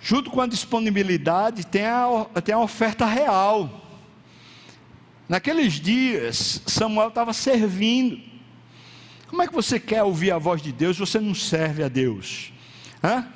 Junto 0.00 0.30
com 0.30 0.40
a 0.40 0.46
disponibilidade, 0.46 1.66
tem 1.66 1.86
a, 1.86 2.26
tem 2.44 2.54
a 2.54 2.58
oferta 2.58 3.06
real. 3.06 3.82
Naqueles 5.28 5.74
dias, 5.74 6.60
Samuel 6.66 7.08
estava 7.08 7.32
servindo. 7.32 8.33
Como 9.34 9.42
é 9.42 9.48
que 9.48 9.52
você 9.52 9.80
quer 9.80 10.04
ouvir 10.04 10.30
a 10.30 10.38
voz 10.38 10.62
de 10.62 10.70
Deus 10.70 10.96
você 10.96 11.18
não 11.18 11.34
serve 11.34 11.82
a 11.82 11.88
Deus? 11.88 12.52
Hã? 13.02 13.26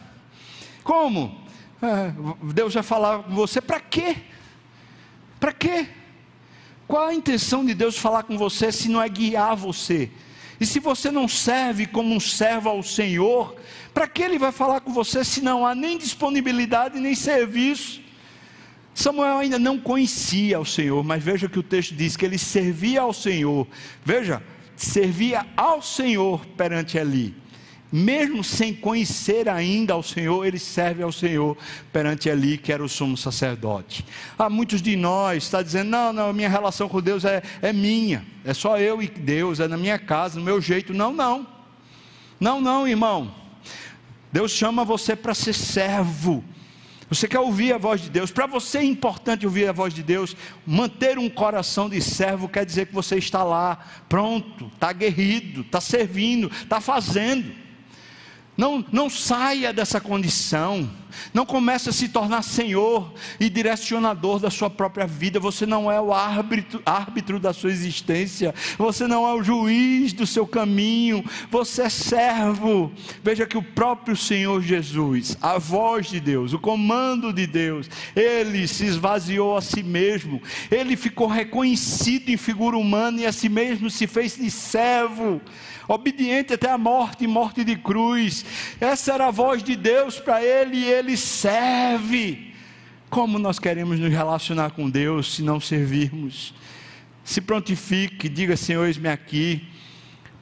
Como? 0.84 1.44
É, 1.82 2.12
Deus 2.54 2.72
vai 2.74 2.84
falar 2.84 3.24
com 3.24 3.34
você 3.34 3.60
para 3.60 3.80
quê? 3.80 4.16
Para 5.40 5.52
quê? 5.52 5.88
Qual 6.86 7.08
a 7.08 7.12
intenção 7.12 7.66
de 7.66 7.74
Deus 7.74 7.98
falar 7.98 8.22
com 8.22 8.38
você 8.38 8.70
se 8.70 8.88
não 8.88 9.02
é 9.02 9.08
guiar 9.08 9.56
você? 9.56 10.08
E 10.60 10.64
se 10.64 10.78
você 10.78 11.10
não 11.10 11.26
serve 11.26 11.84
como 11.84 12.14
um 12.14 12.20
servo 12.20 12.68
ao 12.68 12.80
Senhor, 12.80 13.56
para 13.92 14.06
que 14.06 14.22
Ele 14.22 14.38
vai 14.38 14.52
falar 14.52 14.80
com 14.80 14.92
você 14.92 15.24
se 15.24 15.40
não 15.40 15.66
há 15.66 15.74
nem 15.74 15.98
disponibilidade 15.98 17.00
nem 17.00 17.16
serviço? 17.16 18.00
Samuel 18.94 19.38
ainda 19.38 19.58
não 19.58 19.76
conhecia 19.76 20.60
o 20.60 20.64
Senhor, 20.64 21.02
mas 21.02 21.24
veja 21.24 21.48
que 21.48 21.58
o 21.58 21.62
texto 21.62 21.92
diz 21.92 22.16
que 22.16 22.24
ele 22.24 22.38
servia 22.38 23.00
ao 23.00 23.12
Senhor. 23.12 23.66
Veja, 24.04 24.40
servia 24.84 25.46
ao 25.56 25.82
Senhor 25.82 26.46
perante 26.56 26.96
Eli. 26.96 27.34
Mesmo 27.90 28.44
sem 28.44 28.74
conhecer 28.74 29.48
ainda 29.48 29.94
ao 29.94 30.02
Senhor, 30.02 30.44
ele 30.44 30.58
serve 30.58 31.02
ao 31.02 31.10
Senhor 31.10 31.56
perante 31.90 32.28
Eli, 32.28 32.58
que 32.58 32.70
era 32.70 32.84
o 32.84 32.88
sumo 32.88 33.16
sacerdote. 33.16 34.04
Há 34.38 34.50
muitos 34.50 34.82
de 34.82 34.94
nós 34.94 35.44
está 35.44 35.62
dizendo: 35.62 35.88
não, 35.88 36.12
não, 36.12 36.32
minha 36.32 36.50
relação 36.50 36.86
com 36.86 37.00
Deus 37.00 37.24
é, 37.24 37.42
é 37.62 37.72
minha, 37.72 38.26
é 38.44 38.52
só 38.52 38.78
eu 38.78 39.02
e 39.02 39.08
Deus, 39.08 39.58
é 39.58 39.66
na 39.66 39.78
minha 39.78 39.98
casa, 39.98 40.38
no 40.38 40.44
meu 40.44 40.60
jeito. 40.60 40.92
Não, 40.92 41.12
não, 41.12 41.46
não, 42.38 42.60
não, 42.60 42.86
irmão. 42.86 43.34
Deus 44.30 44.52
chama 44.52 44.84
você 44.84 45.16
para 45.16 45.34
ser 45.34 45.54
servo 45.54 46.44
você 47.08 47.26
quer 47.26 47.40
ouvir 47.40 47.72
a 47.72 47.78
voz 47.78 48.02
de 48.02 48.10
Deus? 48.10 48.30
Para 48.30 48.46
você 48.46 48.78
é 48.78 48.84
importante 48.84 49.46
ouvir 49.46 49.68
a 49.68 49.72
voz 49.72 49.94
de 49.94 50.02
Deus. 50.02 50.36
Manter 50.66 51.18
um 51.18 51.28
coração 51.30 51.88
de 51.88 52.02
servo 52.02 52.48
quer 52.48 52.66
dizer 52.66 52.86
que 52.86 52.94
você 52.94 53.16
está 53.16 53.42
lá, 53.42 53.78
pronto, 54.08 54.66
está 54.74 54.90
aguerrido, 54.90 55.62
está 55.62 55.80
servindo, 55.80 56.50
está 56.62 56.80
fazendo. 56.80 57.50
Não, 58.56 58.84
não 58.92 59.08
saia 59.08 59.72
dessa 59.72 60.00
condição. 60.00 60.90
Não 61.32 61.46
comece 61.46 61.88
a 61.88 61.92
se 61.92 62.08
tornar 62.08 62.42
senhor 62.42 63.12
e 63.38 63.48
direcionador 63.48 64.38
da 64.38 64.50
sua 64.50 64.70
própria 64.70 65.06
vida. 65.06 65.40
Você 65.40 65.66
não 65.66 65.90
é 65.90 66.00
o 66.00 66.12
árbitro, 66.12 66.82
árbitro 66.84 67.38
da 67.38 67.52
sua 67.52 67.70
existência. 67.70 68.54
Você 68.76 69.06
não 69.06 69.26
é 69.26 69.34
o 69.34 69.42
juiz 69.42 70.12
do 70.12 70.26
seu 70.26 70.46
caminho. 70.46 71.24
Você 71.50 71.82
é 71.82 71.88
servo. 71.88 72.92
Veja 73.22 73.46
que 73.46 73.58
o 73.58 73.62
próprio 73.62 74.16
Senhor 74.16 74.62
Jesus, 74.62 75.36
a 75.40 75.58
voz 75.58 76.08
de 76.08 76.20
Deus, 76.20 76.52
o 76.52 76.58
comando 76.58 77.32
de 77.32 77.46
Deus, 77.46 77.88
ele 78.14 78.66
se 78.66 78.86
esvaziou 78.86 79.56
a 79.56 79.60
si 79.60 79.82
mesmo. 79.82 80.42
Ele 80.70 80.96
ficou 80.96 81.26
reconhecido 81.26 82.30
em 82.30 82.36
figura 82.36 82.76
humana 82.76 83.20
e 83.20 83.26
a 83.26 83.32
si 83.32 83.48
mesmo 83.48 83.90
se 83.90 84.06
fez 84.06 84.36
de 84.36 84.50
servo 84.50 85.40
obediente 85.88 86.52
até 86.52 86.70
a 86.70 86.76
morte 86.76 87.26
morte 87.26 87.64
de 87.64 87.74
cruz. 87.74 88.44
Essa 88.78 89.14
era 89.14 89.28
a 89.28 89.30
voz 89.30 89.62
de 89.62 89.74
Deus 89.74 90.20
para 90.20 90.44
ele 90.44 90.76
e 90.76 90.84
ele 90.98 91.16
serve. 91.16 92.54
Como 93.08 93.38
nós 93.38 93.58
queremos 93.58 93.98
nos 93.98 94.10
relacionar 94.10 94.70
com 94.70 94.90
Deus 94.90 95.34
se 95.34 95.42
não 95.42 95.58
servirmos? 95.58 96.54
Se 97.24 97.40
prontifique, 97.40 98.28
diga: 98.28 98.56
Senhor, 98.56 98.86
eis-me 98.86 99.08
aqui, 99.08 99.66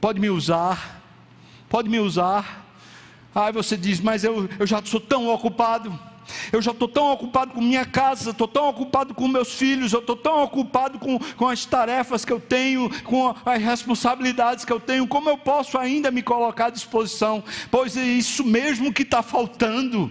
pode 0.01 0.21
me 0.21 0.29
usar, 0.31 1.03
pode 1.69 1.89
me 1.89 1.99
usar. 1.99 2.65
Aí 3.35 3.53
você 3.53 3.77
diz, 3.77 4.01
mas 4.01 4.25
eu, 4.25 4.49
eu 4.59 4.67
já 4.67 4.83
sou 4.85 5.01
tão 5.01 5.29
ocupado. 5.29 5.97
Eu 6.53 6.61
já 6.61 6.73
estou 6.73 6.89
tão 6.89 7.13
ocupado 7.13 7.53
com 7.53 7.61
minha 7.61 7.85
casa, 7.85 8.31
estou 8.31 8.49
tão 8.49 8.69
ocupado 8.69 9.15
com 9.15 9.29
meus 9.29 9.55
filhos, 9.55 9.93
eu 9.93 10.01
estou 10.01 10.17
tão 10.17 10.43
ocupado 10.43 10.99
com, 10.99 11.19
com 11.19 11.49
as 11.49 11.65
tarefas 11.65 12.25
que 12.25 12.33
eu 12.33 12.41
tenho, 12.41 12.91
com 13.05 13.35
as 13.45 13.63
responsabilidades 13.63 14.65
que 14.65 14.73
eu 14.73 14.81
tenho, 14.81 15.07
como 15.07 15.29
eu 15.29 15.39
posso 15.39 15.79
ainda 15.79 16.11
me 16.11 16.23
colocar 16.23 16.67
à 16.67 16.71
disposição? 16.71 17.45
Pois 17.71 17.97
é 17.97 18.03
isso 18.03 18.45
mesmo 18.45 18.93
que 18.93 19.03
está 19.03 19.23
faltando. 19.23 20.11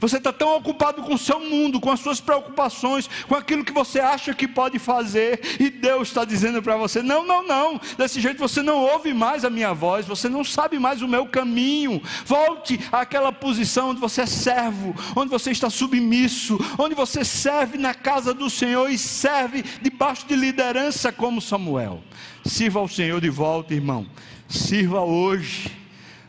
Você 0.00 0.16
está 0.16 0.32
tão 0.32 0.56
ocupado 0.56 1.02
com 1.02 1.14
o 1.14 1.18
seu 1.18 1.38
mundo, 1.38 1.78
com 1.78 1.90
as 1.90 2.00
suas 2.00 2.20
preocupações, 2.20 3.08
com 3.28 3.34
aquilo 3.34 3.64
que 3.64 3.72
você 3.72 4.00
acha 4.00 4.34
que 4.34 4.48
pode 4.48 4.78
fazer, 4.78 5.40
e 5.60 5.68
Deus 5.68 6.08
está 6.08 6.24
dizendo 6.24 6.62
para 6.62 6.76
você: 6.76 7.02
não, 7.02 7.24
não, 7.24 7.46
não, 7.46 7.80
desse 7.98 8.20
jeito 8.20 8.38
você 8.38 8.62
não 8.62 8.78
ouve 8.78 9.12
mais 9.12 9.44
a 9.44 9.50
minha 9.50 9.74
voz, 9.74 10.06
você 10.06 10.28
não 10.28 10.42
sabe 10.42 10.78
mais 10.78 11.02
o 11.02 11.08
meu 11.08 11.26
caminho. 11.26 12.02
Volte 12.24 12.80
àquela 12.90 13.30
posição 13.30 13.90
onde 13.90 14.00
você 14.00 14.22
é 14.22 14.26
servo, 14.26 14.94
onde 15.14 15.30
você 15.30 15.50
está 15.50 15.68
submisso, 15.68 16.58
onde 16.78 16.94
você 16.94 17.24
serve 17.24 17.76
na 17.76 17.92
casa 17.92 18.32
do 18.32 18.48
Senhor 18.48 18.90
e 18.90 18.96
serve 18.96 19.62
debaixo 19.82 20.26
de 20.26 20.34
liderança 20.34 21.12
como 21.12 21.40
Samuel. 21.40 22.02
Sirva 22.44 22.80
ao 22.80 22.88
Senhor 22.88 23.20
de 23.20 23.28
volta, 23.28 23.74
irmão. 23.74 24.06
Sirva 24.48 25.00
hoje. 25.00 25.78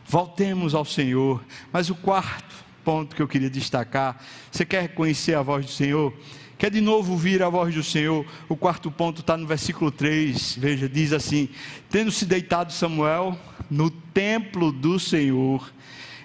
Voltemos 0.06 0.74
ao 0.74 0.84
Senhor. 0.84 1.42
Mas 1.72 1.88
o 1.88 1.94
quarto, 1.94 2.61
ponto 2.84 3.16
que 3.16 3.22
eu 3.22 3.28
queria 3.28 3.50
destacar. 3.50 4.22
Você 4.50 4.64
quer 4.64 4.88
conhecer 4.94 5.34
a 5.34 5.42
voz 5.42 5.66
do 5.66 5.72
Senhor? 5.72 6.12
Quer 6.58 6.70
de 6.70 6.80
novo 6.80 7.12
ouvir 7.12 7.42
a 7.42 7.48
voz 7.48 7.74
do 7.74 7.82
Senhor? 7.82 8.24
O 8.48 8.56
quarto 8.56 8.90
ponto 8.90 9.20
está 9.20 9.36
no 9.36 9.46
versículo 9.46 9.90
3. 9.90 10.56
Veja, 10.56 10.88
diz 10.88 11.12
assim: 11.12 11.48
Tendo 11.90 12.10
se 12.12 12.24
deitado 12.24 12.72
Samuel 12.72 13.36
no 13.70 13.90
templo 13.90 14.70
do 14.70 14.98
Senhor, 14.98 15.72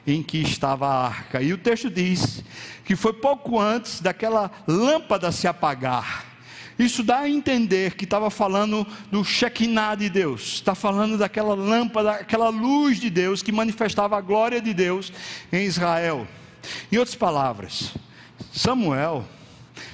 em 0.05 0.21
que 0.21 0.37
estava 0.37 0.87
a 0.87 1.07
arca. 1.07 1.41
E 1.41 1.51
o 1.53 1.57
texto 1.57 1.89
diz 1.89 2.43
que 2.85 2.95
foi 2.95 3.13
pouco 3.13 3.59
antes 3.59 3.99
daquela 3.99 4.51
lâmpada 4.67 5.31
se 5.31 5.47
apagar. 5.47 6.25
Isso 6.79 7.03
dá 7.03 7.21
a 7.21 7.29
entender 7.29 7.95
que 7.95 8.03
estava 8.03 8.29
falando 8.29 8.85
do 9.11 9.23
Shekinah 9.23 9.95
de 9.95 10.09
Deus, 10.09 10.53
está 10.53 10.75
falando 10.75 11.17
daquela 11.17 11.55
lâmpada, 11.55 12.11
aquela 12.11 12.49
luz 12.49 12.99
de 12.99 13.09
Deus 13.09 13.41
que 13.41 13.51
manifestava 13.51 14.15
a 14.17 14.21
glória 14.21 14.61
de 14.61 14.73
Deus 14.73 15.11
em 15.51 15.65
Israel. 15.65 16.27
Em 16.91 16.97
outras 16.97 17.15
palavras, 17.15 17.93
Samuel 18.51 19.25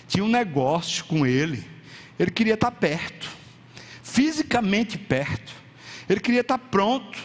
tinha 0.08 0.24
um 0.24 0.30
negócio 0.30 1.06
com 1.06 1.26
ele, 1.26 1.64
ele 2.20 2.32
queria 2.32 2.54
estar 2.54 2.72
perto, 2.72 3.30
fisicamente 4.02 4.98
perto, 4.98 5.54
ele 6.10 6.20
queria 6.20 6.42
estar 6.42 6.58
pronto. 6.58 7.18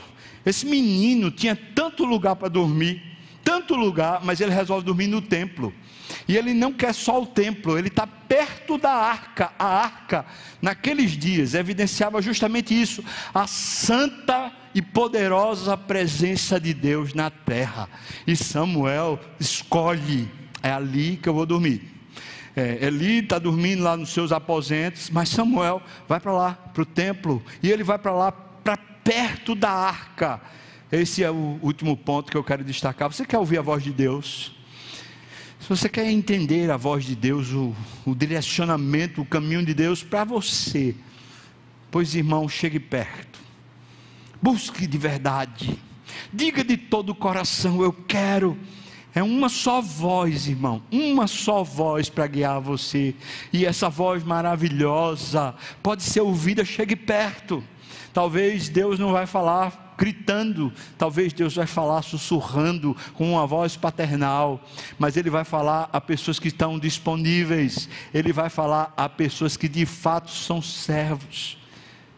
Esse 0.46 0.64
menino 0.64 1.30
tinha 1.30 1.54
tanto 1.74 2.04
lugar 2.04 2.36
para 2.36 2.48
dormir, 2.48 3.02
tanto 3.44 3.74
lugar, 3.74 4.20
mas 4.24 4.40
ele 4.40 4.52
resolve 4.52 4.84
dormir 4.84 5.06
no 5.06 5.20
templo. 5.20 5.74
E 6.26 6.36
ele 6.36 6.54
não 6.54 6.72
quer 6.72 6.94
só 6.94 7.20
o 7.20 7.26
templo, 7.26 7.78
ele 7.78 7.88
está 7.88 8.06
perto 8.06 8.78
da 8.78 8.92
arca. 8.92 9.52
A 9.58 9.66
arca, 9.66 10.26
naqueles 10.60 11.12
dias, 11.12 11.54
evidenciava 11.54 12.22
justamente 12.22 12.78
isso: 12.78 13.04
a 13.34 13.46
santa 13.46 14.52
e 14.78 14.82
poderosa 14.82 15.76
presença 15.76 16.60
de 16.60 16.72
Deus 16.72 17.12
na 17.12 17.30
terra. 17.30 17.88
E 18.24 18.36
Samuel 18.36 19.18
escolhe: 19.40 20.30
é 20.62 20.70
ali 20.70 21.16
que 21.16 21.28
eu 21.28 21.34
vou 21.34 21.44
dormir. 21.44 21.82
É, 22.54 22.86
Eli 22.86 23.18
está 23.18 23.40
dormindo 23.40 23.82
lá 23.82 23.96
nos 23.96 24.10
seus 24.10 24.30
aposentos, 24.30 25.10
mas 25.10 25.30
Samuel 25.30 25.82
vai 26.08 26.20
para 26.20 26.32
lá, 26.32 26.52
para 26.52 26.82
o 26.82 26.86
templo, 26.86 27.42
e 27.60 27.68
ele 27.72 27.82
vai 27.82 27.98
para 27.98 28.12
lá, 28.12 28.30
para 28.30 28.76
perto 28.76 29.56
da 29.56 29.70
arca. 29.70 30.40
Esse 30.92 31.24
é 31.24 31.30
o 31.30 31.58
último 31.60 31.96
ponto 31.96 32.30
que 32.30 32.36
eu 32.36 32.44
quero 32.44 32.62
destacar. 32.62 33.12
Você 33.12 33.24
quer 33.24 33.38
ouvir 33.38 33.58
a 33.58 33.62
voz 33.62 33.82
de 33.82 33.90
Deus? 33.90 34.56
Se 35.58 35.68
você 35.68 35.88
quer 35.88 36.08
entender 36.08 36.70
a 36.70 36.76
voz 36.76 37.04
de 37.04 37.16
Deus, 37.16 37.50
o, 37.50 37.74
o 38.06 38.14
direcionamento, 38.14 39.22
o 39.22 39.26
caminho 39.26 39.66
de 39.66 39.74
Deus 39.74 40.04
para 40.04 40.22
você, 40.22 40.94
pois 41.90 42.14
irmão, 42.14 42.48
chegue 42.48 42.78
perto, 42.78 43.47
busque 44.40 44.86
de 44.86 44.98
verdade, 44.98 45.78
diga 46.32 46.64
de 46.64 46.76
todo 46.76 47.10
o 47.10 47.14
coração: 47.14 47.82
Eu 47.82 47.92
quero. 47.92 48.58
É 49.14 49.22
uma 49.22 49.48
só 49.48 49.80
voz, 49.80 50.46
irmão, 50.46 50.82
uma 50.92 51.26
só 51.26 51.64
voz 51.64 52.08
para 52.08 52.26
guiar 52.26 52.60
você, 52.60 53.16
e 53.52 53.64
essa 53.66 53.88
voz 53.88 54.22
maravilhosa 54.22 55.54
pode 55.82 56.04
ser 56.04 56.20
ouvida, 56.20 56.64
chegue 56.64 56.94
perto. 56.94 57.64
Talvez 58.12 58.68
Deus 58.68 58.98
não 58.98 59.10
vai 59.10 59.26
falar 59.26 59.88
gritando, 59.98 60.72
talvez 60.96 61.32
Deus 61.32 61.56
vai 61.56 61.66
falar 61.66 62.02
sussurrando 62.02 62.96
com 63.14 63.32
uma 63.32 63.46
voz 63.46 63.76
paternal, 63.76 64.62
mas 64.96 65.16
Ele 65.16 65.28
vai 65.28 65.44
falar 65.44 65.90
a 65.92 66.00
pessoas 66.00 66.38
que 66.38 66.48
estão 66.48 66.78
disponíveis, 66.78 67.88
Ele 68.14 68.32
vai 68.32 68.48
falar 68.48 68.94
a 68.96 69.08
pessoas 69.08 69.56
que 69.56 69.68
de 69.68 69.84
fato 69.84 70.30
são 70.30 70.62
servos, 70.62 71.58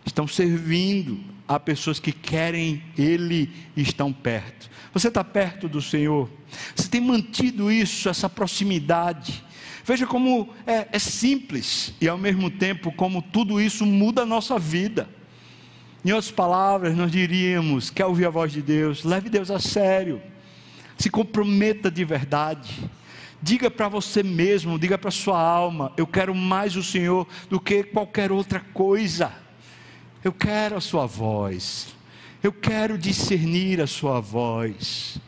estão 0.04 0.28
servindo, 0.28 1.18
a 1.50 1.58
pessoas 1.58 1.98
que 1.98 2.12
querem 2.12 2.80
Ele 2.96 3.50
e 3.76 3.82
estão 3.82 4.12
perto. 4.12 4.70
Você 4.94 5.08
está 5.08 5.24
perto 5.24 5.68
do 5.68 5.82
Senhor, 5.82 6.30
você 6.76 6.88
tem 6.88 7.00
mantido 7.00 7.72
isso, 7.72 8.08
essa 8.08 8.28
proximidade. 8.28 9.44
Veja 9.84 10.06
como 10.06 10.50
é, 10.64 10.86
é 10.92 10.98
simples 11.00 11.92
e 12.00 12.08
ao 12.08 12.16
mesmo 12.16 12.52
tempo 12.52 12.92
como 12.92 13.20
tudo 13.20 13.60
isso 13.60 13.84
muda 13.84 14.22
a 14.22 14.26
nossa 14.26 14.60
vida. 14.60 15.08
Em 16.04 16.12
outras 16.12 16.30
palavras, 16.30 16.96
nós 16.96 17.10
diríamos: 17.10 17.90
quer 17.90 18.06
ouvir 18.06 18.26
a 18.26 18.30
voz 18.30 18.52
de 18.52 18.62
Deus? 18.62 19.02
Leve 19.02 19.28
Deus 19.28 19.50
a 19.50 19.58
sério, 19.58 20.22
se 20.96 21.10
comprometa 21.10 21.90
de 21.90 22.04
verdade. 22.04 22.88
Diga 23.42 23.68
para 23.68 23.88
você 23.88 24.22
mesmo, 24.22 24.78
diga 24.78 24.96
para 24.96 25.10
sua 25.10 25.40
alma: 25.40 25.92
eu 25.96 26.06
quero 26.06 26.32
mais 26.32 26.76
o 26.76 26.82
Senhor 26.84 27.26
do 27.48 27.58
que 27.58 27.82
qualquer 27.82 28.30
outra 28.30 28.60
coisa. 28.60 29.49
Eu 30.22 30.32
quero 30.32 30.76
a 30.76 30.80
sua 30.80 31.06
voz. 31.06 31.94
Eu 32.42 32.52
quero 32.52 32.98
discernir 32.98 33.80
a 33.80 33.86
sua 33.86 34.20
voz. 34.20 35.18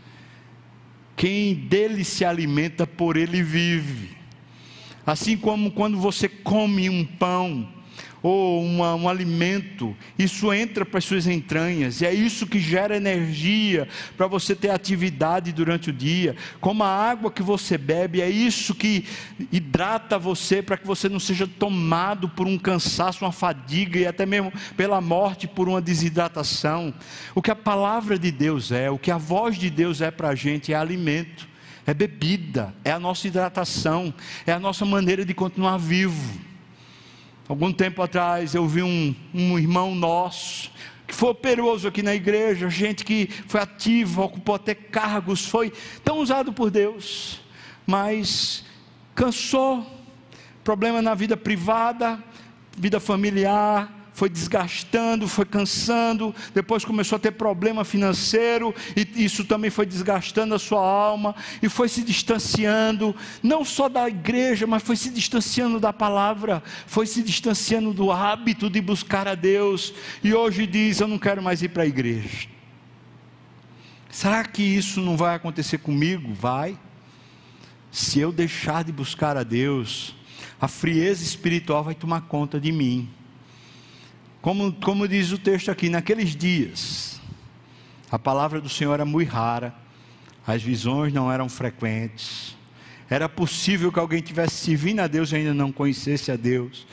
Quem 1.16 1.54
dele 1.54 2.04
se 2.04 2.24
alimenta, 2.24 2.86
por 2.86 3.16
ele 3.16 3.42
vive. 3.42 4.16
Assim 5.06 5.36
como 5.36 5.70
quando 5.70 5.98
você 5.98 6.28
come 6.28 6.88
um 6.88 7.04
pão, 7.04 7.68
ou 8.22 8.62
uma, 8.62 8.94
um 8.94 9.08
alimento, 9.08 9.96
isso 10.16 10.52
entra 10.52 10.86
para 10.86 10.98
as 10.98 11.04
suas 11.04 11.26
entranhas, 11.26 12.00
e 12.00 12.06
é 12.06 12.14
isso 12.14 12.46
que 12.46 12.60
gera 12.60 12.96
energia 12.96 13.88
para 14.16 14.28
você 14.28 14.54
ter 14.54 14.70
atividade 14.70 15.52
durante 15.52 15.90
o 15.90 15.92
dia. 15.92 16.36
Como 16.60 16.84
a 16.84 16.88
água 16.88 17.32
que 17.32 17.42
você 17.42 17.76
bebe, 17.76 18.20
é 18.20 18.30
isso 18.30 18.74
que 18.74 19.04
hidrata 19.50 20.18
você 20.18 20.62
para 20.62 20.76
que 20.76 20.86
você 20.86 21.08
não 21.08 21.18
seja 21.18 21.46
tomado 21.46 22.28
por 22.28 22.46
um 22.46 22.56
cansaço, 22.56 23.24
uma 23.24 23.32
fadiga 23.32 23.98
e 23.98 24.06
até 24.06 24.24
mesmo 24.24 24.52
pela 24.76 25.00
morte 25.00 25.48
por 25.48 25.68
uma 25.68 25.80
desidratação. 25.80 26.94
O 27.34 27.42
que 27.42 27.50
a 27.50 27.56
palavra 27.56 28.18
de 28.18 28.30
Deus 28.30 28.70
é, 28.70 28.88
o 28.88 28.98
que 28.98 29.10
a 29.10 29.18
voz 29.18 29.56
de 29.58 29.68
Deus 29.68 30.00
é 30.00 30.10
para 30.10 30.28
a 30.28 30.34
gente 30.34 30.72
é 30.72 30.76
alimento. 30.76 31.50
É 31.84 31.92
bebida, 31.92 32.72
é 32.84 32.92
a 32.92 33.00
nossa 33.00 33.26
hidratação, 33.26 34.14
é 34.46 34.52
a 34.52 34.60
nossa 34.60 34.84
maneira 34.84 35.24
de 35.24 35.34
continuar 35.34 35.78
vivo. 35.78 36.51
Algum 37.52 37.70
tempo 37.70 38.00
atrás 38.00 38.54
eu 38.54 38.66
vi 38.66 38.82
um, 38.82 39.14
um 39.34 39.58
irmão 39.58 39.94
nosso, 39.94 40.70
que 41.06 41.14
foi 41.14 41.28
operoso 41.28 41.86
aqui 41.86 42.02
na 42.02 42.14
igreja, 42.14 42.70
gente 42.70 43.04
que 43.04 43.26
foi 43.46 43.60
ativa, 43.60 44.22
ocupou 44.22 44.54
até 44.54 44.74
cargos, 44.74 45.44
foi 45.44 45.70
tão 46.02 46.20
usado 46.20 46.50
por 46.50 46.70
Deus, 46.70 47.42
mas 47.86 48.64
cansou, 49.14 49.86
problema 50.64 51.02
na 51.02 51.14
vida 51.14 51.36
privada, 51.36 52.18
vida 52.74 52.98
familiar, 52.98 54.01
foi 54.12 54.28
desgastando, 54.28 55.26
foi 55.26 55.44
cansando, 55.44 56.34
depois 56.54 56.84
começou 56.84 57.16
a 57.16 57.18
ter 57.18 57.32
problema 57.32 57.84
financeiro, 57.84 58.74
e 58.94 59.24
isso 59.24 59.44
também 59.44 59.70
foi 59.70 59.86
desgastando 59.86 60.54
a 60.54 60.58
sua 60.58 60.80
alma, 60.80 61.34
e 61.62 61.68
foi 61.68 61.88
se 61.88 62.02
distanciando, 62.02 63.14
não 63.42 63.64
só 63.64 63.88
da 63.88 64.08
igreja, 64.08 64.66
mas 64.66 64.82
foi 64.82 64.96
se 64.96 65.10
distanciando 65.10 65.80
da 65.80 65.92
palavra, 65.92 66.62
foi 66.86 67.06
se 67.06 67.22
distanciando 67.22 67.92
do 67.92 68.12
hábito 68.12 68.68
de 68.68 68.80
buscar 68.80 69.26
a 69.26 69.34
Deus, 69.34 69.94
e 70.22 70.34
hoje 70.34 70.66
diz: 70.66 71.00
Eu 71.00 71.08
não 71.08 71.18
quero 71.18 71.42
mais 71.42 71.62
ir 71.62 71.68
para 71.68 71.84
a 71.84 71.86
igreja. 71.86 72.48
Será 74.10 74.44
que 74.44 74.62
isso 74.62 75.00
não 75.00 75.16
vai 75.16 75.34
acontecer 75.34 75.78
comigo? 75.78 76.34
Vai. 76.34 76.78
Se 77.90 78.20
eu 78.20 78.30
deixar 78.30 78.84
de 78.84 78.92
buscar 78.92 79.38
a 79.38 79.42
Deus, 79.42 80.14
a 80.60 80.68
frieza 80.68 81.22
espiritual 81.22 81.82
vai 81.82 81.94
tomar 81.94 82.20
conta 82.22 82.60
de 82.60 82.70
mim. 82.70 83.08
Como, 84.42 84.72
como 84.72 85.06
diz 85.06 85.30
o 85.30 85.38
texto 85.38 85.70
aqui, 85.70 85.88
naqueles 85.88 86.34
dias, 86.34 87.20
a 88.10 88.18
palavra 88.18 88.60
do 88.60 88.68
Senhor 88.68 88.92
era 88.92 89.04
muito 89.04 89.30
rara, 89.30 89.72
as 90.44 90.60
visões 90.60 91.12
não 91.12 91.30
eram 91.30 91.48
frequentes, 91.48 92.56
era 93.08 93.28
possível 93.28 93.92
que 93.92 94.00
alguém 94.00 94.20
tivesse 94.20 94.56
servindo 94.56 94.98
a 94.98 95.06
Deus 95.06 95.30
e 95.30 95.36
ainda 95.36 95.54
não 95.54 95.70
conhecesse 95.70 96.32
a 96.32 96.36
Deus. 96.36 96.84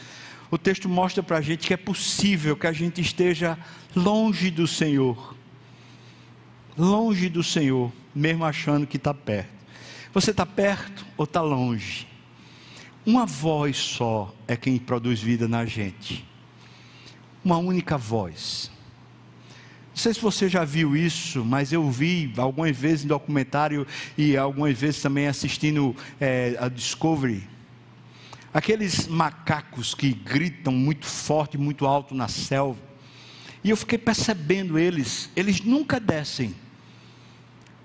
O 0.52 0.60
texto 0.60 0.88
mostra 0.88 1.24
para 1.24 1.38
a 1.38 1.42
gente 1.42 1.66
que 1.66 1.74
é 1.74 1.78
possível 1.78 2.56
que 2.56 2.68
a 2.68 2.72
gente 2.72 3.02
esteja 3.02 3.58
longe 3.96 4.52
do 4.52 4.68
Senhor, 4.68 5.36
longe 6.78 7.30
do 7.30 7.44
Senhor, 7.44 7.92
mesmo 8.14 8.46
achando 8.46 8.86
que 8.86 8.98
está 8.98 9.14
perto. 9.14 9.50
Você 10.14 10.30
está 10.30 10.46
perto 10.46 11.04
ou 11.18 11.24
está 11.24 11.42
longe? 11.42 12.08
Uma 13.04 13.26
voz 13.26 13.76
só 13.78 14.32
é 14.48 14.56
quem 14.56 14.78
produz 14.78 15.20
vida 15.20 15.48
na 15.48 15.66
gente 15.66 16.29
uma 17.50 17.58
única 17.58 17.98
voz. 17.98 18.70
Não 19.90 19.98
sei 19.98 20.14
se 20.14 20.22
você 20.22 20.48
já 20.48 20.64
viu 20.64 20.96
isso, 20.96 21.44
mas 21.44 21.74
eu 21.74 21.90
vi 21.90 22.32
algumas 22.38 22.78
vezes 22.78 23.06
em 23.06 23.08
documentário 23.08 23.88
e 24.16 24.38
algumas 24.38 24.78
vezes 24.78 25.02
também 25.02 25.28
assistindo 25.28 25.96
é, 26.22 26.56
a 26.60 26.70
Discovery. 26.70 27.48
Aqueles 28.54 29.08
macacos 29.08 29.96
que 29.96 30.14
gritam 30.14 30.72
muito 30.72 31.08
forte, 31.08 31.58
muito 31.58 31.88
alto 31.88 32.14
na 32.14 32.28
selva. 32.28 32.80
E 33.64 33.72
eu 33.72 33.78
fiquei 33.78 33.98
percebendo 33.98 34.78
eles, 34.78 35.30
eles 35.36 35.60
nunca 35.60 36.00
descem. 36.00 36.56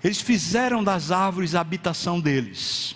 Eles 0.03 0.21
fizeram 0.21 0.83
das 0.83 1.11
árvores 1.11 1.55
a 1.55 1.61
habitação 1.61 2.19
deles. 2.19 2.95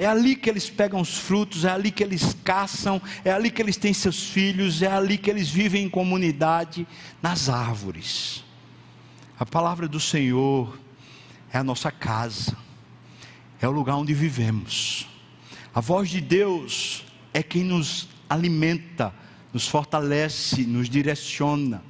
É 0.00 0.06
ali 0.06 0.34
que 0.34 0.48
eles 0.48 0.70
pegam 0.70 0.98
os 0.98 1.18
frutos, 1.18 1.66
é 1.66 1.70
ali 1.70 1.90
que 1.90 2.02
eles 2.02 2.34
caçam, 2.42 3.02
é 3.22 3.30
ali 3.30 3.50
que 3.50 3.60
eles 3.60 3.76
têm 3.76 3.92
seus 3.92 4.30
filhos, 4.30 4.80
é 4.80 4.90
ali 4.90 5.18
que 5.18 5.28
eles 5.28 5.50
vivem 5.50 5.84
em 5.84 5.90
comunidade, 5.90 6.86
nas 7.20 7.50
árvores. 7.50 8.42
A 9.38 9.44
palavra 9.44 9.86
do 9.86 10.00
Senhor 10.00 10.80
é 11.52 11.58
a 11.58 11.62
nossa 11.62 11.90
casa, 11.90 12.56
é 13.60 13.68
o 13.68 13.70
lugar 13.70 13.96
onde 13.96 14.14
vivemos. 14.14 15.06
A 15.74 15.82
voz 15.82 16.08
de 16.08 16.22
Deus 16.22 17.04
é 17.34 17.42
quem 17.42 17.62
nos 17.62 18.08
alimenta, 18.26 19.12
nos 19.52 19.68
fortalece, 19.68 20.64
nos 20.64 20.88
direciona. 20.88 21.82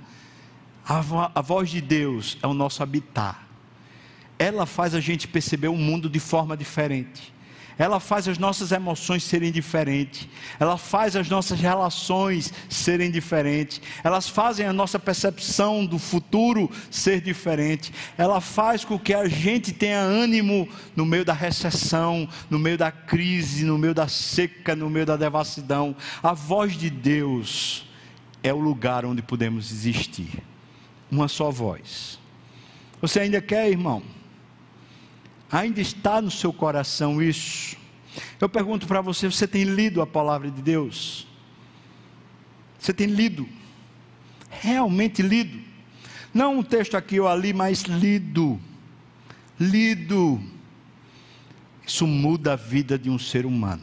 A, 0.84 1.00
vo 1.00 1.30
a 1.32 1.40
voz 1.40 1.70
de 1.70 1.80
Deus 1.80 2.36
é 2.42 2.46
o 2.48 2.54
nosso 2.54 2.82
habitar. 2.82 3.46
Ela 4.36 4.66
faz 4.66 4.96
a 4.96 5.00
gente 5.00 5.28
perceber 5.28 5.68
o 5.68 5.76
mundo 5.76 6.10
de 6.10 6.18
forma 6.18 6.56
diferente 6.56 7.38
ela 7.80 7.98
faz 7.98 8.28
as 8.28 8.36
nossas 8.36 8.72
emoções 8.72 9.24
serem 9.24 9.50
diferentes, 9.50 10.28
ela 10.58 10.76
faz 10.76 11.16
as 11.16 11.30
nossas 11.30 11.58
relações 11.58 12.52
serem 12.68 13.10
diferentes, 13.10 13.80
elas 14.04 14.28
fazem 14.28 14.66
a 14.66 14.72
nossa 14.72 14.98
percepção 14.98 15.86
do 15.86 15.98
futuro 15.98 16.70
ser 16.90 17.22
diferente, 17.22 17.90
ela 18.18 18.38
faz 18.38 18.84
com 18.84 18.98
que 18.98 19.14
a 19.14 19.26
gente 19.26 19.72
tenha 19.72 19.98
ânimo 19.98 20.68
no 20.94 21.06
meio 21.06 21.24
da 21.24 21.32
recessão, 21.32 22.28
no 22.50 22.58
meio 22.58 22.76
da 22.76 22.92
crise, 22.92 23.64
no 23.64 23.78
meio 23.78 23.94
da 23.94 24.08
seca, 24.08 24.76
no 24.76 24.90
meio 24.90 25.06
da 25.06 25.16
devassidão. 25.16 25.96
A 26.22 26.34
voz 26.34 26.76
de 26.76 26.90
Deus 26.90 27.86
é 28.42 28.52
o 28.52 28.58
lugar 28.58 29.06
onde 29.06 29.22
podemos 29.22 29.72
existir. 29.72 30.42
Uma 31.10 31.28
só 31.28 31.50
voz. 31.50 32.18
Você 33.00 33.20
ainda 33.20 33.40
quer, 33.40 33.70
irmão? 33.70 34.19
Ainda 35.50 35.80
está 35.80 36.22
no 36.22 36.30
seu 36.30 36.52
coração 36.52 37.20
isso? 37.20 37.76
Eu 38.40 38.48
pergunto 38.48 38.86
para 38.86 39.00
você: 39.00 39.30
você 39.30 39.46
tem 39.46 39.64
lido 39.64 40.00
a 40.00 40.06
palavra 40.06 40.50
de 40.50 40.62
Deus? 40.62 41.26
Você 42.78 42.92
tem 42.92 43.06
lido? 43.06 43.48
Realmente 44.48 45.22
lido? 45.22 45.58
Não 46.32 46.58
um 46.58 46.62
texto 46.62 46.96
aqui 46.96 47.18
ou 47.18 47.28
ali, 47.28 47.52
mas 47.52 47.82
lido. 47.82 48.60
Lido. 49.58 50.40
Isso 51.86 52.06
muda 52.06 52.52
a 52.52 52.56
vida 52.56 52.98
de 52.98 53.10
um 53.10 53.18
ser 53.18 53.44
humano. 53.44 53.82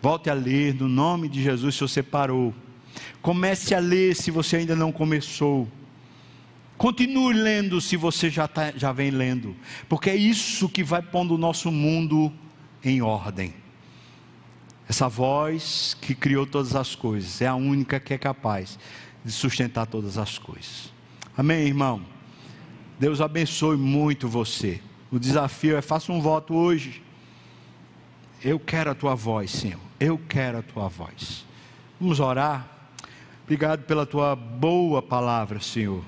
Volte 0.00 0.30
a 0.30 0.34
ler 0.34 0.74
no 0.74 0.88
nome 0.88 1.28
de 1.28 1.42
Jesus 1.42 1.74
se 1.74 1.80
você 1.82 2.02
parou. 2.02 2.54
Comece 3.20 3.74
a 3.74 3.78
ler 3.78 4.14
se 4.16 4.30
você 4.30 4.56
ainda 4.56 4.74
não 4.74 4.90
começou. 4.90 5.68
Continue 6.76 7.32
lendo 7.32 7.80
se 7.80 7.96
você 7.96 8.28
já, 8.28 8.46
tá, 8.46 8.72
já 8.76 8.92
vem 8.92 9.10
lendo, 9.10 9.56
porque 9.88 10.10
é 10.10 10.16
isso 10.16 10.68
que 10.68 10.84
vai 10.84 11.00
pondo 11.00 11.34
o 11.34 11.38
nosso 11.38 11.70
mundo 11.72 12.30
em 12.84 13.00
ordem. 13.00 13.54
Essa 14.88 15.08
voz 15.08 15.96
que 16.00 16.14
criou 16.14 16.46
todas 16.46 16.76
as 16.76 16.94
coisas 16.94 17.40
é 17.40 17.46
a 17.46 17.54
única 17.54 17.98
que 17.98 18.12
é 18.12 18.18
capaz 18.18 18.78
de 19.24 19.32
sustentar 19.32 19.86
todas 19.86 20.18
as 20.18 20.38
coisas. 20.38 20.92
Amém, 21.36 21.66
irmão? 21.66 22.02
Deus 23.00 23.20
abençoe 23.20 23.76
muito 23.76 24.28
você. 24.28 24.80
O 25.10 25.18
desafio 25.18 25.76
é: 25.76 25.82
faça 25.82 26.12
um 26.12 26.20
voto 26.20 26.54
hoje. 26.54 27.02
Eu 28.44 28.60
quero 28.60 28.90
a 28.90 28.94
tua 28.94 29.14
voz, 29.14 29.50
Senhor. 29.50 29.80
Eu 29.98 30.20
quero 30.28 30.58
a 30.58 30.62
tua 30.62 30.88
voz. 30.88 31.44
Vamos 31.98 32.20
orar. 32.20 32.68
Obrigado 33.44 33.84
pela 33.84 34.04
tua 34.04 34.36
boa 34.36 35.00
palavra, 35.00 35.58
Senhor 35.58 36.04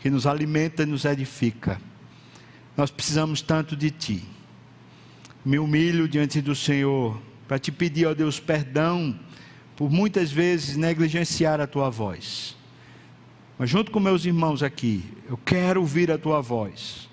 que 0.00 0.10
nos 0.10 0.26
alimenta 0.26 0.82
e 0.82 0.86
nos 0.86 1.04
edifica. 1.04 1.80
Nós 2.76 2.90
precisamos 2.90 3.42
tanto 3.42 3.76
de 3.76 3.90
Ti. 3.90 4.24
Me 5.44 5.58
humilho 5.58 6.08
diante 6.08 6.40
do 6.40 6.54
Senhor 6.54 7.20
para 7.46 7.58
te 7.58 7.72
pedir, 7.72 8.06
ó 8.06 8.14
Deus, 8.14 8.38
perdão 8.38 9.18
por 9.76 9.90
muitas 9.90 10.30
vezes 10.30 10.76
negligenciar 10.76 11.60
a 11.60 11.66
Tua 11.66 11.90
voz. 11.90 12.56
Mas 13.58 13.68
junto 13.68 13.90
com 13.90 13.98
meus 13.98 14.24
irmãos 14.24 14.62
aqui, 14.62 15.02
eu 15.28 15.36
quero 15.36 15.80
ouvir 15.80 16.10
a 16.10 16.18
Tua 16.18 16.40
voz. 16.40 17.08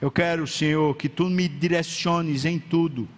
Eu 0.00 0.10
quero, 0.10 0.46
Senhor, 0.46 0.96
que 0.96 1.08
Tu 1.08 1.28
me 1.28 1.48
direciones 1.48 2.44
em 2.44 2.58
tudo. 2.58 3.08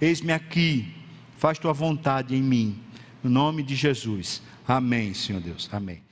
Eis-me 0.00 0.32
aqui, 0.32 0.94
faz 1.36 1.58
Tua 1.58 1.72
vontade 1.72 2.34
em 2.34 2.42
mim. 2.42 2.78
No 3.22 3.30
nome 3.30 3.62
de 3.62 3.74
Jesus. 3.74 4.42
Amém, 4.68 5.14
Senhor 5.14 5.40
Deus. 5.40 5.68
Amém. 5.72 6.04